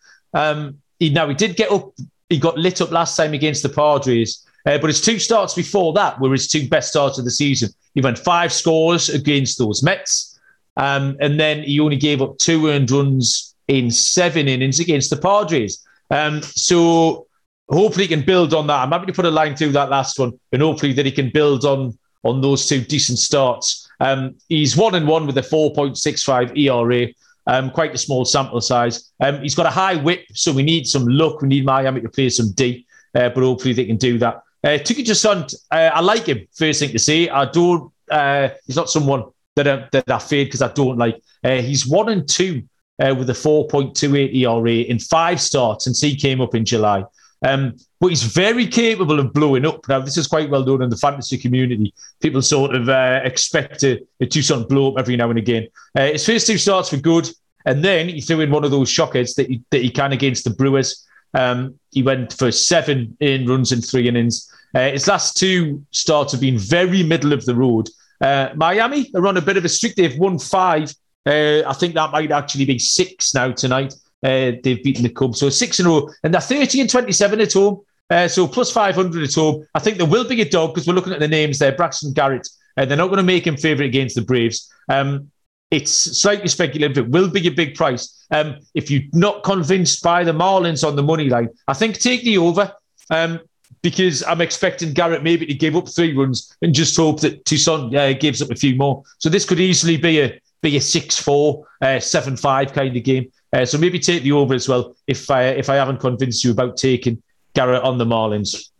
He, 0.98 1.10
now 1.10 1.28
he 1.28 1.34
did 1.34 1.56
get 1.56 1.70
up, 1.70 1.92
he 2.28 2.38
got 2.38 2.58
lit 2.58 2.80
up 2.80 2.90
last 2.90 3.16
time 3.16 3.34
against 3.34 3.62
the 3.62 3.68
Padres, 3.68 4.46
uh, 4.66 4.78
but 4.78 4.88
his 4.88 5.00
two 5.00 5.18
starts 5.18 5.54
before 5.54 5.92
that 5.94 6.20
were 6.20 6.32
his 6.32 6.48
two 6.48 6.68
best 6.68 6.90
starts 6.90 7.18
of 7.18 7.24
the 7.24 7.30
season. 7.30 7.70
He 7.94 8.00
went 8.00 8.18
five 8.18 8.52
scores 8.52 9.08
against 9.08 9.58
those 9.58 9.82
Mets, 9.82 10.38
um, 10.76 11.16
and 11.20 11.38
then 11.38 11.62
he 11.62 11.80
only 11.80 11.96
gave 11.96 12.22
up 12.22 12.38
two 12.38 12.68
earned 12.68 12.90
runs 12.90 13.54
in 13.68 13.90
seven 13.90 14.48
innings 14.48 14.80
against 14.80 15.10
the 15.10 15.16
Padres. 15.16 15.84
Um, 16.10 16.42
so 16.42 17.26
hopefully 17.70 18.04
he 18.04 18.08
can 18.08 18.24
build 18.24 18.54
on 18.54 18.66
that. 18.66 18.82
I'm 18.82 18.90
happy 18.90 19.06
to 19.06 19.12
put 19.12 19.24
a 19.24 19.30
line 19.30 19.56
through 19.56 19.72
that 19.72 19.90
last 19.90 20.18
one, 20.18 20.38
and 20.52 20.62
hopefully 20.62 20.92
that 20.94 21.06
he 21.06 21.12
can 21.12 21.30
build 21.30 21.64
on 21.64 21.96
on 22.24 22.40
those 22.40 22.66
two 22.66 22.80
decent 22.80 23.18
starts. 23.18 23.88
Um, 24.00 24.36
he's 24.48 24.76
one 24.76 24.94
and 24.94 25.06
one 25.06 25.26
with 25.26 25.38
a 25.38 25.42
4.65 25.42 26.56
ERA. 26.58 27.08
Um, 27.46 27.70
quite 27.70 27.94
a 27.94 27.98
small 27.98 28.24
sample 28.24 28.60
size. 28.60 29.12
Um, 29.20 29.42
he's 29.42 29.54
got 29.54 29.66
a 29.66 29.70
high 29.70 29.96
whip, 29.96 30.24
so 30.32 30.50
we 30.52 30.62
need 30.62 30.86
some 30.86 31.06
luck. 31.06 31.42
We 31.42 31.48
need 31.48 31.64
Miami 31.64 32.00
to 32.00 32.08
play 32.08 32.30
some 32.30 32.52
D, 32.52 32.86
uh, 33.14 33.28
but 33.28 33.42
hopefully 33.42 33.74
they 33.74 33.84
can 33.84 33.96
do 33.96 34.18
that. 34.18 34.36
Uh, 34.64 34.78
Touki 34.78 35.04
Toussaint, 35.04 35.54
uh, 35.70 35.90
I 35.92 36.00
like 36.00 36.24
him. 36.24 36.48
First 36.54 36.80
thing 36.80 36.90
to 36.92 36.98
say, 36.98 37.28
I 37.28 37.44
don't. 37.44 37.92
Uh, 38.10 38.48
he's 38.66 38.76
not 38.76 38.88
someone 38.88 39.24
that 39.56 39.68
I, 39.68 39.88
that 39.92 40.10
I 40.10 40.18
feared 40.18 40.48
because 40.48 40.62
I 40.62 40.72
don't 40.72 40.96
like. 40.96 41.20
Uh, 41.42 41.56
he's 41.56 41.86
one 41.86 42.08
and 42.08 42.26
two 42.26 42.62
uh, 42.98 43.14
with 43.16 43.28
a 43.30 43.34
4.28 43.34 44.34
ERA 44.34 44.70
in 44.70 44.98
five 44.98 45.40
starts 45.40 45.84
since 45.84 46.00
he 46.00 46.16
came 46.16 46.40
up 46.40 46.54
in 46.54 46.64
July. 46.64 47.04
Um, 47.44 47.76
but 48.00 48.08
he's 48.08 48.22
very 48.22 48.66
capable 48.66 49.20
of 49.20 49.32
blowing 49.34 49.66
up. 49.66 49.86
Now, 49.88 50.00
this 50.00 50.16
is 50.16 50.26
quite 50.26 50.48
well 50.48 50.64
known 50.64 50.82
in 50.82 50.90
the 50.90 50.96
fantasy 50.96 51.36
community. 51.36 51.92
People 52.20 52.42
sort 52.42 52.74
of 52.74 52.88
uh, 52.88 53.20
expect 53.22 53.82
a, 53.84 54.00
a 54.20 54.26
Toussaint 54.26 54.68
blow 54.68 54.92
up 54.92 54.98
every 54.98 55.16
now 55.16 55.28
and 55.28 55.38
again. 55.38 55.68
Uh, 55.94 56.06
his 56.06 56.24
first 56.24 56.46
two 56.46 56.58
starts 56.58 56.90
were 56.90 56.98
good, 56.98 57.28
and 57.66 57.84
then 57.84 58.08
he 58.08 58.20
threw 58.20 58.40
in 58.40 58.50
one 58.50 58.64
of 58.64 58.70
those 58.70 58.88
shockers 58.88 59.34
that 59.34 59.48
he, 59.48 59.62
that 59.70 59.82
he 59.82 59.90
can 59.90 60.12
against 60.12 60.44
the 60.44 60.50
Brewers. 60.50 61.06
Um, 61.34 61.78
he 61.90 62.02
went 62.02 62.32
for 62.32 62.50
seven 62.50 63.16
in 63.20 63.46
runs 63.46 63.72
in 63.72 63.82
three 63.82 64.08
innings. 64.08 64.50
Uh, 64.74 64.90
his 64.90 65.06
last 65.06 65.36
two 65.36 65.84
starts 65.90 66.32
have 66.32 66.40
been 66.40 66.58
very 66.58 67.02
middle 67.02 67.32
of 67.32 67.44
the 67.44 67.54
road. 67.54 67.88
Uh, 68.20 68.48
Miami 68.54 69.10
are 69.14 69.26
on 69.26 69.36
a 69.36 69.42
bit 69.42 69.56
of 69.56 69.64
a 69.64 69.68
streak. 69.68 69.96
They've 69.96 70.18
won 70.18 70.38
five. 70.38 70.94
Uh, 71.26 71.62
I 71.66 71.72
think 71.74 71.94
that 71.94 72.10
might 72.10 72.30
actually 72.30 72.64
be 72.64 72.78
six 72.78 73.34
now 73.34 73.52
tonight. 73.52 73.94
Uh, 74.24 74.52
they've 74.62 74.82
beaten 74.82 75.02
the 75.02 75.10
Cubs, 75.10 75.38
so 75.38 75.50
six 75.50 75.78
in 75.78 75.86
a 75.86 75.90
row, 75.90 76.10
and 76.22 76.32
they're 76.32 76.40
30 76.40 76.80
and 76.80 76.90
27 76.90 77.40
at 77.40 77.52
home. 77.52 77.82
Uh, 78.10 78.26
so 78.28 78.46
plus 78.46 78.70
500 78.70 79.22
at 79.22 79.34
home. 79.34 79.66
I 79.74 79.78
think 79.78 79.98
there 79.98 80.06
will 80.06 80.26
be 80.26 80.40
a 80.40 80.48
dog 80.48 80.74
because 80.74 80.86
we're 80.86 80.94
looking 80.94 81.12
at 81.12 81.20
the 81.20 81.28
names 81.28 81.58
there. 81.58 81.72
Braxton 81.72 82.12
Garrett. 82.12 82.48
Uh, 82.76 82.84
they're 82.84 82.96
not 82.96 83.06
going 83.06 83.18
to 83.18 83.22
make 83.22 83.46
him 83.46 83.56
favourite 83.56 83.88
against 83.88 84.16
the 84.16 84.22
Braves. 84.22 84.72
Um, 84.88 85.30
it's 85.70 85.90
slightly 85.90 86.48
speculative. 86.48 87.06
It 87.06 87.10
will 87.10 87.28
be 87.28 87.46
a 87.46 87.50
big 87.50 87.74
price. 87.74 88.26
Um, 88.30 88.58
if 88.74 88.90
you're 88.90 89.02
not 89.12 89.42
convinced 89.42 90.02
by 90.02 90.24
the 90.24 90.32
Marlins 90.32 90.86
on 90.86 90.96
the 90.96 91.02
money 91.02 91.28
line, 91.28 91.48
I 91.68 91.74
think 91.74 91.98
take 91.98 92.22
the 92.24 92.38
over. 92.38 92.72
Um, 93.10 93.40
because 93.82 94.24
I'm 94.24 94.40
expecting 94.40 94.94
Garrett 94.94 95.22
maybe 95.22 95.44
to 95.44 95.52
give 95.52 95.76
up 95.76 95.88
three 95.88 96.16
runs 96.16 96.56
and 96.62 96.74
just 96.74 96.96
hope 96.96 97.20
that 97.20 97.44
Toussaint 97.44 97.94
uh, 97.94 98.14
gives 98.14 98.40
up 98.40 98.50
a 98.50 98.56
few 98.56 98.74
more. 98.76 99.02
So 99.18 99.28
this 99.28 99.44
could 99.44 99.60
easily 99.60 99.98
be 99.98 100.20
a 100.22 100.40
be 100.62 100.78
a 100.78 100.80
six 100.80 101.18
four, 101.18 101.66
uh, 101.82 102.00
seven 102.00 102.36
five 102.36 102.72
kind 102.72 102.96
of 102.96 103.04
game. 103.04 103.30
Uh, 103.54 103.64
so 103.64 103.78
maybe 103.78 104.00
take 104.00 104.24
the 104.24 104.32
over 104.32 104.52
as 104.52 104.68
well 104.68 104.96
if 105.06 105.30
I 105.30 105.44
if 105.44 105.70
I 105.70 105.76
haven't 105.76 106.00
convinced 106.00 106.42
you 106.42 106.50
about 106.50 106.76
taking 106.76 107.22
Garrett 107.54 107.84
on 107.84 107.98
the 107.98 108.04
Marlins. 108.04 108.70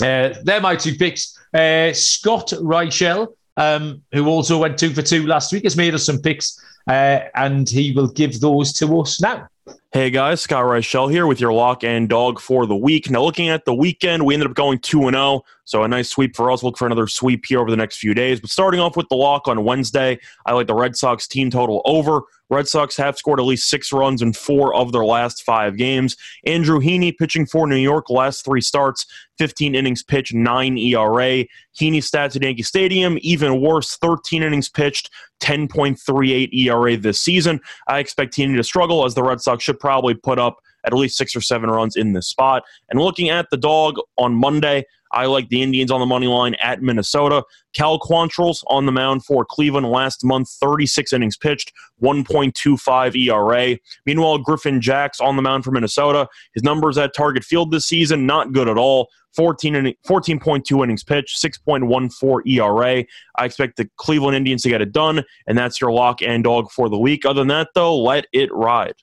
Uh, 0.00 0.34
they're 0.42 0.62
my 0.62 0.76
two 0.76 0.94
picks. 0.94 1.38
Uh, 1.52 1.92
Scott 1.92 2.48
Reichel, 2.48 3.34
um, 3.58 4.02
who 4.12 4.26
also 4.26 4.58
went 4.58 4.78
two 4.78 4.94
for 4.94 5.02
two 5.02 5.26
last 5.26 5.52
week, 5.52 5.64
has 5.64 5.76
made 5.76 5.94
us 5.94 6.06
some 6.06 6.18
picks, 6.18 6.58
uh, 6.88 7.20
and 7.34 7.68
he 7.68 7.92
will 7.92 8.08
give 8.08 8.40
those 8.40 8.72
to 8.74 8.98
us 9.00 9.20
now. 9.20 9.46
Hey 9.92 10.08
guys, 10.08 10.40
Scott 10.40 10.64
Reichel 10.64 11.10
here 11.10 11.26
with 11.26 11.38
your 11.38 11.52
lock 11.52 11.84
and 11.84 12.08
dog 12.08 12.40
for 12.40 12.66
the 12.66 12.74
week. 12.74 13.10
Now, 13.10 13.22
looking 13.22 13.50
at 13.50 13.66
the 13.66 13.74
weekend, 13.74 14.24
we 14.24 14.34
ended 14.34 14.48
up 14.48 14.56
going 14.56 14.78
2 14.78 15.10
0, 15.10 15.44
so 15.64 15.82
a 15.82 15.88
nice 15.88 16.10
sweep 16.10 16.36
for 16.36 16.50
us. 16.50 16.62
Look 16.62 16.76
for 16.76 16.86
another 16.86 17.06
sweep 17.06 17.46
here 17.46 17.60
over 17.60 17.70
the 17.70 17.76
next 17.76 17.96
few 17.96 18.14
days. 18.14 18.40
But 18.40 18.50
starting 18.50 18.80
off 18.80 18.96
with 18.96 19.08
the 19.08 19.16
lock 19.16 19.48
on 19.48 19.64
Wednesday, 19.64 20.18
I 20.46 20.52
like 20.52 20.66
the 20.66 20.74
Red 20.74 20.96
Sox 20.96 21.26
team 21.26 21.50
total 21.50 21.82
over. 21.84 22.22
Red 22.50 22.68
Sox 22.68 22.96
have 22.98 23.16
scored 23.16 23.40
at 23.40 23.46
least 23.46 23.70
six 23.70 23.92
runs 23.92 24.20
in 24.20 24.32
four 24.34 24.74
of 24.74 24.92
their 24.92 25.04
last 25.04 25.42
five 25.42 25.76
games. 25.76 26.16
Andrew 26.44 26.78
Heaney 26.78 27.16
pitching 27.16 27.46
for 27.46 27.66
New 27.66 27.76
York 27.76 28.10
last 28.10 28.44
three 28.44 28.60
starts, 28.60 29.06
15 29.38 29.74
innings 29.74 30.02
pitched, 30.02 30.34
9 30.34 30.78
ERA. 30.78 31.46
Heaney 31.74 31.98
stats 31.98 32.36
at 32.36 32.42
Yankee 32.42 32.62
Stadium, 32.62 33.18
even 33.22 33.60
worse, 33.60 33.96
13 33.96 34.42
innings 34.42 34.68
pitched, 34.68 35.10
10.38 35.40 36.52
ERA 36.52 36.96
this 36.96 37.20
season. 37.20 37.60
I 37.88 37.98
expect 37.98 38.34
Heaney 38.34 38.56
to 38.56 38.64
struggle 38.64 39.04
as 39.04 39.14
the 39.14 39.22
Red 39.22 39.40
Sox 39.40 39.64
should 39.64 39.80
probably 39.80 40.14
put 40.14 40.38
up 40.38 40.58
at 40.84 40.92
least 40.92 41.16
six 41.16 41.34
or 41.34 41.40
seven 41.40 41.70
runs 41.70 41.96
in 41.96 42.12
this 42.12 42.26
spot. 42.26 42.62
And 42.90 43.00
looking 43.00 43.30
at 43.30 43.48
the 43.50 43.56
dog 43.56 43.96
on 44.18 44.34
Monday, 44.34 44.84
I 45.14 45.26
like 45.26 45.48
the 45.48 45.62
Indians 45.62 45.90
on 45.90 46.00
the 46.00 46.06
money 46.06 46.26
line 46.26 46.54
at 46.62 46.82
Minnesota. 46.82 47.44
Cal 47.74 47.98
Quantrill's 47.98 48.64
on 48.66 48.84
the 48.84 48.92
mound 48.92 49.24
for 49.24 49.44
Cleveland 49.44 49.88
last 49.90 50.24
month, 50.24 50.48
36 50.60 51.12
innings 51.12 51.36
pitched, 51.36 51.72
1.25 52.02 53.16
ERA. 53.16 53.78
Meanwhile, 54.06 54.38
Griffin 54.38 54.80
Jax 54.80 55.20
on 55.20 55.36
the 55.36 55.42
mound 55.42 55.64
for 55.64 55.70
Minnesota. 55.70 56.28
His 56.54 56.62
numbers 56.62 56.98
at 56.98 57.14
Target 57.14 57.44
Field 57.44 57.70
this 57.70 57.86
season, 57.86 58.26
not 58.26 58.52
good 58.52 58.68
at 58.68 58.76
all. 58.76 59.08
14 59.36 59.74
in, 59.74 59.94
14.2 60.06 60.84
innings 60.84 61.04
pitched, 61.04 61.42
6.14 61.42 62.46
ERA. 62.46 63.04
I 63.36 63.44
expect 63.44 63.76
the 63.76 63.88
Cleveland 63.96 64.36
Indians 64.36 64.62
to 64.62 64.68
get 64.68 64.80
it 64.80 64.92
done, 64.92 65.24
and 65.46 65.58
that's 65.58 65.80
your 65.80 65.92
lock 65.92 66.22
and 66.22 66.44
dog 66.44 66.70
for 66.70 66.88
the 66.88 66.98
week. 66.98 67.24
Other 67.24 67.40
than 67.40 67.48
that, 67.48 67.68
though, 67.74 67.96
let 68.00 68.26
it 68.32 68.52
ride. 68.52 68.94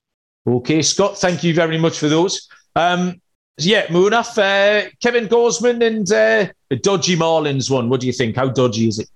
Okay, 0.48 0.82
Scott, 0.82 1.18
thank 1.18 1.44
you 1.44 1.54
very 1.54 1.78
much 1.78 2.00
for 2.00 2.10
those. 2.10 2.48
Um, 2.76 3.21
yeah, 3.58 3.86
Munaf, 3.88 4.38
uh, 4.38 4.90
Kevin 5.02 5.28
Gausman 5.28 5.86
and 5.86 6.12
uh, 6.12 6.52
the 6.70 6.78
dodgy 6.78 7.16
Marlins 7.16 7.70
one. 7.70 7.90
What 7.90 8.02
do 8.02 8.08
you 8.08 8.14
think? 8.14 8.36
How 8.36 8.50
dodgy 8.50 8.88
is 8.88 9.00
it? 9.00 9.10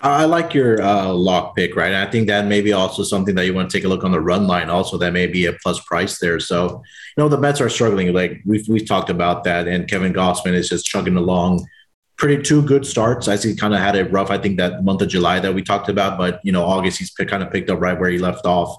I 0.00 0.26
like 0.26 0.52
your 0.52 0.82
uh, 0.82 1.08
lock 1.08 1.56
pick, 1.56 1.74
right? 1.74 1.94
I 1.94 2.10
think 2.10 2.26
that 2.26 2.46
may 2.46 2.60
be 2.60 2.72
also 2.72 3.02
something 3.02 3.34
that 3.36 3.46
you 3.46 3.54
want 3.54 3.70
to 3.70 3.76
take 3.76 3.84
a 3.84 3.88
look 3.88 4.04
on 4.04 4.12
the 4.12 4.20
run 4.20 4.46
line. 4.46 4.68
Also, 4.68 4.98
that 4.98 5.12
may 5.12 5.26
be 5.26 5.46
a 5.46 5.54
plus 5.54 5.80
price 5.80 6.18
there. 6.18 6.38
So, 6.38 6.82
you 7.16 7.22
know, 7.22 7.28
the 7.28 7.38
Mets 7.38 7.62
are 7.62 7.70
struggling. 7.70 8.12
Like 8.12 8.42
we've 8.44 8.68
we've 8.68 8.86
talked 8.86 9.08
about 9.08 9.44
that, 9.44 9.66
and 9.66 9.88
Kevin 9.88 10.12
Gausman 10.12 10.52
is 10.52 10.68
just 10.68 10.86
chugging 10.86 11.16
along. 11.16 11.66
Pretty 12.18 12.42
two 12.42 12.62
good 12.62 12.86
starts. 12.86 13.26
I 13.26 13.36
see 13.36 13.56
kind 13.56 13.74
of 13.74 13.80
had 13.80 13.96
it 13.96 14.12
rough. 14.12 14.30
I 14.30 14.38
think 14.38 14.58
that 14.58 14.84
month 14.84 15.00
of 15.00 15.08
July 15.08 15.40
that 15.40 15.54
we 15.54 15.62
talked 15.62 15.88
about, 15.88 16.18
but 16.18 16.40
you 16.44 16.52
know, 16.52 16.64
August 16.64 16.98
he's 16.98 17.10
kind 17.10 17.42
of 17.42 17.50
picked 17.50 17.70
up 17.70 17.80
right 17.80 17.98
where 17.98 18.10
he 18.10 18.18
left 18.18 18.44
off. 18.44 18.76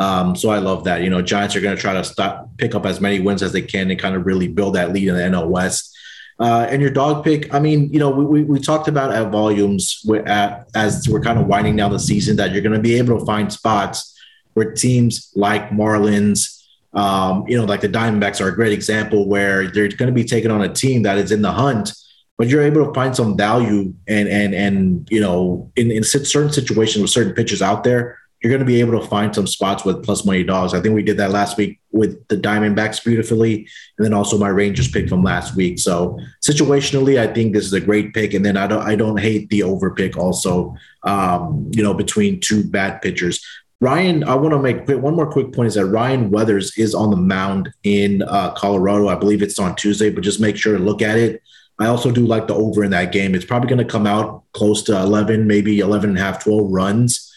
Um, 0.00 0.34
so 0.34 0.48
I 0.48 0.58
love 0.58 0.84
that. 0.84 1.02
You 1.02 1.10
know, 1.10 1.20
Giants 1.20 1.54
are 1.54 1.60
going 1.60 1.76
to 1.76 1.80
try 1.80 1.92
to 1.92 2.02
stop, 2.02 2.48
pick 2.56 2.74
up 2.74 2.86
as 2.86 3.02
many 3.02 3.20
wins 3.20 3.42
as 3.42 3.52
they 3.52 3.60
can 3.60 3.90
and 3.90 4.00
kind 4.00 4.16
of 4.16 4.24
really 4.24 4.48
build 4.48 4.74
that 4.74 4.94
lead 4.94 5.08
in 5.08 5.14
the 5.14 5.20
NL 5.20 5.48
West. 5.48 5.94
Uh, 6.38 6.66
and 6.70 6.80
your 6.80 6.90
dog 6.90 7.22
pick, 7.22 7.52
I 7.52 7.58
mean, 7.58 7.92
you 7.92 7.98
know, 7.98 8.08
we, 8.08 8.24
we, 8.24 8.42
we 8.44 8.60
talked 8.60 8.88
about 8.88 9.12
at 9.12 9.30
volumes 9.30 10.02
at, 10.24 10.70
as 10.74 11.06
we're 11.06 11.20
kind 11.20 11.38
of 11.38 11.46
winding 11.48 11.76
down 11.76 11.92
the 11.92 11.98
season 11.98 12.36
that 12.36 12.52
you're 12.52 12.62
going 12.62 12.74
to 12.74 12.80
be 12.80 12.94
able 12.94 13.18
to 13.18 13.26
find 13.26 13.52
spots 13.52 14.18
where 14.54 14.72
teams 14.72 15.30
like 15.36 15.68
Marlins, 15.68 16.64
um, 16.94 17.44
you 17.46 17.58
know, 17.58 17.66
like 17.66 17.82
the 17.82 17.88
Diamondbacks 17.88 18.40
are 18.40 18.48
a 18.48 18.54
great 18.54 18.72
example 18.72 19.28
where 19.28 19.70
they're 19.70 19.88
going 19.88 20.08
to 20.08 20.12
be 20.14 20.24
taking 20.24 20.50
on 20.50 20.62
a 20.62 20.72
team 20.72 21.02
that 21.02 21.18
is 21.18 21.30
in 21.30 21.42
the 21.42 21.52
hunt, 21.52 21.92
but 22.38 22.48
you're 22.48 22.62
able 22.62 22.86
to 22.86 22.94
find 22.94 23.14
some 23.14 23.36
value 23.36 23.92
and 24.08 24.26
and 24.26 24.54
and 24.54 25.08
you 25.10 25.20
know 25.20 25.70
in, 25.76 25.90
in 25.90 26.02
certain 26.02 26.50
situations 26.50 27.02
with 27.02 27.10
certain 27.10 27.34
pitchers 27.34 27.60
out 27.60 27.84
there 27.84 28.18
you're 28.42 28.50
going 28.50 28.60
to 28.60 28.66
be 28.66 28.80
able 28.80 28.98
to 28.98 29.06
find 29.06 29.34
some 29.34 29.46
spots 29.46 29.84
with 29.84 30.02
plus 30.02 30.24
money 30.24 30.42
dogs. 30.42 30.72
I 30.72 30.80
think 30.80 30.94
we 30.94 31.02
did 31.02 31.18
that 31.18 31.30
last 31.30 31.58
week 31.58 31.78
with 31.92 32.26
the 32.28 32.36
Diamondbacks 32.36 33.04
beautifully, 33.04 33.68
and 33.98 34.04
then 34.04 34.14
also 34.14 34.38
my 34.38 34.48
Rangers 34.48 34.90
pick 34.90 35.08
from 35.08 35.22
last 35.22 35.54
week. 35.56 35.78
So 35.78 36.18
situationally, 36.42 37.18
I 37.18 37.32
think 37.32 37.52
this 37.52 37.66
is 37.66 37.72
a 37.72 37.80
great 37.80 38.14
pick, 38.14 38.32
and 38.32 38.44
then 38.44 38.56
I 38.56 38.66
don't 38.66 38.82
I 38.82 38.96
don't 38.96 39.18
hate 39.18 39.50
the 39.50 39.62
over 39.62 39.90
pick 39.94 40.16
also. 40.16 40.74
Um, 41.02 41.70
you 41.74 41.82
know, 41.82 41.94
between 41.94 42.40
two 42.40 42.64
bad 42.64 43.02
pitchers. 43.02 43.44
Ryan, 43.82 44.24
I 44.24 44.34
want 44.34 44.52
to 44.52 44.58
make 44.58 44.86
one 44.88 45.16
more 45.16 45.30
quick 45.30 45.54
point 45.54 45.68
is 45.68 45.74
that 45.74 45.86
Ryan 45.86 46.30
Weathers 46.30 46.76
is 46.76 46.94
on 46.94 47.10
the 47.10 47.16
mound 47.16 47.72
in 47.82 48.20
uh, 48.22 48.52
Colorado. 48.52 49.08
I 49.08 49.14
believe 49.14 49.42
it's 49.42 49.58
on 49.58 49.74
Tuesday, 49.74 50.10
but 50.10 50.22
just 50.22 50.38
make 50.38 50.58
sure 50.58 50.76
to 50.76 50.84
look 50.84 51.00
at 51.00 51.16
it. 51.16 51.42
I 51.78 51.86
also 51.86 52.10
do 52.10 52.26
like 52.26 52.46
the 52.46 52.54
over 52.54 52.84
in 52.84 52.90
that 52.90 53.10
game. 53.10 53.34
It's 53.34 53.46
probably 53.46 53.70
going 53.70 53.78
to 53.78 53.90
come 53.90 54.06
out 54.06 54.44
close 54.52 54.82
to 54.82 55.00
11, 55.00 55.46
maybe 55.46 55.80
11 55.80 56.10
and 56.10 56.18
a 56.18 56.22
half, 56.22 56.44
12 56.44 56.70
runs. 56.70 57.29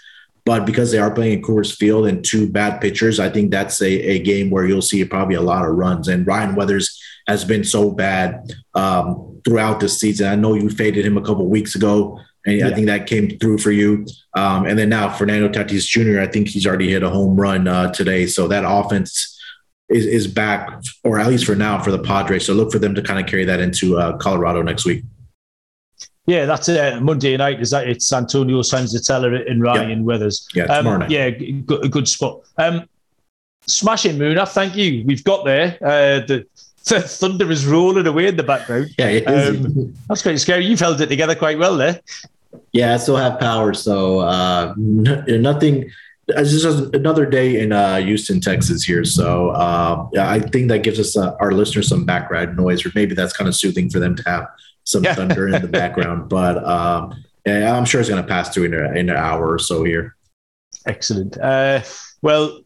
But 0.45 0.65
because 0.65 0.91
they 0.91 0.97
are 0.97 1.13
playing 1.13 1.39
in 1.39 1.41
Coors 1.41 1.73
Field 1.73 2.05
and 2.07 2.23
two 2.23 2.49
bad 2.49 2.81
pitchers, 2.81 3.19
I 3.19 3.29
think 3.29 3.51
that's 3.51 3.81
a, 3.81 3.91
a 3.91 4.19
game 4.19 4.49
where 4.49 4.65
you'll 4.65 4.81
see 4.81 5.03
probably 5.05 5.35
a 5.35 5.41
lot 5.41 5.65
of 5.65 5.75
runs. 5.75 6.09
And 6.09 6.27
Ryan 6.27 6.55
Weathers 6.55 7.01
has 7.27 7.45
been 7.45 7.63
so 7.63 7.91
bad 7.91 8.53
um, 8.73 9.41
throughout 9.45 9.79
this 9.79 9.99
season. 9.99 10.27
I 10.27 10.35
know 10.35 10.53
you 10.53 10.69
faded 10.69 11.05
him 11.05 11.17
a 11.17 11.21
couple 11.21 11.47
weeks 11.47 11.75
ago, 11.75 12.19
and 12.45 12.59
yeah. 12.59 12.67
I 12.67 12.73
think 12.73 12.87
that 12.87 13.07
came 13.07 13.37
through 13.39 13.59
for 13.59 13.71
you. 13.71 14.05
Um, 14.35 14.65
and 14.65 14.77
then 14.77 14.89
now 14.89 15.09
Fernando 15.09 15.47
Tatis 15.47 15.87
Jr., 15.87 16.19
I 16.19 16.27
think 16.27 16.49
he's 16.49 16.67
already 16.67 16.91
hit 16.91 17.03
a 17.03 17.09
home 17.09 17.37
run 17.37 17.67
uh, 17.67 17.93
today. 17.93 18.27
So 18.27 18.49
that 18.49 18.65
offense 18.67 19.39
is, 19.87 20.05
is 20.05 20.27
back, 20.27 20.69
or 21.05 21.19
at 21.19 21.27
least 21.27 21.45
for 21.45 21.55
now, 21.55 21.81
for 21.81 21.91
the 21.91 21.99
Padres. 21.99 22.45
So 22.45 22.53
look 22.53 22.71
for 22.71 22.79
them 22.79 22.95
to 22.95 23.01
kind 23.01 23.19
of 23.19 23.27
carry 23.27 23.45
that 23.45 23.61
into 23.61 23.97
uh, 23.97 24.17
Colorado 24.17 24.61
next 24.61 24.83
week. 24.83 25.05
Yeah, 26.25 26.45
that's 26.45 26.69
uh, 26.69 26.99
Monday 27.01 27.35
night. 27.35 27.59
Is 27.59 27.71
that 27.71 27.87
it's 27.87 28.11
Antonio 28.13 28.61
Senzatela 28.61 29.49
and 29.49 29.61
Ryan 29.61 29.99
yeah. 29.99 30.05
Weathers? 30.05 30.47
Yeah, 30.53 30.67
tomorrow 30.67 30.95
um, 30.95 30.99
night. 31.01 31.11
Yeah, 31.11 31.29
good, 31.29 31.91
good 31.91 32.07
spot. 32.07 32.41
Um, 32.57 32.87
smashing 33.65 34.17
Moona, 34.17 34.45
thank 34.45 34.75
you. 34.75 35.03
We've 35.05 35.23
got 35.23 35.43
there. 35.43 35.77
Uh, 35.81 36.25
the, 36.25 36.45
the, 36.85 37.01
thunder 37.01 37.51
is 37.51 37.65
rolling 37.65 38.07
away 38.07 38.27
in 38.27 38.37
the 38.37 38.43
background. 38.43 38.91
Yeah, 38.97 39.19
um, 39.27 39.93
that's 40.07 40.21
quite 40.21 40.39
scary. 40.39 40.65
You've 40.65 40.79
held 40.79 41.01
it 41.01 41.07
together 41.07 41.35
quite 41.35 41.59
well 41.59 41.75
there. 41.75 41.99
Yeah, 42.71 42.93
I 42.93 42.97
still 42.97 43.17
have 43.17 43.39
power, 43.39 43.73
so 43.73 44.19
uh, 44.19 44.73
n- 44.77 45.25
nothing. 45.41 45.91
It's 46.29 46.51
just 46.51 46.93
another 46.95 47.25
day 47.25 47.59
in 47.59 47.73
uh, 47.73 47.97
Houston, 47.97 48.39
Texas 48.39 48.83
here. 48.83 49.03
So 49.03 49.49
uh, 49.49 50.07
yeah, 50.13 50.29
I 50.29 50.39
think 50.39 50.69
that 50.69 50.79
gives 50.79 50.99
us 50.99 51.17
uh, 51.17 51.35
our 51.41 51.51
listeners 51.51 51.89
some 51.89 52.05
background 52.05 52.55
noise, 52.55 52.85
or 52.85 52.91
maybe 52.95 53.13
that's 53.13 53.33
kind 53.33 53.47
of 53.49 53.55
soothing 53.55 53.89
for 53.89 53.99
them 53.99 54.15
to 54.15 54.23
have 54.23 54.47
some 54.83 55.03
yeah. 55.03 55.15
thunder 55.15 55.47
in 55.47 55.61
the 55.61 55.67
background. 55.79 56.29
But 56.29 56.63
um, 56.63 57.13
yeah, 57.45 57.75
I'm 57.75 57.85
sure 57.85 57.99
it's 58.01 58.09
going 58.09 58.21
to 58.21 58.27
pass 58.27 58.53
through 58.53 58.65
in, 58.65 58.73
a, 58.73 58.91
in 58.91 59.09
an 59.09 59.17
hour 59.17 59.51
or 59.51 59.59
so 59.59 59.83
here. 59.83 60.15
Excellent. 60.85 61.37
Uh, 61.37 61.81
well, 62.21 62.61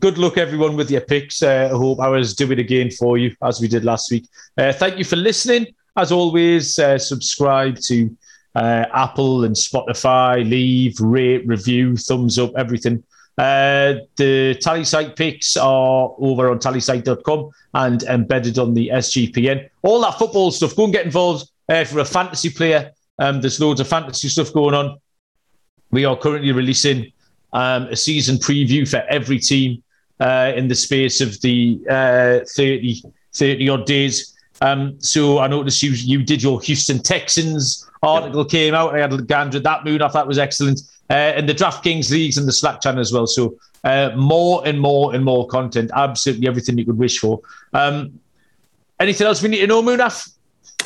good 0.00 0.18
luck 0.18 0.38
everyone 0.38 0.76
with 0.76 0.90
your 0.90 1.00
picks. 1.00 1.42
Uh, 1.42 1.68
I 1.72 1.76
hope 1.76 2.00
I 2.00 2.08
was 2.08 2.34
doing 2.34 2.58
again 2.58 2.90
for 2.90 3.18
you 3.18 3.34
as 3.42 3.60
we 3.60 3.68
did 3.68 3.84
last 3.84 4.10
week. 4.10 4.26
Uh, 4.56 4.72
thank 4.72 4.98
you 4.98 5.04
for 5.04 5.16
listening. 5.16 5.66
As 5.96 6.10
always, 6.10 6.78
uh, 6.78 6.98
subscribe 6.98 7.78
to 7.80 8.16
uh, 8.54 8.86
Apple 8.92 9.44
and 9.44 9.54
Spotify. 9.54 10.48
Leave, 10.48 11.00
rate, 11.00 11.46
review, 11.46 11.96
thumbs 11.96 12.38
up, 12.38 12.52
everything. 12.56 13.02
Uh, 13.36 13.94
the 14.16 14.56
Tallysight 14.62 15.16
picks 15.16 15.56
are 15.56 16.14
over 16.18 16.50
on 16.50 16.58
tallysight.com 16.58 17.50
and 17.74 18.02
embedded 18.04 18.58
on 18.58 18.74
the 18.74 18.88
SGPN. 18.88 19.68
All 19.82 20.00
that 20.02 20.18
football 20.18 20.50
stuff, 20.52 20.76
go 20.76 20.84
and 20.84 20.92
get 20.92 21.04
involved 21.04 21.48
uh, 21.68 21.84
for 21.84 22.00
a 22.00 22.04
fantasy 22.04 22.50
player. 22.50 22.92
Um, 23.18 23.40
there's 23.40 23.60
loads 23.60 23.80
of 23.80 23.88
fantasy 23.88 24.28
stuff 24.28 24.52
going 24.52 24.74
on. 24.74 24.98
We 25.90 26.04
are 26.04 26.16
currently 26.16 26.52
releasing 26.52 27.12
um, 27.52 27.84
a 27.84 27.96
season 27.96 28.36
preview 28.36 28.88
for 28.88 28.98
every 29.08 29.38
team 29.38 29.82
uh, 30.20 30.52
in 30.56 30.68
the 30.68 30.74
space 30.74 31.20
of 31.20 31.40
the 31.40 31.80
uh, 31.88 32.40
30, 32.56 33.02
30 33.32 33.68
odd 33.68 33.86
days. 33.86 34.34
Um, 34.60 35.00
so 35.00 35.38
I 35.38 35.46
noticed 35.46 35.82
you 35.82 35.90
you 35.90 36.22
did 36.22 36.42
your 36.42 36.60
Houston 36.62 37.00
Texans 37.02 37.88
article 38.02 38.44
came 38.44 38.74
out. 38.74 38.94
I 38.94 39.00
had 39.00 39.12
a 39.12 39.20
gander 39.20 39.58
at 39.58 39.64
that 39.64 39.84
Munaf. 39.84 40.12
That 40.12 40.26
was 40.26 40.38
excellent. 40.38 40.80
Uh, 41.10 41.12
and 41.36 41.48
the 41.48 41.54
DraftKings 41.54 42.10
leagues 42.10 42.38
and 42.38 42.48
the 42.48 42.52
Slack 42.52 42.80
channel 42.80 43.00
as 43.00 43.12
well. 43.12 43.26
So 43.26 43.56
uh, 43.82 44.10
more 44.16 44.62
and 44.66 44.80
more 44.80 45.14
and 45.14 45.24
more 45.24 45.46
content. 45.46 45.90
Absolutely 45.94 46.46
everything 46.46 46.78
you 46.78 46.84
could 46.84 46.98
wish 46.98 47.18
for. 47.18 47.40
Um, 47.72 48.18
anything 49.00 49.26
else 49.26 49.42
we 49.42 49.48
need 49.48 49.60
to 49.60 49.66
know, 49.66 49.82
Munaf? 49.82 50.33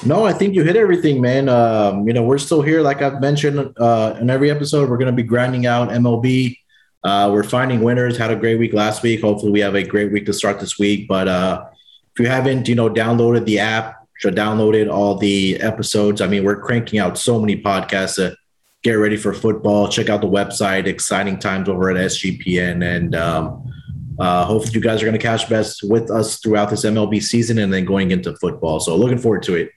No, 0.04 0.24
I 0.24 0.32
think 0.32 0.54
you 0.54 0.62
hit 0.62 0.76
everything, 0.76 1.20
man. 1.20 1.48
Um, 1.48 2.06
you 2.06 2.14
know, 2.14 2.22
we're 2.22 2.38
still 2.38 2.62
here, 2.62 2.82
like 2.82 3.02
I've 3.02 3.20
mentioned 3.20 3.74
uh, 3.78 4.16
in 4.20 4.30
every 4.30 4.50
episode. 4.50 4.88
We're 4.88 4.96
going 4.96 5.10
to 5.10 5.12
be 5.12 5.24
grinding 5.24 5.66
out 5.66 5.88
MLB. 5.88 6.56
Uh, 7.02 7.30
we're 7.32 7.42
finding 7.42 7.82
winners. 7.82 8.16
Had 8.16 8.30
a 8.30 8.36
great 8.36 8.58
week 8.58 8.72
last 8.72 9.02
week. 9.02 9.20
Hopefully, 9.22 9.50
we 9.50 9.60
have 9.60 9.74
a 9.74 9.82
great 9.82 10.12
week 10.12 10.26
to 10.26 10.32
start 10.32 10.60
this 10.60 10.78
week. 10.78 11.08
But 11.08 11.26
uh, 11.26 11.64
if 12.12 12.20
you 12.20 12.26
haven't, 12.26 12.68
you 12.68 12.74
know, 12.74 12.88
downloaded 12.88 13.44
the 13.44 13.58
app, 13.58 14.06
should 14.18 14.36
downloaded 14.36 14.92
all 14.92 15.16
the 15.16 15.60
episodes. 15.60 16.20
I 16.20 16.26
mean, 16.26 16.44
we're 16.44 16.60
cranking 16.60 16.98
out 16.98 17.18
so 17.18 17.40
many 17.40 17.60
podcasts 17.60 18.16
to 18.16 18.36
get 18.82 18.94
ready 18.94 19.16
for 19.16 19.32
football. 19.32 19.88
Check 19.88 20.08
out 20.08 20.20
the 20.20 20.28
website. 20.28 20.86
Exciting 20.86 21.38
times 21.38 21.68
over 21.68 21.90
at 21.90 21.96
SGPN, 21.96 22.84
and 22.84 23.14
um, 23.16 23.72
uh, 24.18 24.44
hopefully, 24.44 24.74
you 24.74 24.80
guys 24.80 25.02
are 25.02 25.06
going 25.06 25.18
to 25.18 25.24
catch 25.24 25.48
best 25.48 25.82
with 25.82 26.10
us 26.10 26.38
throughout 26.38 26.70
this 26.70 26.84
MLB 26.84 27.22
season 27.22 27.58
and 27.58 27.72
then 27.72 27.84
going 27.84 28.10
into 28.10 28.36
football. 28.36 28.80
So, 28.80 28.96
looking 28.96 29.18
forward 29.18 29.42
to 29.44 29.54
it. 29.54 29.70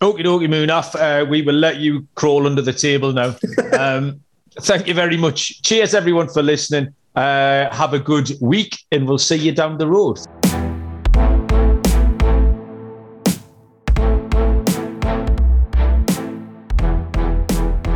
Okie 0.00 0.24
dokie, 0.24 0.48
Munaf. 0.48 0.94
Uh, 0.94 1.24
we 1.24 1.42
will 1.42 1.54
let 1.54 1.76
you 1.76 2.06
crawl 2.14 2.46
under 2.46 2.62
the 2.62 2.72
table 2.72 3.12
now. 3.12 3.34
Um, 3.78 4.20
thank 4.60 4.86
you 4.86 4.94
very 4.94 5.16
much. 5.16 5.62
Cheers, 5.62 5.94
everyone, 5.94 6.28
for 6.28 6.42
listening. 6.42 6.94
Uh, 7.16 7.74
have 7.74 7.92
a 7.92 7.98
good 7.98 8.30
week, 8.40 8.78
and 8.92 9.08
we'll 9.08 9.18
see 9.18 9.36
you 9.36 9.50
down 9.52 9.78
the 9.78 9.86
road. 9.88 10.18